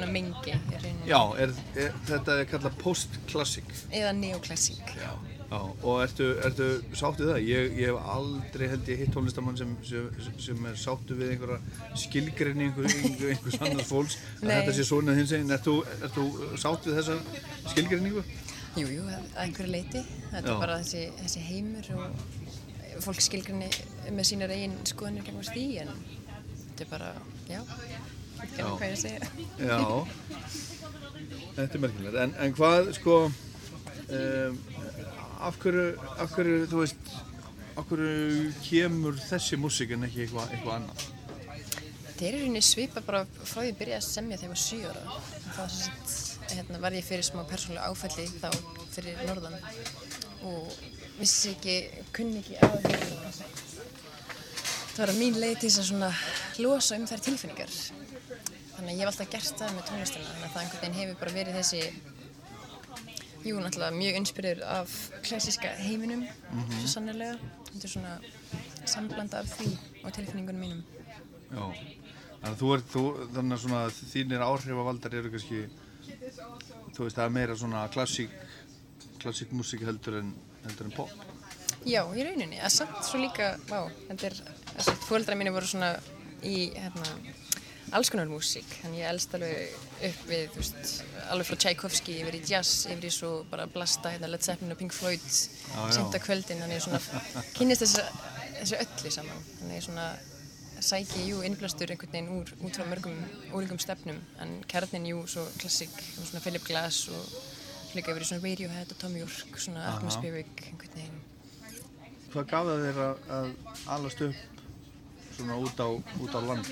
rauninni. 0.85 1.09
Já, 1.11 1.21
er, 1.43 1.53
er, 1.75 1.93
þetta 2.07 2.39
er 2.39 2.49
kallað 2.53 2.79
post-klassik. 2.85 3.75
eða 3.91 4.13
neoklassík. 4.21 4.95
Já. 5.01 5.13
Já, 5.51 5.59
og 5.83 5.97
ertu, 6.05 6.27
ertu 6.47 6.67
sáttu 6.95 7.25
það? 7.27 7.41
Ég, 7.43 7.73
ég 7.81 7.89
hef 7.91 8.05
aldrei 8.13 8.69
held 8.71 8.87
ég 8.93 9.01
hitt 9.03 9.11
tónlistamann 9.17 9.57
sem, 9.59 9.73
sem, 9.83 10.05
sem 10.39 10.67
er 10.71 10.77
sáttu 10.79 11.17
við 11.19 11.33
einhverja 11.33 11.97
skilgrinni 11.99 12.69
einhver, 12.69 12.87
einhver, 12.87 13.33
einhvers 13.33 13.57
annars 13.59 13.89
fólks 13.89 14.19
að 14.45 14.53
þetta 14.53 14.77
sé 14.77 14.87
svona 14.87 15.17
hins 15.19 15.33
einn. 15.35 15.51
Ert 15.51 15.67
þú, 15.67 15.75
ert 15.99 16.15
þú 16.15 16.29
sátt 16.55 16.87
við 16.87 17.01
þessa 17.01 17.19
skilgrinningu? 17.73 18.23
Jú, 18.79 18.87
jú, 18.87 19.03
að 19.03 19.17
að 19.19 19.41
einhverju 19.49 19.73
leiti. 19.75 20.05
Þetta 20.31 20.45
Já. 20.47 20.53
er 20.55 20.63
bara 20.63 20.79
þessi, 20.85 21.03
þessi 21.19 21.43
heimur 21.49 21.91
og 21.97 22.40
fólk 23.05 23.23
skilgrinni 23.25 23.69
með 24.11 24.29
sínar 24.31 24.53
eigin 24.55 24.77
skoðanir 24.89 25.27
gegn 25.27 25.43
því 25.47 25.67
en 25.85 25.93
þetta 26.71 26.85
er 26.85 26.91
bara, 26.91 27.11
já, 27.51 27.61
ekki 28.41 28.59
Já. 28.61 28.67
hvað 28.67 28.87
ég 28.89 29.01
segja. 29.01 29.21
Já, 29.61 29.81
þetta 31.57 31.79
er 31.79 31.83
merkilegt. 31.85 32.19
En, 32.25 32.35
en 32.45 32.55
hvað, 32.57 32.93
sko, 32.97 33.17
um, 33.29 34.61
af, 35.41 35.59
hverju, 35.63 35.87
af 36.17 36.37
hverju, 36.37 36.61
þú 36.71 36.83
veist, 36.85 37.15
af 37.81 37.89
hverju 37.91 38.53
kemur 38.65 39.21
þessi 39.29 39.59
músík 39.61 39.95
en 39.97 40.09
ekki 40.09 40.27
eitthvað 40.27 40.55
eitthva 40.57 40.79
annað? 40.79 41.07
Þetta 42.11 42.27
er 42.29 42.37
í 42.37 42.41
rauninni 42.43 42.65
svipa 42.65 43.01
bara 43.05 43.23
frá 43.39 43.63
því 43.63 43.71
að 43.73 43.79
byrja 43.81 44.01
að 44.01 44.09
semja 44.09 44.41
þegar 44.41 44.49
ég 44.49 44.55
var 44.55 44.63
7 44.65 44.91
ára. 44.91 45.21
Sem 45.57 45.77
sagt, 45.79 46.17
hérna, 46.55 46.81
var 46.83 46.97
ég 46.97 47.07
fyrir 47.07 47.25
smá 47.25 47.45
persónulega 47.49 47.89
áfælli 47.89 48.27
þá 48.41 48.51
fyrir 48.91 49.23
norðan 49.29 49.57
og 50.51 50.75
vissi 51.21 51.53
ekki, 51.55 51.75
kunni 52.17 52.41
ekki 52.43 52.57
að 52.65 52.71
það 54.91 55.07
var 55.07 55.13
mín 55.17 55.37
leið 55.41 55.59
til 55.63 55.71
þess 55.73 55.93
að 55.97 56.23
losa 56.65 56.97
um 56.99 57.07
þær 57.09 57.23
tilfinningar. 57.25 57.71
Þannig 58.75 58.91
að 58.91 58.97
ég 58.97 59.03
hef 59.05 59.11
alltaf 59.13 59.31
gert 59.33 59.61
það 59.61 59.75
með 59.77 59.87
tónlistina, 59.91 60.27
þannig 60.31 60.47
að 60.49 60.53
það 60.55 60.63
einhvern 60.63 60.81
veginn 60.81 60.99
hefur 61.01 61.21
bara 61.21 61.35
verið 61.37 61.59
þessi, 61.61 61.83
jú, 63.47 63.55
náttúrulega 63.61 63.97
mjög 63.97 64.19
inspirerur 64.21 64.65
af 64.69 64.95
klassíska 65.27 65.73
heiminum, 65.85 66.27
Mhm. 66.53 66.79
svo 66.81 66.89
sannlega. 66.95 67.39
Þetta 67.71 67.85
er 67.85 67.93
svona 67.95 68.21
samblanda 68.85 69.39
af 69.39 69.47
því 69.59 69.79
og 70.05 70.13
tilfinningunum 70.13 70.61
mínum. 70.61 70.83
Já, 71.51 71.65
þannig 72.43 72.55
að 72.55 72.61
þú 72.61 72.75
ert, 72.75 72.89
þú, 72.95 73.05
þannig 73.35 73.55
að 73.57 73.63
svona 73.65 73.83
þínir 73.91 74.47
áhrifavaldar 74.49 75.15
eru 75.15 75.31
kannski, 75.31 75.61
þú 76.95 77.05
veist, 77.05 77.17
það 77.17 77.25
er 77.27 77.31
meira 77.31 77.55
svona 77.57 77.89
klassík, 77.93 78.31
klassík 79.19 79.51
músík 79.53 79.85
heldur 79.85 80.19
en, 80.19 80.35
heldur 80.65 80.89
en 80.89 80.97
pop. 80.97 81.13
Já, 81.89 82.03
í 82.13 82.25
rauninni, 82.25 82.59
að 82.61 82.75
samt 82.75 83.05
svo 83.09 83.21
líka, 83.23 83.55
vá, 83.71 83.87
þetta 84.11 84.27
er, 84.29 84.41
þess 84.75 84.91
að 84.93 85.05
fóreldra 85.07 85.37
mínu 85.41 85.53
voru 85.55 85.69
svona 85.71 85.95
í, 86.45 86.71
hérna, 86.77 87.15
alls 87.97 88.11
konar 88.13 88.29
músík, 88.29 88.69
þannig 88.83 89.01
ég 89.01 89.09
elst 89.11 89.37
alveg 89.39 89.77
upp 90.11 90.27
við, 90.29 90.43
þú 90.53 90.61
veist, 90.61 90.91
alveg 91.33 91.49
frá 91.49 91.59
Tchaikovsky 91.65 92.19
yfir 92.21 92.37
í 92.37 92.43
jazz, 92.51 92.85
yfir 92.93 93.09
í 93.09 93.13
svo 93.15 93.31
bara 93.51 93.65
blasta, 93.71 94.13
hérna, 94.13 94.29
Led 94.31 94.45
Zeppelin 94.45 94.75
og 94.77 94.81
Pink 94.81 94.95
Floyd, 94.95 95.25
að 95.75 96.19
kvöldin, 96.27 96.61
þannig 96.61 96.79
ég 96.79 96.85
svona 96.85 97.45
kynnist 97.57 97.87
þessu, 97.87 98.05
þessu 98.61 98.83
öllu 98.85 99.15
saman, 99.17 99.47
þannig 99.63 99.81
ég 99.81 99.89
svona 99.89 100.11
sæki, 100.81 101.25
jú, 101.29 101.41
innblastur 101.45 101.93
einhvern 101.93 102.13
veginn 102.13 102.31
úr, 102.37 102.53
út 102.61 102.77
frá 102.77 102.87
mörgum 102.89 103.17
ólíkum 103.57 103.81
stefnum, 103.81 104.21
en 104.45 104.55
kjarnin, 104.69 105.09
jú, 105.11 105.25
svo 105.29 105.47
klassík, 105.61 105.97
og 106.21 106.29
svona 106.29 106.45
Philip 106.45 106.65
Glass 106.69 107.09
og 107.13 107.35
líka 107.97 108.15
í 108.15 108.27
svona 108.27 108.45
Radiohead 108.45 108.95
og 108.95 109.01
Tom 109.01 109.17
York, 109.19 109.59
svona 109.59 109.85
Aha. 109.85 109.99
atmospheric, 109.99 110.65
einhvern 110.69 110.97
veginn. 110.97 111.21
Hvað 112.31 112.51
gaf 112.53 112.69
það 112.69 112.85
þér 112.87 113.01
að, 113.05 113.23
að 113.37 113.49
alast 113.97 114.25
upp 114.27 114.61
svona 115.37 115.57
út 115.65 115.81
á, 115.83 115.89
út 116.21 116.37
á 116.37 116.41
land? 116.45 116.71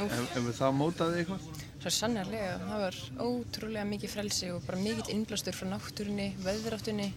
Ef, 0.00 0.38
það 0.56 0.78
mótaði 0.78 1.24
eitthvað? 1.24 1.48
Svo 1.80 1.92
sannarlega, 1.96 2.54
það 2.60 2.84
var 2.84 2.96
ótrúlega 3.24 3.88
mikið 3.88 4.14
frelsi 4.14 4.50
og 4.52 4.64
bara 4.66 4.80
mikill 4.80 5.14
innblástur 5.14 5.56
frá 5.56 5.68
náttúrunni, 5.70 6.30
veðráttunni, 6.44 7.08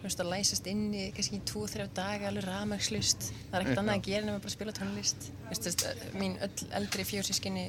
þú 0.00 0.04
veist 0.04 0.20
að 0.20 0.32
læsast 0.34 0.68
inni 0.72 1.06
kannski 1.16 1.40
í 1.40 1.46
tvo, 1.48 1.64
þrjá 1.68 1.86
daga 1.96 2.28
alveg 2.28 2.46
rafmagnslust, 2.48 3.30
það 3.48 3.56
er 3.58 3.64
ekkert 3.66 3.82
annað 3.82 3.98
að 3.98 4.06
gera 4.10 4.36
bara 4.36 4.52
að 4.52 4.56
spila 4.56 4.76
tónlist. 4.76 5.30
Þú 5.40 5.50
veist, 5.54 5.68
veist, 5.70 5.86
mín 6.20 6.36
öll 6.44 6.70
eldri 6.80 7.08
fjórsískinni 7.08 7.66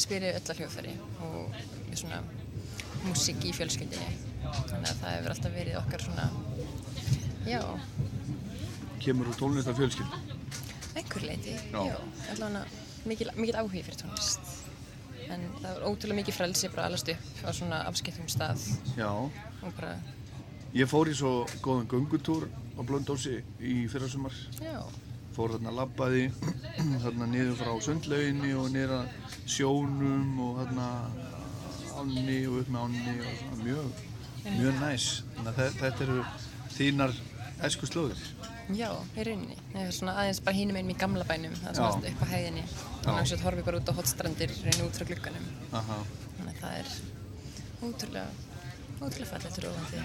spyrir 0.00 0.38
öll 0.38 0.44
að 0.44 0.62
hljóðfæri 0.62 0.94
og 1.24 1.56
með 1.88 2.00
svona 2.04 2.22
músík 3.06 3.44
í 3.48 3.52
fjölskyldinni, 3.56 4.16
þannig 4.42 4.88
að 4.92 5.00
það 5.02 5.14
hefur 5.16 5.34
alltaf 5.34 5.54
verið 5.56 5.78
okkar 5.82 6.04
svona, 6.06 6.28
já, 7.48 7.60
Kemur 9.02 9.26
úr 9.32 9.34
tónlist 9.40 9.66
af 9.66 9.76
fjölskyld? 9.80 10.12
einhver 10.94 11.24
leiti, 11.26 11.54
Já. 11.72 11.80
já, 11.88 11.96
allavega 12.34 12.64
mikil, 13.08 13.30
mikil 13.34 13.56
áhugi 13.58 13.80
fyrir 13.82 13.96
tónlist. 14.02 14.50
En 15.32 15.46
það 15.62 15.70
var 15.78 15.86
ótrúlega 15.88 16.18
mikið 16.20 16.36
frelsi 16.36 16.68
bara 16.70 16.82
að 16.84 16.90
alast 16.92 17.08
upp 17.14 17.40
á 17.42 17.50
svona 17.56 17.78
afskiptum 17.88 18.28
stað 18.30 18.60
Já. 18.98 19.08
bara, 19.78 19.94
Ég 20.72 20.88
fór 20.88 21.08
í 21.10 21.14
svo 21.16 21.32
góðan 21.64 21.88
göngutúr 21.90 22.46
á 22.48 22.80
Blöndósi 22.86 23.42
í 23.60 23.88
fyrrasumar. 23.92 24.32
já, 24.60 24.78
Fór 25.32 25.54
þarna 25.56 25.72
labbaði, 25.72 26.26
þarna 27.02 27.26
niður 27.32 27.56
frá 27.58 27.72
sundlauginni 27.82 28.52
og 28.54 28.70
niður 28.72 28.94
að 29.00 29.08
sjónum 29.48 30.38
og 30.46 30.58
þarna 30.62 30.86
ánni 32.02 32.38
og 32.50 32.56
upp 32.62 32.70
með 32.74 32.84
ánni 32.86 33.16
og 33.22 33.34
svona 33.40 33.64
mjög, 33.66 34.06
mjög 34.58 34.80
næs. 34.82 35.06
Þannig 35.36 35.50
að 35.52 35.58
þe- 35.60 35.76
þetta 35.82 36.06
eru 36.06 36.24
þínar 36.76 37.12
æsku 37.68 37.86
slóðir. 37.90 38.22
já, 38.72 38.88
í 39.18 39.24
rauninni. 39.26 39.56
Það 39.72 39.86
er 39.86 39.92
svona 39.92 40.14
aðeins 40.22 40.40
bara 40.44 40.56
hínum 40.56 40.76
einn 40.80 40.90
í 40.90 40.96
gamla 40.98 41.24
bænum, 41.28 41.52
það 41.62 41.68
er 41.70 41.74
svona 41.74 42.12
upp 42.12 42.22
á 42.22 42.26
hæðinni. 42.32 42.62
Þannig 43.02 43.22
að 43.22 43.32
þú 43.32 43.42
horfið 43.46 43.64
bara 43.64 43.80
út 43.82 43.90
á 43.90 43.94
hotstrandir, 43.98 44.50
reyni 44.64 44.86
út 44.86 44.96
frá 44.98 45.04
glugganum. 45.10 45.48
Aha. 45.72 45.98
Þannig 46.38 46.54
að 46.54 46.60
það 46.62 46.78
er 46.78 46.88
ótrúlega, 47.82 48.28
ótrúlega 49.02 49.30
fallegt 49.32 49.58
og 49.58 49.64
rófandi. 49.64 50.02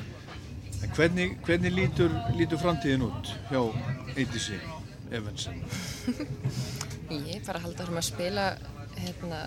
En 0.84 0.90
hvernig, 0.94 1.38
hvernig 1.46 1.74
lítur, 1.74 2.12
lítur 2.38 2.60
framtíðin 2.62 3.02
út 3.08 3.32
hjá 3.50 3.62
Eidísi 4.18 4.60
Evansen? 5.12 5.64
Ég 7.10 7.38
er 7.38 7.46
bara 7.48 7.58
að 7.60 7.64
halda 7.68 7.84
þessum 7.86 7.98
að 8.02 8.06
spila, 8.10 8.46
hérna, 8.98 9.40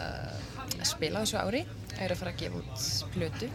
að 0.80 0.86
spila 0.88 1.20
þessu 1.24 1.38
ári. 1.42 1.60
Er 2.00 2.14
að 2.14 2.20
fara 2.22 2.32
að 2.32 2.38
gefa 2.40 2.60
út 2.62 2.84
plötu 3.14 3.48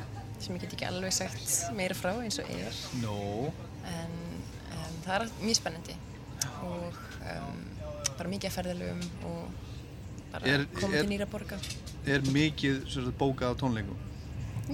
sem 0.43 0.55
ég 0.57 0.61
get 0.65 0.73
ekki 0.75 0.85
alveg 0.89 1.13
sagt 1.15 1.53
meira 1.77 1.95
frá 1.97 2.11
eins 2.21 2.37
og 2.43 2.49
er. 2.53 2.75
Nó. 3.01 3.15
En 3.89 4.11
um, 4.75 4.97
það 5.05 5.13
er 5.15 5.27
mjög 5.41 5.57
spennandi 5.61 5.95
og 6.67 6.99
um, 7.31 7.61
bara 8.19 8.29
mikið 8.29 8.49
að 8.51 8.55
ferðalögum 8.59 9.05
og 9.29 9.63
bara 10.33 10.51
Er- 10.53 10.67
koma 10.77 10.93
er- 10.99 11.05
til 11.05 11.11
nýra 11.15 11.27
borga. 11.31 11.57
Er 12.05 12.25
mikið 12.35 12.83
sagt, 12.93 13.15
bókað 13.17 13.55
á 13.55 13.59
tónleikum? 13.63 13.97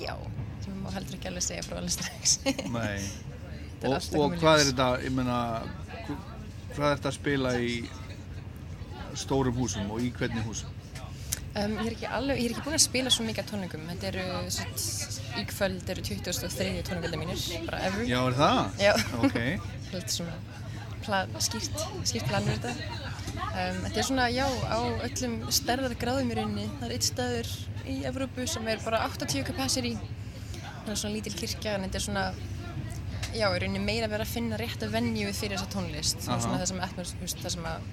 Já, 0.02 0.16
sem 0.66 0.76
má 0.84 0.92
heldur 0.96 1.16
ekki 1.20 1.30
alveg 1.32 1.46
segja 1.48 1.64
frá 1.68 1.78
alveg 1.80 1.96
strax. 1.96 2.40
Og, 3.82 3.96
og 3.96 4.04
komið 4.14 4.42
hvað 4.44 4.60
er 4.62 4.68
þetta, 4.68 4.88
ég 5.02 5.14
meina, 5.18 5.38
hv- 6.06 6.18
hvað 6.76 6.84
er 6.92 7.00
þetta 7.00 7.10
að 7.10 7.16
spila 7.16 7.54
í 7.58 7.72
stórum 9.18 9.56
húsum 9.58 9.90
og 9.96 10.04
í 10.06 10.12
hvernig 10.14 10.46
húsum? 10.46 10.70
Um, 11.52 11.74
ég, 11.82 11.88
er 11.90 11.96
ekki 11.98 12.08
alveg, 12.08 12.38
ég 12.40 12.46
er 12.48 12.54
ekki 12.56 12.64
búin 12.64 12.78
að 12.78 12.84
spila 12.86 13.12
svo 13.12 13.26
mikið 13.28 13.48
tónleikum. 13.50 13.82
Þetta 13.90 14.08
eru, 14.08 14.26
í 15.42 15.44
kvöld 15.50 15.90
eru 15.92 16.04
23. 16.08 16.68
tónleikvelda 16.88 17.20
mínir, 17.20 17.42
bara 17.68 17.82
ever. 17.90 18.06
Já, 18.08 18.20
er 18.30 18.38
það? 18.40 18.60
Já. 18.80 18.92
Ok. 19.20 19.40
Helt 19.92 20.14
svona 20.16 20.38
plan, 21.04 21.34
skýrt, 21.44 21.84
skýrt 22.08 22.30
planur 22.30 22.56
þetta. 22.56 22.72
Um, 23.52 23.82
þetta 23.88 24.00
er 24.00 24.08
svona, 24.08 24.30
já, 24.32 24.46
á 24.48 24.80
öllum 25.10 25.36
stærðar 25.52 25.98
gráðum 26.00 26.32
í 26.32 26.38
rauninni. 26.40 26.70
Það 26.80 26.88
er 26.88 26.96
eitt 26.96 27.08
staður 27.10 27.52
í 27.90 27.98
Evrópu 28.08 28.48
sem 28.48 28.72
er 28.72 28.80
bara 28.86 29.04
80 29.10 29.44
kapasir 29.52 29.90
í. 29.92 29.96
Það 30.62 30.94
er 30.96 31.02
svona 31.04 31.16
lítil 31.18 31.36
kirkja, 31.36 31.76
en 31.76 31.88
þetta 31.90 32.00
er 32.02 32.08
svona 32.08 32.26
Já, 33.32 33.46
í 33.56 33.60
rauninni 33.64 33.80
meira 33.80 34.10
verið 34.12 34.26
að 34.26 34.32
finna 34.34 34.58
rétt 34.60 34.82
að 34.84 34.92
venju 34.92 35.30
fyrir 35.36 35.56
þessa 35.56 35.70
tónlist. 35.72 36.18
Svona, 36.24 36.42
svona 36.44 36.58
það 36.60 36.68
sem, 36.68 36.80
atmos- 36.84 37.36
það 37.40 37.54
sem 37.54 37.68
að 37.70 37.86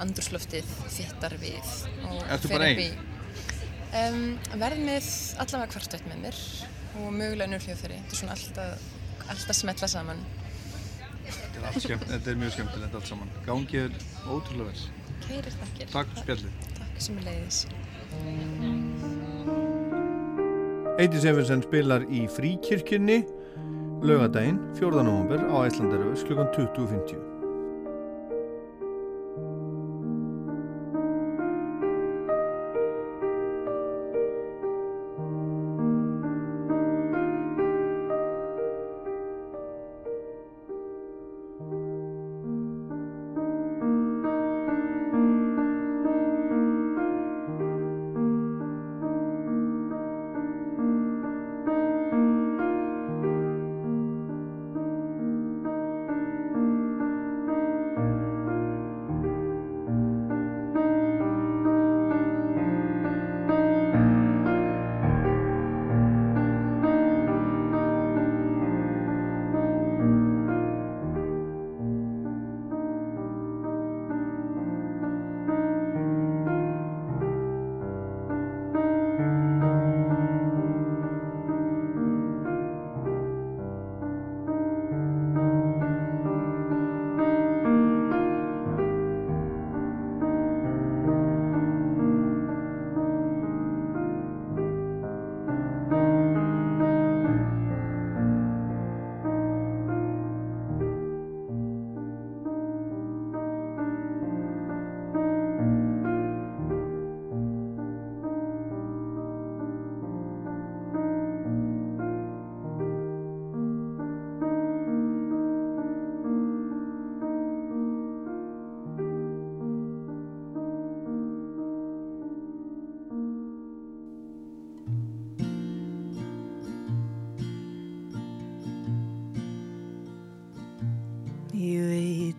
andurslöftið 0.00 0.64
fittar 0.88 1.34
við. 1.40 1.72
og 2.08 2.22
Ertu 2.32 2.48
fer 2.48 2.60
upp 2.70 2.78
í- 2.86 2.92
Um, 3.92 4.38
verð 4.56 4.78
með 4.80 5.04
allavega 5.36 5.68
kvartett 5.74 6.04
með 6.08 6.18
mér 6.22 6.36
og 6.96 7.10
mögulega 7.12 7.50
nör 7.52 7.60
hljóðfæri. 7.60 7.98
Þetta 8.00 8.12
er 8.12 8.16
svona 8.16 8.32
alltaf, 8.32 8.86
alltaf 9.28 9.56
smetla 9.58 9.88
saman. 9.88 10.22
Þetta 11.26 11.66
er, 11.68 11.80
skemmt, 11.80 12.06
þetta 12.08 12.30
er 12.32 12.36
mjög 12.40 12.52
skemmtilegt 12.56 12.94
allt 12.94 13.06
saman. 13.06 13.28
Gangið 13.44 13.84
er 13.84 13.92
ótrúlega 14.32 14.64
vel. 14.72 14.80
Kærir 15.28 15.52
þakkir. 15.60 15.90
Takk 15.92 16.08
fyrir 16.08 16.24
spjallið. 16.24 16.52
Takk 16.78 16.96
sem 17.04 17.18
er 17.18 17.24
leiðis. 17.28 17.66
Eiti 21.02 21.20
Sefinsen 21.20 21.62
spilar 21.64 22.04
í 22.08 22.24
fríkirkjunni 22.32 23.20
laugadaginn 24.08 24.58
4. 24.80 25.02
november 25.04 25.44
á 25.52 25.56
Æslandaröfus 25.68 26.24
klukkan 26.28 26.48
20.50. 26.56 27.31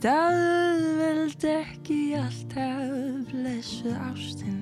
veit 0.03 0.11
að 0.11 0.37
auðveld 0.43 1.43
ekki 1.47 1.99
alltaf 2.19 3.29
blessuð 3.29 3.95
ástin 4.03 4.52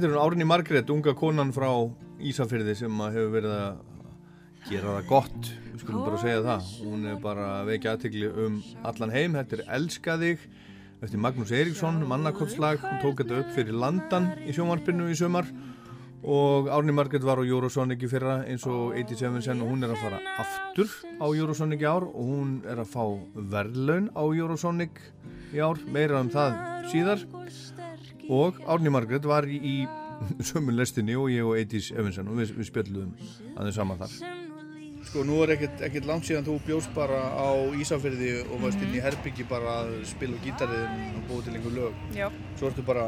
Þetta 0.00 0.08
er 0.08 0.16
hún 0.16 0.22
Árni 0.24 0.44
Margrét, 0.48 0.90
unga 0.94 1.12
konan 1.12 1.50
frá 1.52 1.66
Ísafyrði 2.24 2.72
sem 2.72 3.00
hefur 3.04 3.26
verið 3.34 3.50
að 3.52 4.70
gera 4.70 4.94
það 4.94 5.08
gott, 5.10 5.48
við 5.66 5.82
skulum 5.82 6.06
bara 6.06 6.20
segja 6.22 6.38
það. 6.46 6.70
Hún 6.86 7.02
er 7.10 7.18
bara 7.20 7.48
vekja 7.68 7.92
aðtegli 7.92 8.30
um 8.46 8.54
allan 8.88 9.12
heim. 9.12 9.36
Þetta 9.36 9.58
er 9.58 9.62
Elska 9.76 10.14
þig 10.22 10.46
eftir 11.04 11.20
Magnús 11.20 11.52
Eiríksson, 11.52 12.00
mannakotslag. 12.08 12.80
Hún 12.80 13.02
tók 13.02 13.20
þetta 13.20 13.42
upp 13.42 13.50
fyrir 13.58 13.76
Landan 13.76 14.30
í 14.40 14.56
sjónvarpinu 14.56 15.10
í 15.12 15.18
sumar 15.20 15.52
og 16.24 16.72
Árni 16.72 16.96
Margrét 16.96 17.28
var 17.28 17.40
á 17.40 17.44
Eurosonic 17.44 18.00
í 18.00 18.08
fyrra 18.08 18.38
eins 18.48 18.64
og 18.64 18.96
87 18.96 19.52
og 19.52 19.68
hún 19.68 19.84
er 19.84 19.92
að 19.92 20.00
fara 20.00 20.22
aftur 20.40 20.88
á 21.20 21.28
Eurosonic 21.28 21.84
í 21.84 21.88
ár 21.88 22.08
og 22.08 22.32
hún 22.32 22.56
er 22.64 22.80
að 22.80 22.96
fá 22.96 23.04
verðlaun 23.52 24.08
á 24.16 24.24
Eurosonic 24.24 24.96
í 25.52 25.60
ár, 25.60 25.76
meira 25.92 26.24
um 26.24 26.32
það 26.32 26.56
síðar 26.88 27.28
og 28.28 28.60
Árni 28.66 28.92
Margrét 28.92 29.24
var 29.26 29.48
í, 29.48 29.86
sömu 30.50 30.74
lestinni 30.76 31.16
og 31.16 31.30
ég 31.32 31.46
og 31.46 31.56
Eitís 31.58 31.90
Evinsen 31.96 32.28
og 32.28 32.40
við, 32.42 32.54
við 32.58 32.70
spjöldum 32.70 33.10
aðeins 33.56 33.80
saman 33.80 34.00
þar 34.02 34.38
Sko 35.10 35.24
nú 35.26 35.40
er 35.42 35.54
ekkert, 35.56 35.80
ekkert 35.86 36.06
langt 36.06 36.26
síðan 36.28 36.44
þú 36.46 36.58
bjóst 36.66 36.92
bara 36.94 37.18
á 37.32 37.50
Ísafyrði 37.80 38.44
og 38.44 38.60
varst 38.66 38.82
inn 38.84 38.92
í 38.94 39.00
herbyggi 39.02 39.46
bara 39.48 39.80
að 39.80 39.94
spila 40.06 40.38
gítariðin 40.44 41.16
og 41.16 41.24
búið 41.30 41.46
til 41.48 41.54
einhver 41.56 41.76
lög 41.78 42.16
Já. 42.18 42.28
Svo 42.60 42.68
ertu 42.68 42.84
bara 42.86 43.06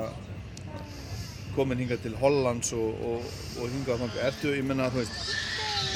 komin 1.56 1.82
hingað 1.82 2.06
til 2.06 2.16
Hollands 2.20 2.72
og, 2.76 3.00
og, 3.06 3.32
og 3.60 3.72
hingað 3.72 4.04
þangað. 4.04 4.20
Ertu, 4.28 4.52
ég 4.56 4.66
menna, 4.66 4.88
þú 4.92 5.02
veist, 5.02 5.32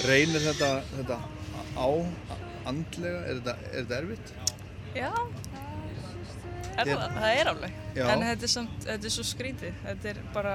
reynir 0.08 0.44
þetta, 0.50 0.70
þetta 0.92 1.18
á 1.76 1.88
andlega, 2.68 3.22
er 3.24 3.40
þetta, 3.40 3.56
er 3.70 3.86
þetta 3.86 4.01
erfitt? 4.02 4.34
Já, 4.97 5.10
er 6.82 6.90
það, 6.90 7.16
það 7.16 7.40
er 7.40 7.51
alveg. 7.53 7.78
Já. 7.97 8.05
En 8.12 8.24
þetta 8.27 8.48
er, 8.48 8.53
samt, 8.53 8.77
þetta 8.85 9.09
er 9.11 9.15
svo 9.16 9.27
skrítið. 9.27 9.81
Þetta 9.86 10.11
er 10.12 10.23
bara, 10.35 10.55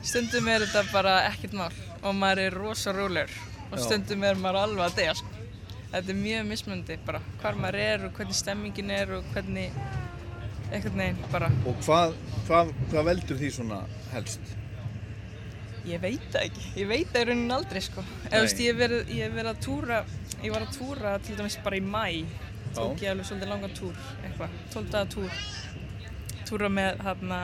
stundum 0.00 0.50
er 0.52 0.66
þetta 0.66 0.84
bara 0.92 1.16
ekkert 1.28 1.56
mál 1.58 1.72
og 1.98 2.14
maður 2.14 2.44
er 2.44 2.58
rosa 2.62 2.94
rólegur 2.94 3.34
og 3.68 3.80
stundum 3.82 4.22
er 4.24 4.38
maður 4.40 4.62
alveg 4.62 4.84
að 4.86 5.00
deyja. 5.00 5.16
Sko. 5.18 5.34
Þetta 5.88 6.12
er 6.12 6.20
mjög 6.20 6.46
mismundi 6.50 6.98
bara 7.06 7.22
hvar 7.40 7.58
maður 7.58 7.80
er 7.82 8.06
og 8.08 8.14
hvernig 8.16 8.36
stemmingin 8.36 8.92
er 8.92 9.16
og 9.18 9.32
hvernig 9.32 9.72
einhvern 10.68 11.00
veginn 11.00 11.20
bara. 11.32 11.50
Og 11.68 11.76
hvað, 11.84 12.14
hvað, 12.46 12.72
hvað 12.92 13.06
veldur 13.08 13.40
því 13.40 13.52
svona 13.56 13.82
helst? 14.12 14.54
Ég 15.88 16.02
veit 16.02 16.24
það 16.34 16.42
ekki, 16.50 16.66
ég 16.82 16.90
veit 16.90 17.12
það 17.14 17.22
í 17.22 17.28
rauninni 17.30 17.54
aldrei 17.56 17.80
sko. 17.84 18.04
Eða 18.28 18.42
veist, 18.44 18.60
ég 18.60 18.74
hef 18.74 18.80
verið, 18.82 19.12
verið 19.38 19.50
að 19.54 19.60
túra, 19.64 20.00
ég 20.44 20.52
var 20.52 20.66
að 20.66 20.74
túra 20.76 21.14
til 21.24 21.36
dæmis 21.38 21.56
bara 21.64 21.78
í 21.78 21.84
mæ, 21.84 22.02
tók 22.78 23.02
ég 23.04 23.10
alveg 23.12 23.28
svolítið 23.28 23.52
langan 23.52 23.74
túr, 23.78 24.00
eitthvað, 24.24 24.56
12 24.74 24.90
daga 24.94 25.10
túr. 25.14 25.38
Túra 26.48 26.68
með 26.72 27.00
hérna, 27.04 27.38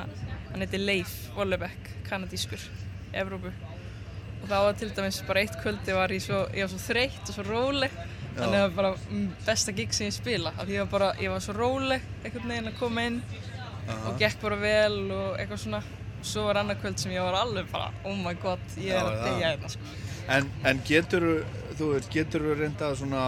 hann 0.50 0.64
heiti 0.64 0.80
Leif 0.80 1.14
Vollebekk, 1.36 1.90
kanadískur, 2.08 2.62
Evrópu. 3.12 3.50
Og 4.42 4.46
það 4.50 4.64
var 4.66 4.76
til 4.80 4.90
dæmis 4.96 5.18
bara 5.28 5.42
eitt 5.44 5.56
kvöldi 5.62 5.96
var 5.96 6.12
ég 6.12 6.22
svo, 6.24 6.42
ég 6.52 6.66
var 6.66 6.72
svo 6.72 6.80
þreytt 6.84 7.28
og 7.32 7.36
svo 7.36 7.44
róleg, 7.48 7.92
þannig 8.36 8.46
að 8.46 8.54
það 8.54 8.64
var 8.64 8.74
bara 8.78 8.94
mm, 9.10 9.26
besta 9.46 9.74
gig 9.76 9.92
sem 9.96 10.08
ég 10.10 10.16
spila. 10.16 10.52
Af 10.58 10.68
því 10.68 10.78
var 10.82 10.88
bara, 10.92 11.10
ég 11.22 11.32
var 11.32 11.44
svo 11.44 11.54
róleg 11.56 12.06
einhvern 12.24 12.50
veginn 12.54 12.70
að 12.72 12.78
koma 12.80 13.04
inn 13.08 13.20
Aha. 13.84 13.98
og 14.10 14.18
gekk 14.20 14.40
bara 14.44 14.58
vel 14.60 14.98
og 15.12 15.38
eitthvað 15.40 15.62
svona. 15.66 15.82
Svo 16.24 16.46
var 16.48 16.56
annað 16.62 16.80
kvöld 16.80 17.00
sem 17.02 17.12
ég 17.12 17.24
var 17.24 17.36
alveg 17.42 17.66
bara, 17.72 17.90
oh 18.08 18.16
my 18.16 18.32
god, 18.40 18.60
ég 18.80 18.92
Já, 18.94 19.00
er 19.00 19.10
að 19.10 19.18
það. 19.18 19.28
deyja 19.28 19.52
hérna 19.52 19.72
sko. 19.74 19.94
En, 20.34 20.46
en 20.64 20.78
getur 20.88 21.26
þú 21.76 21.88
getur 22.14 22.46
þú 22.46 22.54
reynda 22.62 22.88
svona 22.96 23.24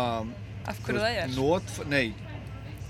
Af 0.66 0.80
hverju 0.86 1.02
það 1.02 1.18
er? 1.22 1.34
Not, 1.36 1.74
nei, 1.90 2.14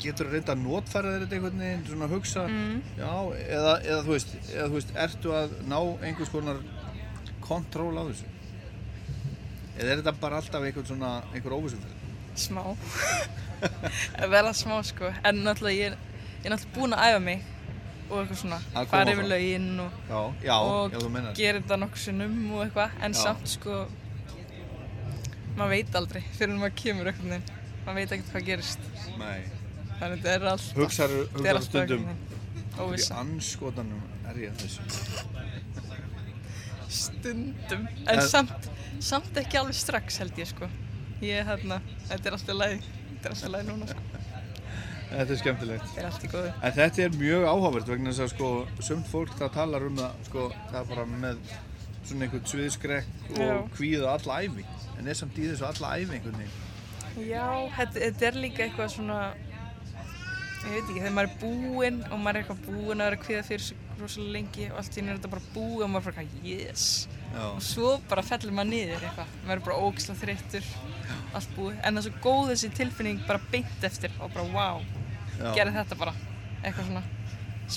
getur 0.01 0.29
þú 0.29 0.33
reynda 0.37 0.55
að 0.55 0.63
notfæra 0.65 1.13
þér 1.15 1.25
þetta 1.27 1.37
einhvern 1.39 1.61
veginn, 1.65 1.85
svona 1.91 2.09
hugsa 2.13 2.47
Mm. 2.49 2.79
Já, 2.99 3.13
eða, 3.59 3.75
eða 3.83 4.01
þú 4.07 4.15
veist, 4.15 4.35
eða 4.55 4.67
þú 4.71 4.79
veist, 4.79 4.95
ertu 5.07 5.35
að 5.37 5.55
ná 5.73 5.79
einhvers 6.09 6.33
konar 6.33 6.63
kontról 7.47 7.93
á 7.97 8.03
þessu? 8.09 8.33
Eða 9.77 9.91
er 9.93 10.01
þetta 10.01 10.15
bara 10.21 10.41
alltaf 10.41 10.63
einhvern 10.65 10.87
svona, 10.89 11.13
einhver 11.35 11.57
óvissum 11.57 11.85
Smá. 12.37 12.63
Verða 14.33 14.53
smá 14.57 14.81
sko, 14.85 15.09
en 15.25 15.39
náttúrulega 15.45 15.77
ég 15.77 15.93
ég 15.93 16.45
er 16.45 16.53
náttúrulega 16.53 16.75
búin 16.77 16.97
að 16.97 17.07
æfa 17.11 17.21
mig 17.25 17.45
og 18.07 18.19
eitthvað 18.21 18.41
svona, 18.43 18.59
Að 18.77 18.93
yfir 19.11 19.23
frá. 19.23 19.29
lögin 19.33 19.69
og, 19.83 19.95
Já, 20.09 20.21
já, 20.47 20.57
og 20.61 20.93
já, 20.93 21.33
gera 21.41 21.61
þetta 21.63 21.79
nokkuð 21.83 22.03
sinnum 22.05 22.35
og 22.55 22.61
eitthvað, 22.67 22.99
en 23.03 23.17
samt 23.17 23.49
sko, 23.51 23.79
maður 25.57 25.73
veit 25.73 25.97
aldrei 25.99 26.23
fyrir 26.37 26.53
en 26.53 26.61
maður 26.61 26.77
kemur 26.83 27.11
eitthvað 27.11 27.33
maður 27.87 27.99
veit 28.01 28.13
ekkert 28.17 28.33
hvað 28.35 28.45
gerist. 28.51 28.91
Nei. 29.21 29.41
Þannig 29.97 30.23
þetta 30.23 30.33
er 30.35 30.49
alltaf, 30.51 30.77
hugsar 30.77 31.13
alltaf 31.41 31.65
stundum 31.71 32.09
Í 32.77 33.05
anskotanum 33.17 34.03
er 34.29 34.41
ég 34.43 34.51
að 34.53 34.59
þessu 34.67 34.83
Stundum, 36.97 37.87
en 38.07 38.19
En- 38.19 38.29
samt, 38.29 38.69
samt 39.01 39.37
ekki 39.41 39.59
alveg 39.59 39.75
strax 39.75 40.19
held 40.23 40.37
ég 40.39 40.47
sko. 40.51 40.69
Ég 41.25 41.41
er 41.41 41.45
hérna, 41.49 41.81
þetta 42.09 42.29
er 42.31 42.37
alltaf 42.37 42.57
læg, 42.57 42.85
þetta 42.85 43.25
er 43.31 43.35
alltaf 43.35 43.51
læg 43.55 43.65
núna 43.71 43.89
sko. 43.91 44.05
Þetta 45.07 45.33
er 45.33 45.41
skemmtilegt. 45.41 45.89
Þetta 45.95 46.01
er 46.03 46.11
allt 46.11 46.25
í 46.27 46.31
góðu. 46.35 46.53
En 46.63 46.73
þetta 46.77 47.03
er 47.07 47.17
mjög 47.17 47.49
áhugavert 47.51 47.89
vegna 47.89 48.11
þess 48.13 48.25
að 48.27 48.33
sko, 48.35 48.51
sumt 48.83 49.07
fólk 49.11 49.35
það 49.39 49.53
talar 49.57 49.87
um 49.89 49.97
það, 49.97 50.23
sko, 50.29 50.47
það 50.71 50.79
er 50.81 50.89
bara 50.93 51.05
með 51.07 51.37
svona 52.07 52.27
einhvern 52.29 52.47
sviðskrekk 52.53 53.41
og 53.41 53.71
kvíða 53.77 54.13
alla 54.19 54.41
æfi. 54.45 54.65
En 54.99 55.09
er 55.09 55.15
samt 55.19 55.39
í 55.39 55.49
þessu 55.51 55.67
alla 55.69 55.97
æfi 55.97 56.19
einhvern 56.19 56.41
veginn. 56.43 56.66
Já, 57.17 57.49
þetta, 57.79 57.99
þetta 58.03 58.27
er 58.29 58.39
líka 58.43 58.65
eitthvað 58.67 58.91
svona, 58.93 59.19
ég 60.67 60.73
veit 60.75 60.83
ekki, 60.83 61.01
þegar 61.01 61.15
maður 61.17 61.29
er 61.31 61.37
búinn 61.41 62.01
og 62.11 62.19
maður 62.21 62.37
er 62.37 62.43
eitthvað 62.43 62.65
búinn 62.67 63.01
að 63.03 63.09
vera 63.11 63.21
kviða 63.23 63.45
fyrir 63.47 63.65
sig 63.65 63.83
rosalega 63.97 64.33
lengi 64.35 64.67
og 64.69 64.81
allt 64.81 64.93
í 64.93 65.01
henni 65.01 65.13
er 65.15 65.21
þetta 65.21 65.31
bara 65.33 65.53
búið 65.55 65.85
og 65.87 65.93
maður 65.93 66.03
er 66.03 66.17
bara 66.19 66.25
eitthvað, 66.27 66.49
yes. 66.51 66.87
Já. 67.33 67.43
Og 67.49 67.63
svo 67.65 67.93
bara 68.11 68.25
fellur 68.27 68.53
maður 68.57 68.71
niður 68.75 69.07
eitthvað, 69.09 69.33
maður 69.47 69.57
er 69.57 69.65
bara 69.69 69.79
ógislega 69.87 70.21
þreyttur, 70.23 70.69
allt 71.41 71.55
búið. 71.57 71.79
En 71.81 71.97
það 71.97 72.01
er 72.03 72.07
svo 72.07 72.23
góð 72.27 72.51
þessi 72.53 72.71
tilfinning 72.77 73.23
bara 73.29 73.43
beint 73.53 73.89
eftir 73.89 74.13
og 74.21 74.35
bara 74.37 74.47
wow, 74.53 74.85
Já. 75.39 75.49
gerði 75.57 75.77
þetta 75.79 75.99
bara, 76.05 76.15
eitthvað 76.61 76.91
svona, 76.91 77.03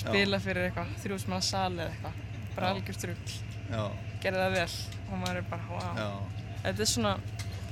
spila 0.02 0.42
fyrir 0.44 0.68
eitthvað, 0.68 0.92
þrjúsmanna 1.06 1.48
sali 1.48 1.80
eða 1.80 1.94
eitthvað, 1.94 2.20
bara 2.58 2.68
Já. 2.68 2.74
algjör 2.76 3.00
trugl, 3.06 3.40
Já. 3.72 3.82
gerði 4.20 4.44
það 4.44 4.58
vel 4.58 4.68
og 5.08 5.16
maður 5.24 5.40
er 5.40 5.50
bara 5.56 5.72
wow. 5.72 6.04
Já. 6.04 6.46
Þetta 6.60 6.84
er 6.84 6.92
svona, 6.92 7.16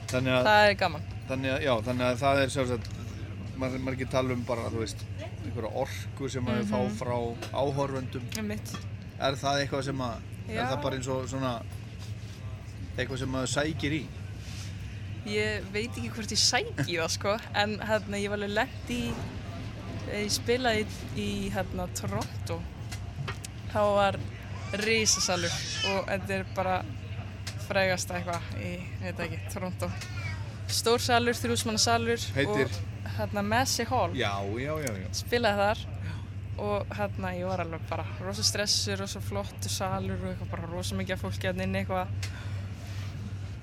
það 0.09 0.65
er 0.65 0.77
gaman. 0.81 1.09
Þannig 1.29 1.53
að, 1.53 1.63
já, 1.67 1.73
þannig 1.85 2.07
að 2.09 2.21
það 2.23 2.39
er 2.43 2.53
sjálfsagt, 2.55 2.87
maður 3.61 3.83
maður 3.85 3.97
ekki 3.99 4.11
tala 4.13 4.33
um 4.37 4.45
bara, 4.49 4.69
þú 4.73 4.83
veist, 4.85 5.03
einhverja 5.45 5.73
orku 5.83 6.29
sem 6.33 6.45
maður 6.47 6.65
Mhm. 6.65 6.71
fá 6.71 6.81
frá 7.03 7.17
áhorfendum. 7.63 8.23
Einmitt. 8.39 8.73
Er 9.21 9.33
það 9.35 9.61
eitthvað 9.67 9.85
sem 9.85 9.99
að, 9.99 10.15
Já. 10.49 10.61
er 10.63 10.67
það 10.73 10.83
bara 10.83 10.97
eins 10.97 11.09
og 11.09 11.29
svona, 11.29 11.63
eitthvað 12.97 13.19
sem 13.19 13.29
maður 13.29 13.53
sækir 13.57 13.93
í? 13.93 14.07
Ég 15.27 15.63
veit 15.73 15.91
ekki 15.91 16.11
hvort 16.15 16.31
ég 16.33 16.39
sæki 16.41 16.97
það 16.97 17.11
sko, 17.11 17.39
en 17.55 17.79
hérna 17.79 18.17
ég 18.23 18.31
var 18.31 18.39
alveg 18.39 18.55
lent 18.55 18.89
í, 18.89 19.13
ég 20.09 20.31
spilaði 20.31 20.87
í, 21.17 21.51
hérna 21.53 21.89
Toronto, 21.95 22.63
þá 23.73 23.81
var 23.95 24.17
risasalur 24.73 25.53
og 25.93 26.07
þetta 26.07 26.31
er 26.39 26.45
bara 26.55 26.83
frægasta 27.69 28.15
eitthvað 28.15 28.41
í, 28.63 28.73
ég 29.03 29.03
veit 29.03 29.21
ekki, 29.27 29.39
Toronto. 29.53 29.91
Stór 30.69 31.01
salur, 31.01 31.37
þrjúsmanna 31.39 31.81
salur 31.81 32.25
Heitir? 32.37 32.69
og 32.69 33.13
hérna 33.19 33.43
Massey 33.43 33.87
Hall. 33.89 34.13
Já, 34.17 34.35
já, 34.61 34.75
já, 34.85 34.93
já. 35.03 35.09
Spilaði 35.17 35.63
þar 35.63 35.85
og 36.59 36.93
hérna 36.99 37.33
ég 37.39 37.47
var 37.47 37.63
alveg 37.63 37.85
bara 37.89 38.05
rosa 38.21 38.43
stressur, 38.45 38.99
rosa 38.99 39.21
flottu 39.23 39.71
salur 39.71 40.19
og 40.19 40.33
eitthvað 40.33 40.53
bara 40.53 40.71
rosa 40.73 40.99
mikið 40.99 41.15
af 41.17 41.25
fólki 41.25 41.49
hérna 41.49 41.67
inni 41.69 41.85
eitthvað 41.85 42.09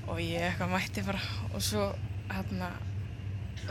og 0.07 0.19
ég 0.21 0.45
eitthvað 0.49 0.71
mætti 0.71 1.03
bara 1.05 1.21
og 1.53 1.63
svo 1.65 1.89
hérna 2.31 2.69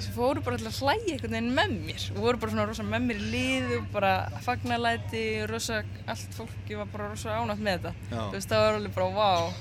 svo 0.03 0.13
fóru 0.17 0.41
bara 0.43 0.57
allir 0.59 0.71
að 0.71 0.79
hlæja 0.83 1.13
einhvern 1.15 1.35
veginn 1.37 1.55
með 1.55 1.75
mér 1.87 2.05
og 2.15 2.19
voru 2.25 2.39
bara 2.43 2.53
svona 2.55 2.65
rosa 2.67 2.83
með 2.89 3.05
mér 3.09 3.21
í 3.21 3.29
liði 3.35 3.77
og 3.79 3.85
bara 3.95 4.13
fagnarlæti 4.47 5.23
og 5.45 5.51
rosa 5.53 5.83
allt 6.11 6.35
fólki 6.39 6.79
var 6.81 6.89
bara 6.93 7.09
rosa 7.13 7.37
ánægt 7.39 7.63
með 7.63 7.79
þetta 7.79 7.93
Já. 8.11 8.19
þú 8.25 8.35
veist 8.39 8.51
það 8.55 8.65
var 8.65 8.79
alveg 8.81 8.95
bara 8.95 9.09
wow 9.15 9.53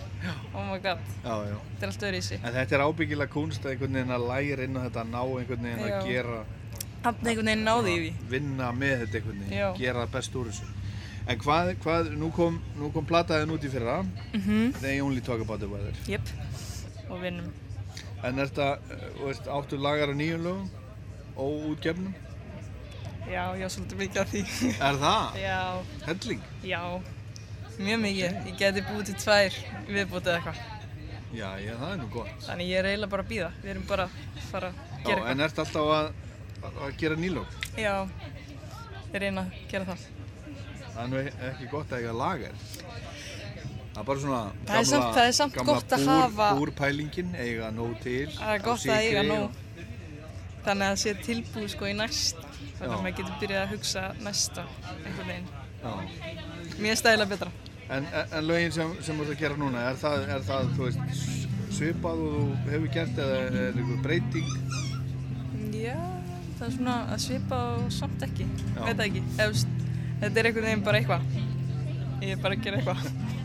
oh 0.56 0.66
my 0.72 0.80
god, 0.80 1.00
Já, 1.24 1.36
já. 1.52 1.58
þetta 1.70 1.86
er 1.86 1.92
allt 1.94 2.06
öðru 2.10 2.18
í 2.18 2.26
sig 2.30 2.40
En 2.44 2.54
þetta 2.58 2.76
er 2.80 2.86
ábyggilega 2.88 3.34
kunst 3.34 3.66
að 3.66 3.74
einhvern 3.76 3.98
veginn 4.00 4.16
að 4.18 4.28
læra 4.32 4.68
inn 4.68 4.78
á 4.78 4.82
þetta, 4.88 5.04
að 5.04 5.12
ná 5.14 5.22
einhvern 5.24 5.68
veginn 5.70 5.88
Já. 5.88 5.98
að 6.00 6.08
gera, 6.12 6.38
hann 7.04 7.20
einhvern 7.24 7.52
veginn 7.52 7.68
náði 7.68 7.94
í 7.94 8.00
því 8.04 8.14
vinna 8.34 8.72
með 8.74 8.96
þetta 9.04 9.20
einhvern 9.22 9.44
veginn, 9.44 9.58
Já. 9.60 9.68
gera 9.78 10.06
það 10.08 10.14
best 10.18 10.36
úr 10.42 10.50
þessu. 10.52 10.72
En 11.24 11.38
hvað, 11.40 11.70
hvað, 11.84 12.10
nú 12.20 12.28
kom, 12.36 12.58
nú 12.76 12.90
kom 12.92 13.06
plataðin 13.08 13.52
út 13.56 13.64
í 13.64 13.70
fyrra, 13.72 14.02
Mhm. 14.34 14.74
They 14.82 15.00
Only 15.00 15.22
Talk 15.24 15.40
About 15.40 15.60
The 15.62 15.68
Weather. 15.72 15.94
Jep, 16.08 16.22
og 17.10 17.22
vinnum 17.22 17.48
En 18.24 18.40
er 18.40 18.48
þetta, 18.48 18.68
þú 19.18 19.26
veist, 19.28 19.48
áttu 19.52 19.80
lagar 19.84 20.12
á 20.12 20.16
nýjum 20.16 20.44
lögum, 20.46 20.70
óútgefnum? 21.36 22.14
já, 23.24 23.44
ég 23.56 23.64
á 23.64 23.70
svolítið 23.72 23.98
mikið 24.04 24.22
af 24.22 24.32
því 24.34 24.42
Er 24.88 24.98
það? 25.00 25.36
já, 25.40 25.60
Helling? 26.08 26.42
já, 26.64 26.82
mjög 27.80 28.00
mikið 28.04 28.24
ég 28.48 28.58
geti 28.60 28.82
búið 28.90 29.06
til 29.10 29.16
tvær 29.24 29.58
viðbútið 29.88 30.32
eða 30.32 30.38
eitthvað 30.40 30.62
Já, 31.34 31.48
já, 31.58 31.72
það 31.80 31.92
er 31.92 31.98
nú 31.98 32.08
gott. 32.14 32.34
Þannig 32.46 32.68
ég 32.70 32.78
er 32.78 32.86
eiginlega 32.92 33.10
bara 33.10 33.24
að 33.24 33.30
býða. 33.32 33.48
Við 33.64 33.70
erum 33.72 33.86
bara 33.90 34.04
að 34.06 34.42
fara 34.52 34.68
að 34.70 34.76
Já, 35.00 35.06
gera 35.08 35.24
en 35.32 35.40
ert 35.42 35.62
alltaf 35.64 35.88
að, 35.96 36.10
að 36.70 36.92
gera 37.02 37.16
nýlög? 37.18 37.56
Já, 37.82 37.94
ég 39.10 39.16
reyna 39.24 39.42
að 39.48 39.56
gera 39.72 39.88
það. 39.88 40.04
Það 40.94 41.00
er 41.02 41.10
nú 41.10 41.24
ekki 41.50 41.70
gott 41.72 41.90
að 41.96 42.04
eiga 42.04 42.14
lagar. 42.20 42.60
Það 43.94 44.00
er 44.02 44.06
bara 44.10 44.20
svona 44.20 44.42
Það 44.66 44.78
er 44.80 44.88
samt- 44.90 45.16
það 45.16 45.28
er 45.28 45.36
samt 45.38 45.54
gamla 45.58 45.74
gott 45.74 45.90
að 45.98 46.06
búr, 46.06 46.22
hafa- 46.22 46.54
Búrpælingin, 46.60 47.36
eiga 47.36 47.72
nóg 47.72 48.00
til. 48.02 48.28
Það 48.38 48.54
er 48.56 48.64
gott 48.68 48.86
að 48.86 49.02
eiga 49.04 49.24
nóg. 49.28 49.60
Þannig 50.64 50.86
að 50.88 50.94
það 50.94 51.02
sé 51.04 51.14
tilbúið 51.28 51.70
sko 51.70 51.86
í 51.86 51.94
næsta. 52.00 52.48
Þannig 52.80 52.96
að 52.96 53.04
maður 53.04 53.18
getur 53.20 53.36
byrjað 53.42 53.62
að 53.64 53.74
hugsa 53.76 54.04
næsta 54.24 54.64
einhvern 55.06 55.28
veginn. 55.28 55.52
Mér 56.80 56.96
stæla 56.98 57.26
betra. 57.30 57.52
En, 57.90 58.06
en, 58.06 58.28
en 58.32 58.44
lögin 58.48 58.72
sem, 58.72 58.94
sem 59.04 59.18
þú 59.18 59.22
ert 59.28 59.34
að 59.36 59.40
gera 59.44 59.56
núna, 59.60 59.82
er 59.92 59.96
það, 60.00 60.30
er 60.30 60.40
það 60.48 60.70
veist, 60.80 61.00
svipað 61.76 62.22
og 62.24 62.34
þú 62.40 62.72
hefur 62.72 62.92
gert 62.96 63.18
eða 63.20 63.38
er 63.44 63.78
einhver 63.78 64.02
breyting? 64.02 64.48
Já, 65.76 65.98
það 66.58 66.66
er 66.70 66.74
svona 66.78 66.96
að 67.14 67.20
svipa 67.26 67.60
og 67.76 67.92
samt 67.92 68.24
ekki. 68.26 68.48
Veit 68.80 68.98
það 68.98 69.06
ekki. 69.10 69.24
Veist, 69.38 69.68
þetta 70.24 70.40
er 70.40 70.50
einhvern 70.50 70.68
veginn 70.70 70.84
bara 70.88 71.02
eitthvað. 71.04 71.28
Ég 72.24 72.32
er 72.38 72.42
bara 72.48 72.56
að 72.56 72.64
gera 72.64 72.78
eitthvað. 72.80 73.42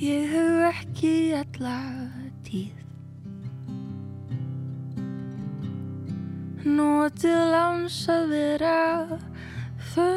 Ég 0.00 0.30
hef 0.32 0.62
ekki 0.64 1.34
alla 1.36 1.74
tíð 2.46 2.72
Notið 6.64 7.40
láns 7.52 7.98
að 8.08 8.32
vera 8.32 8.78
fundvís 9.90 10.16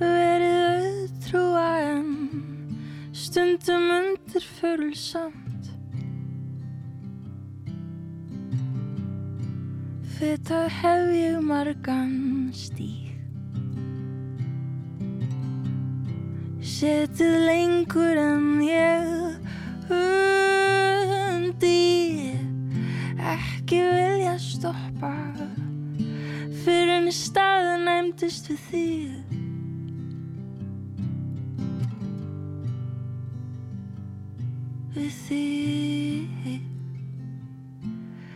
Verið 0.00 0.56
auðtrúa 0.72 1.68
en 1.92 2.10
stundum 3.12 3.92
undir 4.00 4.44
förulsamt 4.56 5.64
Þetta 10.16 10.58
hef 10.80 11.04
ég 11.20 11.36
margan 11.52 12.16
stíð 12.56 12.95
Setið 16.76 17.34
lengur 17.46 18.18
en 18.20 18.58
ég 18.60 19.06
undi. 19.96 21.70
Ekki 23.16 23.78
vilja 23.80 24.34
stoppa 24.36 25.14
fyrir 26.66 26.92
en 26.98 27.08
í 27.08 27.14
staðin 27.16 27.88
næmdist 27.88 28.50
við 28.50 28.60
þig. 28.66 29.08
Við 34.98 35.18
þig. 35.22 36.60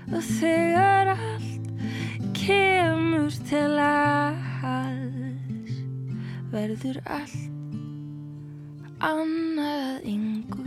Og 0.08 0.24
þegar 0.40 1.12
allt 1.18 1.70
kemur 2.40 3.40
til 3.52 3.76
alls 3.84 5.80
verður 6.56 7.04
allt 7.04 7.59
annað 9.00 10.04
yngu 10.04 10.64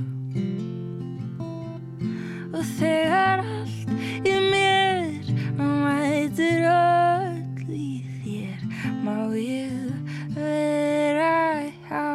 og 2.53 2.63
þegar 2.79 3.43
allt 3.43 3.91
í 4.25 4.33
mér 4.47 5.29
mætir 5.59 6.65
öll 6.71 7.77
í 7.77 7.91
þér 8.23 8.65
má 9.05 9.17
ég 9.37 10.17
vera 10.33 11.61
hjá 11.85 12.09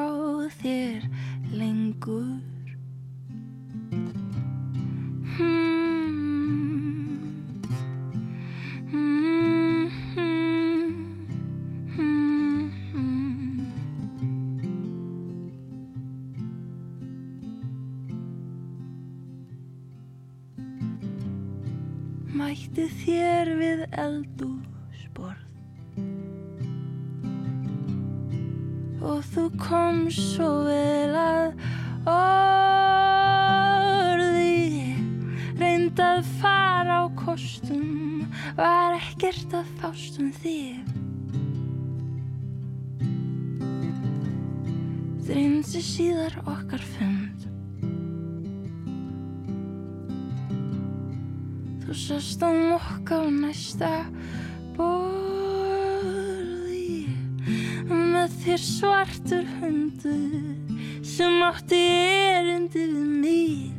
þér 0.58 1.08
lengur 1.54 2.26
Hmm. 5.38 5.67
Mætti 22.78 23.10
þér 23.10 23.48
við 23.58 23.80
eldúsborð 23.98 25.40
og 29.02 29.24
þú 29.32 29.42
kom 29.58 30.04
svo 30.14 30.46
vel 30.68 31.16
að 31.18 31.58
orði. 32.14 32.54
Reynd 35.58 35.98
að 36.04 36.22
fara 36.38 37.02
á 37.02 37.10
kostum 37.18 38.22
var 38.60 38.94
ekkert 39.00 39.50
að 39.58 39.66
fást 39.82 40.22
um 40.22 40.30
þig. 40.38 40.78
Dreymdi 45.26 45.82
síðar 45.82 46.38
okkar 46.46 46.86
fund 46.94 47.37
þú 51.88 51.94
sast 51.96 52.42
á 52.44 52.52
mokka 52.52 53.16
á 53.24 53.32
næsta 53.32 54.04
borði. 54.76 55.08
Með 57.88 58.28
þér 58.42 58.60
svartur 58.60 59.48
hundur 59.56 60.52
sem 61.00 61.40
átti 61.46 61.80
erindi 61.80 62.84
við 62.92 63.08
mig. 63.24 63.72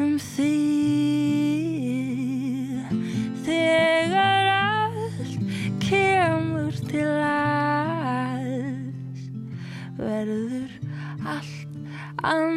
Um 0.00 0.16
þig 0.16 0.48
þegar 3.44 4.48
allt 4.56 5.36
kemur 5.84 6.72
til 6.88 7.12
alls 7.28 9.20
verður 10.00 10.72
allt 11.28 11.64
annað 12.24 12.53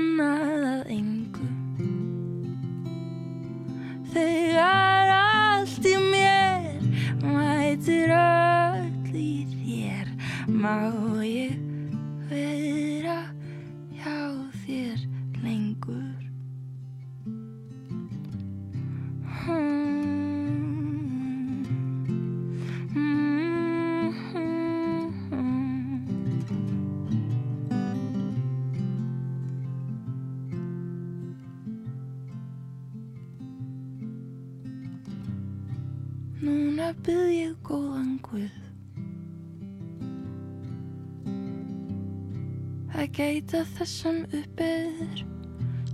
að 43.47 43.53
gæta 43.53 43.63
þess 43.77 43.91
sem 44.01 44.17
uppið 44.35 45.21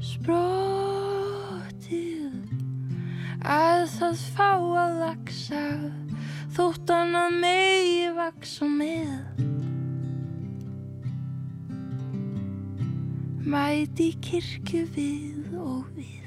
sprottið 0.01 1.53
að 3.45 3.84
það 3.93 4.15
fá 4.34 4.51
að 4.57 4.93
laksa 4.97 5.61
þótt 6.55 6.89
hann 6.89 7.15
að 7.15 7.31
megi 7.43 8.09
vaksa 8.17 8.65
með. 8.65 9.43
Mæti 13.45 14.17
kirkju 14.23 14.85
við 14.95 15.53
og 15.53 15.85
við. 15.93 16.25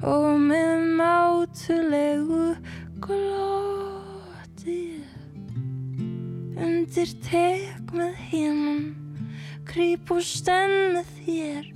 Og 0.00 0.40
með 0.48 0.88
mátulegu 0.96 2.56
glóti 3.04 4.80
undir 6.60 7.08
hinum 7.28 7.49
krýp 10.10 10.18
og 10.18 10.24
stenn 10.26 10.72
með 10.96 11.10
þér 11.22 11.66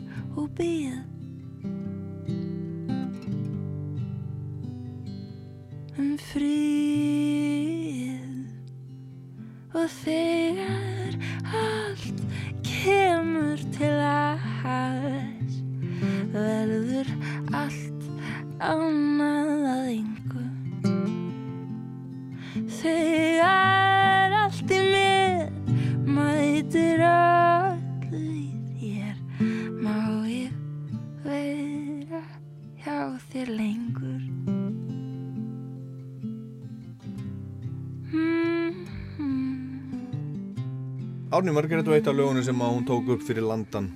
Árni 41.45 41.53
Margrét 41.53 41.85
var 41.85 41.99
eitt 41.99 42.07
af 42.09 42.15
lögunum 42.17 42.43
sem 42.43 42.57
hún 42.57 42.87
tók 42.89 43.09
upp 43.13 43.21
fyrir 43.21 43.45
landan 43.45 43.91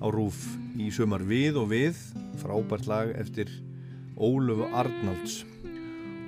á 0.00 0.08
rúf 0.08 0.38
í 0.80 0.86
sumar 0.88 1.20
við 1.20 1.58
og 1.60 1.66
við. 1.68 1.98
Frábært 2.40 2.88
lag 2.88 3.10
eftir 3.12 3.50
Ólöfu 4.16 4.70
Arnalds. 4.72 5.44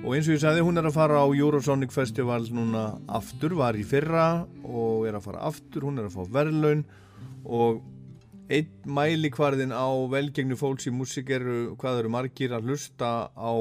Og 0.05 0.13
eins 0.13 0.29
og 0.29 0.35
ég 0.35 0.43
sagði 0.43 0.61
hún 0.61 0.77
er 0.77 0.85
að 0.85 0.99
fara 0.99 1.17
á 1.17 1.25
Eurosonic 1.25 1.89
Festival 1.89 2.45
núna 2.53 3.01
aftur, 3.09 3.57
var 3.57 3.73
í 3.73 3.81
fyrra 3.81 4.45
og 4.61 5.09
er 5.09 5.17
að 5.17 5.25
fara 5.31 5.41
aftur, 5.49 5.89
hún 5.89 5.97
er 5.97 6.11
að 6.11 6.19
fá 6.19 6.29
verðlaun. 6.37 6.85
Og 7.49 7.81
einn 8.45 8.69
mælikvarðin 8.85 9.73
á 9.73 9.89
velgengni 10.13 10.61
fólks 10.61 10.85
í 10.85 10.93
músík 10.93 11.33
eru 11.41 11.73
hvað 11.73 12.03
eru 12.03 12.17
margir 12.21 12.53
að 12.53 12.69
hlusta 12.69 13.31
á 13.33 13.53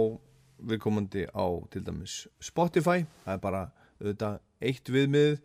viðkomandi 0.61 1.31
á 1.33 1.49
til 1.73 1.89
dæmis 1.89 2.27
Spotify, 2.45 3.09
það 3.25 3.39
er 3.39 3.47
bara 3.49 3.69
auðvitað 4.03 4.43
eitt 4.61 4.93
viðmið 4.93 5.39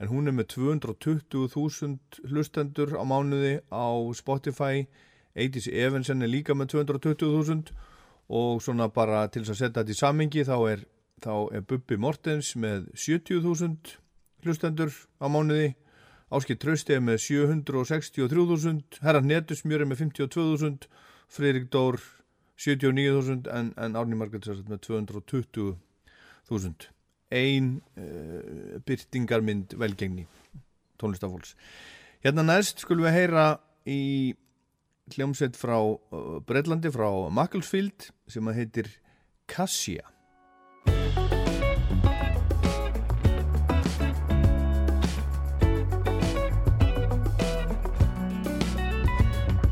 en 0.00 0.08
hún 0.08 0.30
er 0.30 0.34
með 0.34 0.54
220.000 0.56 2.24
hlustendur 2.30 2.96
á 2.96 3.04
mánuði 3.04 3.60
á 3.68 3.92
Spotify. 4.16 4.88
Eidís 5.36 5.68
Evensen 5.68 6.24
er 6.24 6.32
líka 6.32 6.56
með 6.56 6.80
220.000 6.80 7.74
og 8.30 8.62
svona 8.64 8.88
bara 8.88 9.26
til 9.28 9.44
þess 9.44 9.52
að 9.52 9.60
setja 9.60 9.82
þetta 9.82 9.92
í 9.92 9.98
samengi 9.98 10.46
þá 10.48 10.56
er, 10.72 10.80
þá 11.20 11.34
er 11.52 11.66
Bubbi 11.68 12.00
Mortens 12.00 12.54
með 12.56 12.88
70.000 12.96 13.98
hlustendur 14.46 14.90
á 15.20 15.28
mánuði. 15.28 15.76
Áskil 16.30 16.56
Trausti 16.62 16.94
er 16.94 17.02
með 17.02 17.18
763.000 17.26 19.02
Herra 19.02 19.20
Netusmjör 19.20 19.82
er 19.82 19.88
með 19.90 20.06
52.000 20.06 20.86
Friðrik 21.30 21.66
Dór 21.74 21.98
79.000 22.60 23.50
en, 23.50 23.74
en 23.76 23.96
Árni 23.98 24.16
Margrét 24.16 24.46
með 24.70 24.80
220.000 24.86 26.99
ein 27.30 27.78
uh, 27.96 28.78
byrtingarmynd 28.86 29.78
velgengni 29.78 30.26
tónlistafólks 31.00 31.54
Hérna 32.20 32.42
næst 32.44 32.82
skulum 32.82 33.06
við 33.06 33.14
heyra 33.16 33.44
í 33.88 34.00
hljómsveit 35.14 35.56
frá 35.56 35.78
uh, 35.80 36.40
Breitlandi, 36.44 36.92
frá 36.92 37.08
Macclesfield 37.32 38.10
sem 38.28 38.50
að 38.50 38.58
heitir 38.60 38.90
Cassia. 39.48 40.04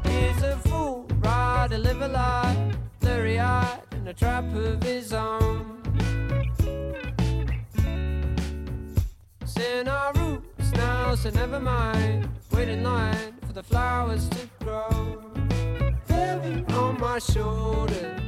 He's 0.08 0.40
a 0.42 0.56
fool, 0.64 1.04
right 1.20 1.68
to 1.68 1.76
live 1.76 2.00
a 2.00 2.08
lie, 2.08 2.72
blurry 3.00 3.38
eyed 3.38 3.84
in 3.92 4.08
a 4.08 4.14
trap 4.14 4.48
of 4.54 4.82
his 4.82 5.12
own. 5.12 5.47
So 11.22 11.30
never 11.30 11.58
mind. 11.58 12.28
Wait 12.52 12.68
in 12.68 12.84
line 12.84 13.34
for 13.44 13.52
the 13.52 13.62
flowers 13.62 14.28
to 14.28 14.48
grow. 14.60 15.20
Heavy 16.08 16.64
on 16.74 17.00
my 17.00 17.18
shoulders. 17.18 18.20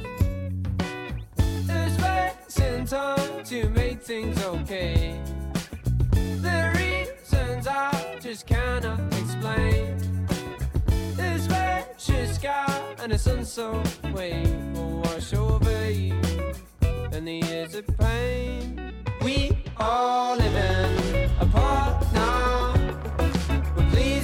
There's 1.67 1.93
space 1.93 2.59
and 2.59 2.87
time 2.87 3.43
to 3.45 3.69
make 3.69 4.01
things 4.01 4.43
okay. 4.43 5.17
The 6.11 6.59
reasons 6.77 7.65
I 7.67 8.19
just 8.19 8.45
cannot 8.45 8.99
explain. 9.13 9.97
This 11.15 11.47
precious 11.47 12.35
sky 12.35 12.95
and 13.01 13.13
a 13.13 13.17
sunset 13.17 13.87
wave 14.13 14.53
will 14.73 14.99
wash 14.99 15.33
over 15.33 15.91
you 15.91 16.19
and 17.13 17.25
the 17.25 17.39
years 17.47 17.73
of 17.75 17.85
pain. 17.97 18.93
We 19.23 19.57
all 19.77 20.31
are 20.31 20.37
living 20.37 21.29
apart 21.39 22.05
now, 22.13 22.60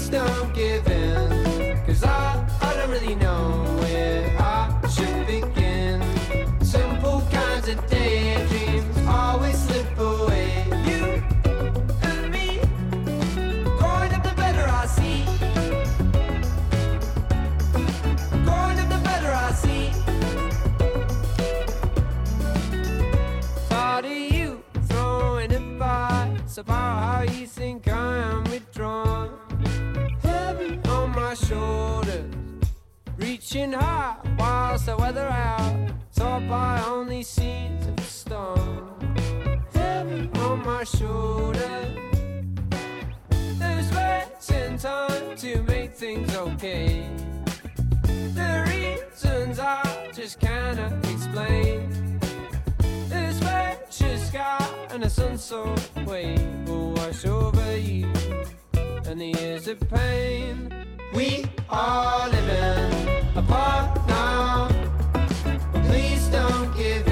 please 0.08 0.20
don't 0.20 0.54
give 0.54 0.88
in, 0.88 1.86
cause 1.86 2.04
I, 2.04 2.46
I 2.62 2.74
don't 2.76 2.90
really 2.90 3.16
know 3.16 3.64
where 3.80 4.36
I 4.40 4.88
should 4.88 5.28
begin. 5.28 6.02
Simple 6.64 7.24
kinds 7.32 7.68
of 7.68 7.86
daydreams 7.90 8.98
always 9.08 9.58
slip 9.58 10.00
away. 10.00 10.66
You 10.86 11.24
and 12.04 12.32
me, 12.32 12.60
growing 13.80 14.14
up 14.14 14.24
the 14.24 14.34
better 14.36 14.66
I 14.68 14.86
see. 14.86 15.26
Growing 18.46 18.80
up 18.80 18.90
the 18.90 19.02
better 19.04 19.32
I 19.32 19.52
see. 19.52 19.92
Thought 23.70 24.06
of 24.06 24.12
you 24.12 24.64
throwing 24.88 25.78
by. 25.78 26.32
It's 26.46 26.58
about 26.58 27.04
how 27.04 27.22
you 27.34 27.48
think 27.48 27.87
Reaching 33.58 33.74
high 33.74 34.16
whilst 34.38 34.86
the 34.86 34.96
weather 34.98 35.28
out. 35.30 35.90
Taught 36.14 36.48
by 36.48 36.80
only 36.86 37.24
seeds 37.24 37.88
of 37.88 38.00
storm. 38.02 39.00
Heavy 39.74 40.30
on 40.42 40.64
my 40.64 40.84
shoulders. 40.84 41.98
There's 43.58 43.88
space 43.88 44.52
and 44.52 44.80
time 44.80 45.36
to 45.38 45.64
make 45.64 45.92
things 45.96 46.36
okay. 46.36 47.10
The 48.36 48.64
reasons 48.70 49.58
I 49.58 50.12
just 50.14 50.40
cannot 50.40 50.94
explain. 51.08 52.20
This 53.10 53.40
precious 53.40 54.28
sky 54.28 54.70
and 54.92 55.04
a 55.04 55.10
sunset 55.10 56.06
wave 56.06 56.70
will 56.70 56.92
wash 56.92 57.26
over 57.26 57.76
you 57.76 58.06
and 59.08 59.20
the 59.20 59.34
years 59.36 59.68
of 59.68 59.80
pain. 59.90 60.87
We 61.18 61.46
are 61.72 62.30
living 62.30 63.10
apart 63.36 64.08
now. 64.08 64.70
Please 65.88 66.28
don't 66.28 66.72
give 66.78 67.07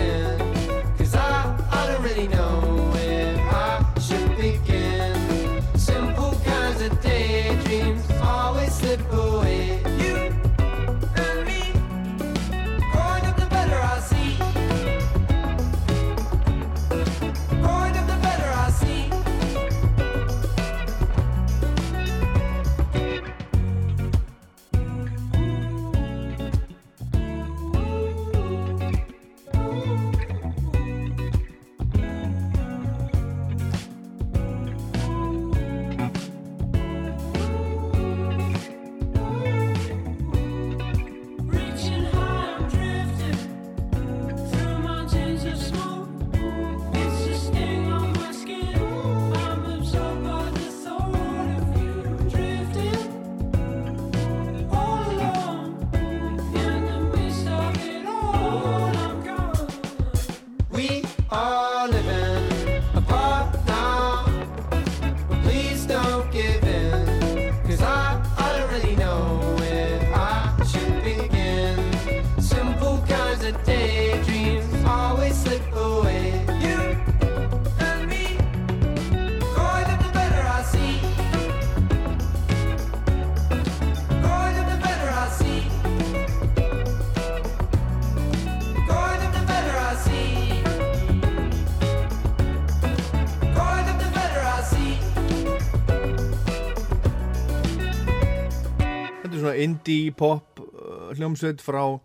svona 99.45 99.61
indie 99.61 100.09
pop 100.09 100.57
uh, 100.57 101.13
hljómsveit 101.13 101.61
frá 101.61 102.01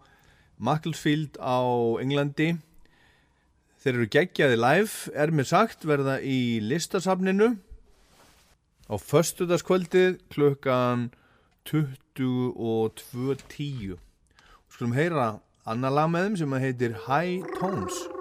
Macclesfield 0.60 1.40
á 1.40 1.64
Englandi. 2.02 2.58
Þeir 3.80 3.94
eru 3.94 4.08
geggjaði 4.12 4.56
live, 4.60 5.08
er 5.16 5.32
mér 5.32 5.48
sagt, 5.48 5.88
verða 5.88 6.20
í 6.20 6.60
listasafninu 6.60 7.56
á 8.92 8.94
föstudagskvöldið 9.00 10.20
klukkan 10.28 11.16
22.10. 11.64 13.96
Skulum 14.68 14.92
heyra 14.92 15.40
annar 15.64 15.96
lag 15.96 16.12
með 16.12 16.24
þeim 16.26 16.36
sem 16.44 16.52
heitir 16.60 16.92
High 17.08 17.40
Tones. 17.56 18.19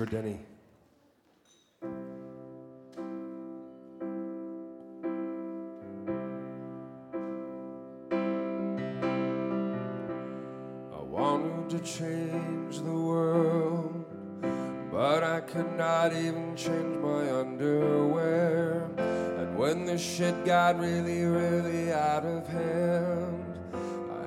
For 0.00 0.06
Denny. 0.06 0.40
I 10.90 11.02
wanted 11.02 11.68
to 11.68 11.80
change 11.80 12.78
the 12.78 12.84
world, 12.84 14.06
but 14.90 15.22
I 15.22 15.40
could 15.40 15.70
not 15.76 16.14
even 16.14 16.56
change 16.56 16.96
my 16.96 17.30
underwear. 17.30 18.88
And 18.96 19.58
when 19.58 19.84
the 19.84 19.98
shit 19.98 20.46
got 20.46 20.78
really, 20.78 21.24
really 21.24 21.92
out 21.92 22.24
of 22.24 22.46
hand, 22.46 23.44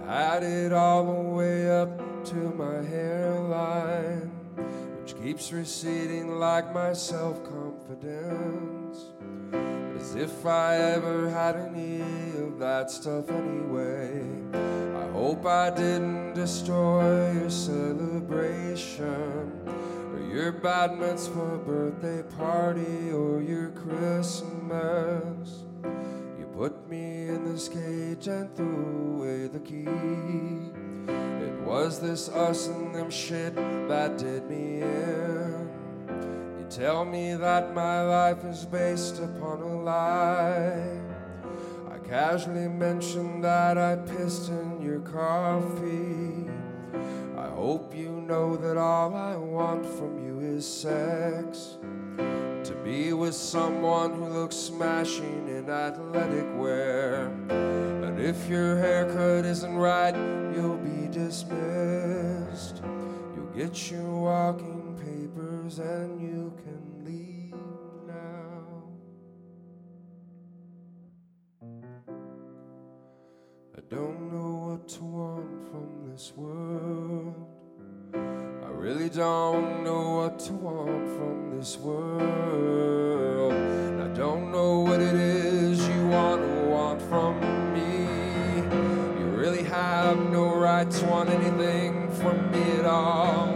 I 0.08 0.14
had 0.14 0.44
it 0.44 0.72
all 0.72 1.04
the 1.04 1.30
way 1.32 1.68
up 1.72 1.98
to 2.26 2.36
my 2.36 2.84
hairline, 2.84 4.33
keeps 5.24 5.54
receding 5.54 6.38
like 6.38 6.74
my 6.74 6.92
self 6.92 7.42
confidence. 7.46 9.06
As 9.98 10.16
if 10.16 10.46
I 10.46 10.76
ever 10.76 11.30
had 11.30 11.56
any 11.56 12.02
of 12.46 12.60
that 12.60 12.92
stuff 12.92 13.30
anyway. 13.30 14.22
I 14.54 15.08
hope 15.14 15.46
I 15.46 15.70
didn't 15.70 16.34
destroy 16.34 17.32
your 17.32 17.50
celebration, 17.50 18.92
or 20.14 20.20
your 20.20 20.52
bat 20.52 20.98
mitzvah 20.98 21.60
birthday 21.60 22.24
party, 22.36 23.12
or 23.14 23.42
your 23.42 23.70
Christmas. 23.70 25.64
You 26.38 26.52
put 26.54 26.90
me 26.90 27.30
in 27.30 27.46
this 27.46 27.70
cage 27.70 28.28
and 28.28 28.54
threw 28.58 29.16
away 29.16 29.48
the 29.48 29.60
key. 29.62 29.88
It 31.08 31.60
was 31.62 32.00
this 32.00 32.30
us 32.30 32.68
and 32.68 32.94
them 32.94 33.10
shit 33.10 33.56
that 33.56 34.18
did 34.18 34.50
me 34.50 34.82
in. 34.82 35.70
You 36.60 36.66
tell 36.70 37.06
me 37.06 37.36
that 37.36 37.74
my 37.74 38.02
life 38.04 38.44
is 38.46 38.66
based 38.66 39.20
upon 39.20 39.62
a 39.62 39.82
lie. 39.82 41.00
I 41.92 41.98
casually 42.08 42.68
mentioned 42.68 43.44
that 43.44 43.78
I 43.78 43.96
pissed 43.96 44.50
in 44.50 44.82
your 44.82 45.00
coffee. 45.00 46.50
I 47.38 47.48
hope 47.50 47.96
you 47.96 48.10
know 48.10 48.56
that 48.56 48.78
all 48.78 49.16
I 49.16 49.36
want 49.36 49.86
from 49.86 50.24
you 50.26 50.40
is 50.40 50.66
sex. 50.68 51.78
Be 52.84 53.14
with 53.14 53.34
someone 53.34 54.14
who 54.14 54.26
looks 54.26 54.58
smashing 54.58 55.48
in 55.48 55.70
athletic 55.70 56.46
wear. 56.58 57.28
And 57.50 58.20
if 58.20 58.50
your 58.50 58.78
haircut 58.78 59.46
isn't 59.46 59.74
right, 59.74 60.14
you'll 60.54 60.76
be 60.76 61.08
dismissed. 61.08 62.82
You'll 63.36 63.54
get 63.56 63.90
your 63.90 64.04
walking 64.04 65.00
papers 65.00 65.80
and 65.80 66.22
you 66.22 66.54
can 66.58 67.06
leave 67.06 67.56
now. 68.06 68.84
I 73.78 73.82
don't 73.88 74.30
know 74.30 74.72
what 74.72 74.90
to 74.90 75.04
want 75.06 75.72
from 75.72 76.12
this 76.12 76.34
world. 76.36 77.53
Really 78.84 79.08
don't 79.08 79.86
know 79.86 80.18
what 80.18 80.38
to 80.40 80.52
want 80.52 81.08
from 81.16 81.58
this 81.58 81.78
world. 81.78 83.54
I 83.54 84.10
don't 84.14 84.52
know 84.52 84.82
what 84.82 85.00
it 85.00 85.16
is 85.16 85.88
you 85.88 86.08
want 86.10 86.42
to 86.42 86.66
want 86.66 87.02
from 87.04 87.40
me. 87.74 88.60
You 89.22 89.28
really 89.38 89.64
have 89.64 90.18
no 90.30 90.54
right 90.54 90.92
to 90.92 91.06
want 91.06 91.30
anything 91.30 92.12
from 92.12 92.52
me 92.52 92.72
at 92.80 92.86
all. 92.86 93.56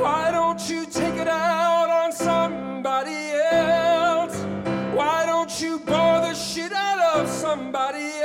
Why 0.00 0.30
don't 0.30 0.66
you 0.70 0.86
take 0.86 1.16
it 1.16 1.28
out 1.28 1.90
on 1.90 2.10
somebody 2.10 3.32
else? 3.52 4.38
Why 4.96 5.26
don't 5.26 5.60
you 5.60 5.80
bore 5.80 6.20
the 6.22 6.32
shit 6.32 6.72
out 6.72 7.20
of 7.20 7.28
somebody 7.28 8.15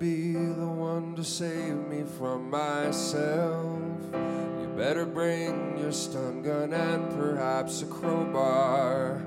be 0.00 0.32
the 0.32 0.66
one 0.66 1.14
to 1.14 1.22
save 1.22 1.76
me 1.76 2.02
from 2.16 2.48
myself? 2.48 3.78
You 4.14 4.72
better 4.74 5.04
bring 5.04 5.76
your 5.76 5.92
stun 5.92 6.40
gun 6.40 6.72
and 6.72 7.10
perhaps 7.10 7.82
a 7.82 7.86
crowbar. 7.86 9.20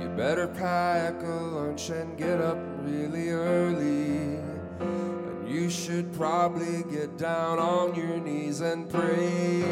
You 0.00 0.08
better 0.16 0.46
pack 0.46 1.20
a 1.24 1.26
lunch 1.26 1.90
and 1.90 2.16
get 2.16 2.40
up 2.40 2.56
really 2.82 3.30
early. 3.30 4.38
And 4.78 5.48
you 5.48 5.68
should 5.68 6.12
probably 6.12 6.84
get 6.84 7.18
down 7.18 7.58
on 7.58 7.96
your 7.96 8.20
knees 8.20 8.60
and 8.60 8.88
pray. 8.88 9.64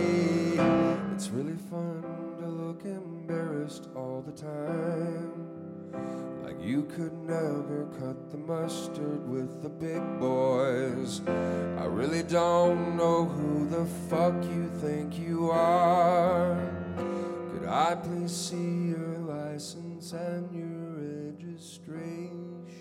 It's 1.14 1.28
really 1.28 1.58
fun 1.70 2.02
to 2.40 2.46
look 2.48 2.84
embarrassed 2.84 3.88
all 3.94 4.20
the 4.26 4.32
time. 4.32 5.50
Like 6.50 6.66
you 6.66 6.82
could 6.82 7.12
never 7.28 7.86
cut 8.00 8.32
the 8.32 8.36
mustard 8.36 9.28
with 9.28 9.62
the 9.62 9.68
big 9.68 10.02
boys. 10.18 11.20
I 11.28 11.84
really 11.84 12.24
don't 12.24 12.96
know 12.96 13.24
who 13.24 13.68
the 13.68 13.86
fuck 14.08 14.34
you 14.42 14.68
think 14.80 15.16
you 15.16 15.52
are. 15.52 16.58
Could 17.52 17.68
I 17.68 17.94
please 17.94 18.34
see 18.34 18.88
your 18.88 19.18
license 19.18 20.10
and 20.10 20.52
your 20.52 21.36
registration? 21.36 22.72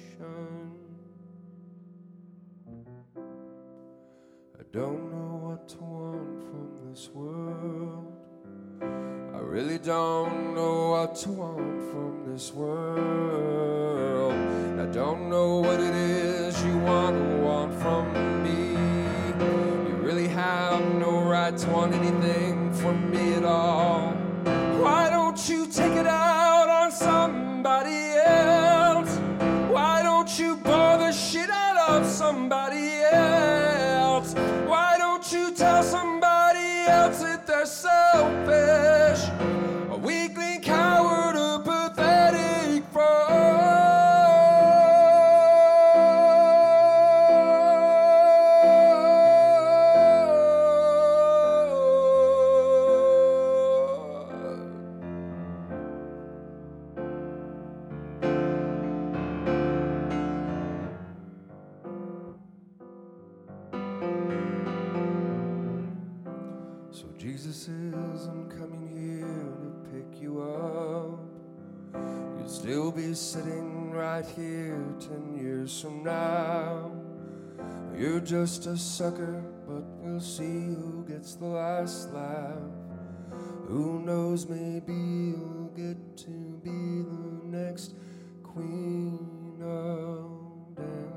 I 4.58 4.64
don't 4.72 5.12
know 5.12 5.42
what 5.44 5.70
to 5.70 5.78
want 5.78 6.42
from 6.42 6.90
this 6.90 7.08
world. 7.14 8.09
Really 9.50 9.80
don't 9.80 10.54
know 10.54 10.92
what 10.92 11.16
to 11.22 11.30
want 11.32 11.82
from 11.90 12.32
this 12.32 12.54
world. 12.54 14.32
I 14.80 14.86
don't 14.94 15.28
know 15.28 15.58
what 15.58 15.80
it 15.80 15.96
is 15.96 16.64
you 16.64 16.78
want 16.78 17.18
to 17.18 17.38
want 17.38 17.74
from 17.82 18.14
me. 18.44 18.74
You 19.90 19.96
really 19.96 20.28
have 20.28 20.80
no 20.94 21.24
right 21.24 21.58
to 21.58 21.70
want 21.72 21.96
anything 21.96 22.72
from 22.74 23.10
me 23.10 23.34
at 23.34 23.44
all. 23.44 24.12
Why 24.84 25.10
don't 25.10 25.50
you 25.50 25.66
take 25.66 25.94
it 25.94 26.06
out 26.06 26.70
on 26.70 26.92
somebody 26.92 28.20
else? 28.24 29.18
Why 29.74 30.04
don't 30.04 30.30
you 30.38 30.58
bore 30.58 31.00
the 31.00 31.12
shit 31.12 31.50
out 31.50 31.76
of 31.90 32.06
somebody 32.06 33.02
else? 33.12 34.36
Why 34.68 34.96
don't 35.00 35.26
you 35.32 35.52
tell 35.56 35.82
somebody 35.82 36.86
else 36.88 37.24
that 37.24 37.48
they're 37.48 37.66
selfish? 37.66 39.09
Years 75.70 75.82
from 75.82 76.04
now. 76.04 76.92
You're 77.98 78.20
just 78.20 78.66
a 78.66 78.78
sucker, 78.78 79.44
but 79.68 79.84
we'll 80.00 80.20
see 80.20 80.44
who 80.44 81.06
gets 81.08 81.36
the 81.36 81.46
last 81.46 82.12
laugh. 82.14 82.58
Who 83.68 84.02
knows, 84.02 84.48
maybe 84.48 84.94
you'll 84.94 85.72
get 85.76 86.18
to 86.18 86.60
be 86.64 86.70
the 86.70 87.58
next 87.58 87.94
queen 88.44 89.60
of 89.62 90.76
Denmark. 90.76 91.09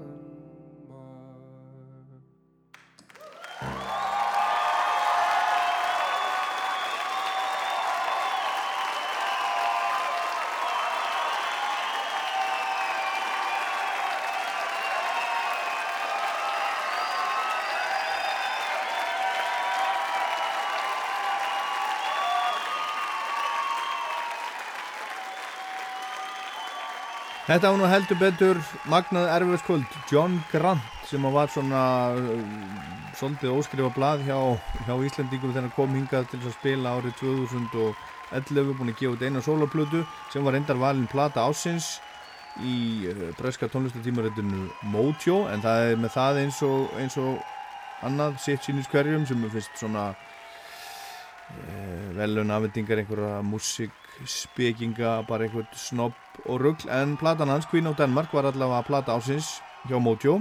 Þetta 27.53 27.69
var 27.69 27.81
nú 27.83 27.89
heldur 27.91 28.17
betur 28.17 28.59
magnað 28.89 29.27
erfiðskvöld. 29.29 29.97
John 30.09 30.39
Grant 30.49 31.03
sem 31.05 31.27
var 31.35 31.51
svona 31.53 31.83
uh, 32.17 32.39
svolítið 33.19 33.53
óskrifa 33.53 33.91
blað 33.93 34.23
hjá, 34.25 34.39
hjá 34.87 34.95
Íslandingum 34.95 35.53
þegar 35.53 35.67
hann 35.67 35.75
kom 35.77 35.93
hingað 35.93 36.31
til 36.31 36.41
að 36.41 36.55
spila 36.55 36.95
árið 36.97 37.19
2011 37.21 38.73
búin 38.79 38.95
að 38.95 39.03
gefa 39.03 39.13
út 39.19 39.27
eina 39.27 39.45
soloplötu 39.45 40.01
sem 40.33 40.49
var 40.49 40.57
endar 40.57 40.81
valin 40.81 41.05
plata 41.13 41.45
ásins 41.45 41.99
í 42.65 43.05
uh, 43.13 43.29
breska 43.37 43.69
tónlistatímaritinu 43.69 44.71
Mojo 44.95 45.43
en 45.53 45.61
það 45.61 45.91
er 45.91 46.01
með 46.07 46.17
það 46.17 46.45
eins 46.47 46.65
og, 46.65 46.89
eins 47.05 47.21
og 47.21 48.07
annað 48.09 48.41
sitt 48.47 48.65
sínus 48.65 48.89
hverjum 48.89 49.29
sem 49.29 49.45
er 49.45 49.53
fyrst 49.59 49.77
svona 49.77 50.15
uh, 50.17 52.09
velun 52.17 52.57
afhendingar 52.57 53.05
einhverja 53.05 53.43
músik 53.45 54.02
spekinga, 54.29 55.21
bara 55.29 55.47
einhvern 55.47 55.69
snobb 55.77 56.17
og 56.47 56.61
ruggl, 56.63 56.89
en 56.91 57.17
platan 57.21 57.53
hans 57.53 57.69
Queen 57.71 57.87
of 57.91 57.97
Denmark 57.99 58.33
var 58.35 58.49
allavega 58.49 58.83
plata 58.87 59.17
ásins 59.19 59.59
hjá 59.89 59.99
Mojo, 60.01 60.41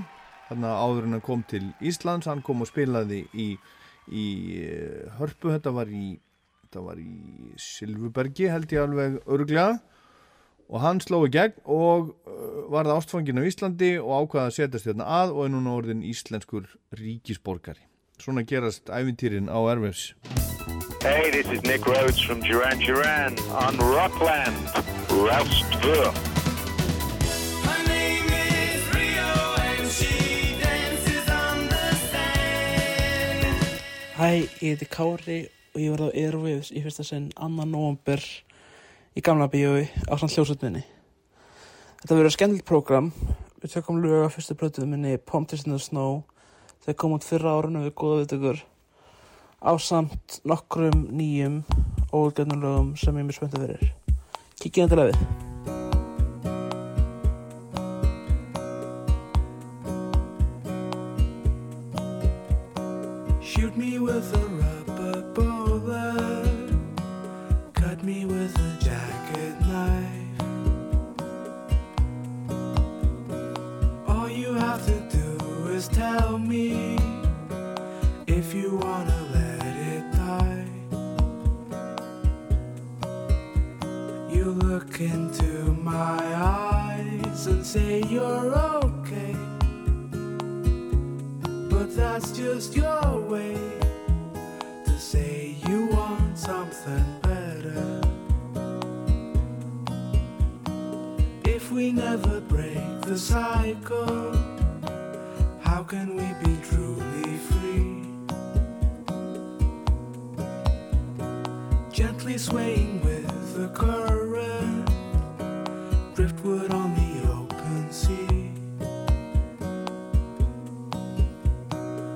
þarna 0.50 0.74
áður 0.80 1.08
en 1.08 1.18
hann 1.18 1.26
kom 1.26 1.46
til 1.48 1.72
Íslands, 1.82 2.30
hann 2.30 2.44
kom 2.46 2.64
og 2.64 2.70
spilaði 2.70 3.24
í, 3.34 3.54
í 4.12 4.26
eh, 4.62 5.08
hörpu, 5.20 5.54
þetta 5.56 5.74
var 5.76 5.92
í 5.92 6.20
þetta 6.72 6.84
var 6.88 7.00
í 7.04 7.52
Silfubergi 7.60 8.48
held 8.48 8.72
ég 8.72 8.86
alveg 8.86 9.18
örglega 9.28 9.82
og 10.72 10.80
hann 10.80 11.02
sló 11.04 11.20
í 11.28 11.32
gegn 11.34 11.58
og 11.68 12.14
uh, 12.24 12.62
varði 12.72 12.96
ástfangin 12.96 13.44
á 13.44 13.48
Íslandi 13.48 13.92
og 14.00 14.14
ákvaði 14.24 14.46
að 14.46 14.56
setjast 14.60 14.88
hérna 14.88 15.10
að 15.20 15.36
og 15.36 15.44
er 15.46 15.54
núna 15.58 15.76
orðin 15.76 16.06
íslenskur 16.08 16.72
ríkisborgari. 16.96 17.84
Svona 18.22 18.46
gerast 18.48 18.88
æfintýrin 18.88 19.52
á 19.52 19.60
Erfis. 19.74 20.12
Hey, 21.02 21.32
this 21.32 21.48
is 21.48 21.64
Nick 21.64 21.86
Rhodes 21.86 22.22
from 22.22 22.40
Duran 22.42 22.80
Duran 22.80 23.38
on 23.50 23.78
Rockland, 23.78 24.58
Roust 25.10 25.72
sand. 25.82 26.32
Hæ, 34.22 34.46
ég 34.62 34.78
heiti 34.78 34.86
Kári 34.86 35.40
og 35.74 35.82
ég 35.82 35.90
var 35.90 36.02
á 36.06 36.10
Airwaves 36.14 36.70
í 36.70 36.82
fyrsta 36.84 37.02
sinn 37.02 37.32
2. 37.34 37.66
november 37.66 38.22
í 39.18 39.22
gamla 39.26 39.48
bíói 39.50 39.88
á 40.06 40.14
samt 40.14 40.36
hljósutminni. 40.36 40.84
Þetta 42.04 42.18
verður 42.20 42.36
skemmtilegt 42.36 42.70
prógram. 42.70 43.10
Við 43.64 43.74
tökum 43.74 44.04
lög 44.04 44.28
af 44.28 44.36
fyrstu 44.38 44.54
plötuðu 44.60 44.92
minni 44.92 45.18
Pumped 45.18 45.66
in 45.66 45.74
the 45.74 45.80
Snow. 45.82 46.22
Þau 46.86 46.94
kom 46.94 47.18
út 47.18 47.26
fyrra 47.26 47.58
árinu 47.58 47.82
við 47.88 47.98
góða 47.98 48.20
viðtökur 48.22 48.62
á 49.62 49.78
samt 49.78 50.42
nokkrum 50.44 51.08
nýjum 51.14 51.64
ógönnum 52.14 52.62
lögum 52.62 52.96
sem 52.98 53.16
ég 53.16 53.20
er 53.22 53.26
mjög 53.26 53.36
spenntið 53.38 53.62
fyrir. 53.62 53.94
Kikið 54.62 54.84
endilega 54.84 55.12
við. 55.12 55.18
Shoot 63.42 63.78
me 63.78 64.00
with 64.00 64.34
a 64.34 64.44
rubber 64.60 65.22
bullet. 65.36 66.74
Cut 67.74 68.04
me 68.04 68.26
with 68.26 68.56
a 68.58 68.72
jacket 68.82 69.56
knife. 69.62 70.42
All 74.08 74.30
you 74.30 74.54
have 74.54 74.84
to 74.86 74.98
do 75.18 75.28
is 75.70 75.88
tell 75.88 76.38
me 76.40 76.98
if 78.28 78.54
you 78.54 78.78
wanna 78.78 79.20
let 79.34 79.51
You 84.42 84.54
look 84.54 85.00
into 85.00 85.72
my 85.84 86.20
eyes 86.36 87.46
and 87.46 87.64
say 87.64 88.02
you're 88.10 88.56
okay. 88.84 89.36
But 91.70 91.96
that's 91.96 92.32
just 92.32 92.76
your 92.76 93.20
way 93.20 93.56
to 94.86 94.98
say 94.98 95.58
you 95.68 95.86
want 95.92 96.40
something 96.40 97.06
better. 97.22 98.02
If 101.46 101.72
we 101.72 101.92
never 101.92 102.42
break 102.42 103.02
the 103.02 103.20
cycle, 103.20 104.34
how 105.60 105.84
can 105.84 106.16
we 106.16 106.28
be 106.44 106.58
truly 106.68 107.38
free? 107.52 108.08
Gently 111.92 112.40
swaying 112.40 113.04
with 113.04 113.28
the 113.56 113.68
current, 113.68 114.21
driftwood 116.42 116.74
on 116.74 116.94
the 116.96 117.32
open 117.32 117.92
sea. 117.92 118.52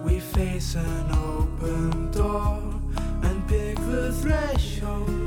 We 0.03 0.19
face 0.19 0.75
an 0.75 1.11
open 1.11 2.11
door 2.11 2.61
and 3.23 3.47
pick 3.47 3.75
the 3.77 4.11
threshold. 4.13 5.24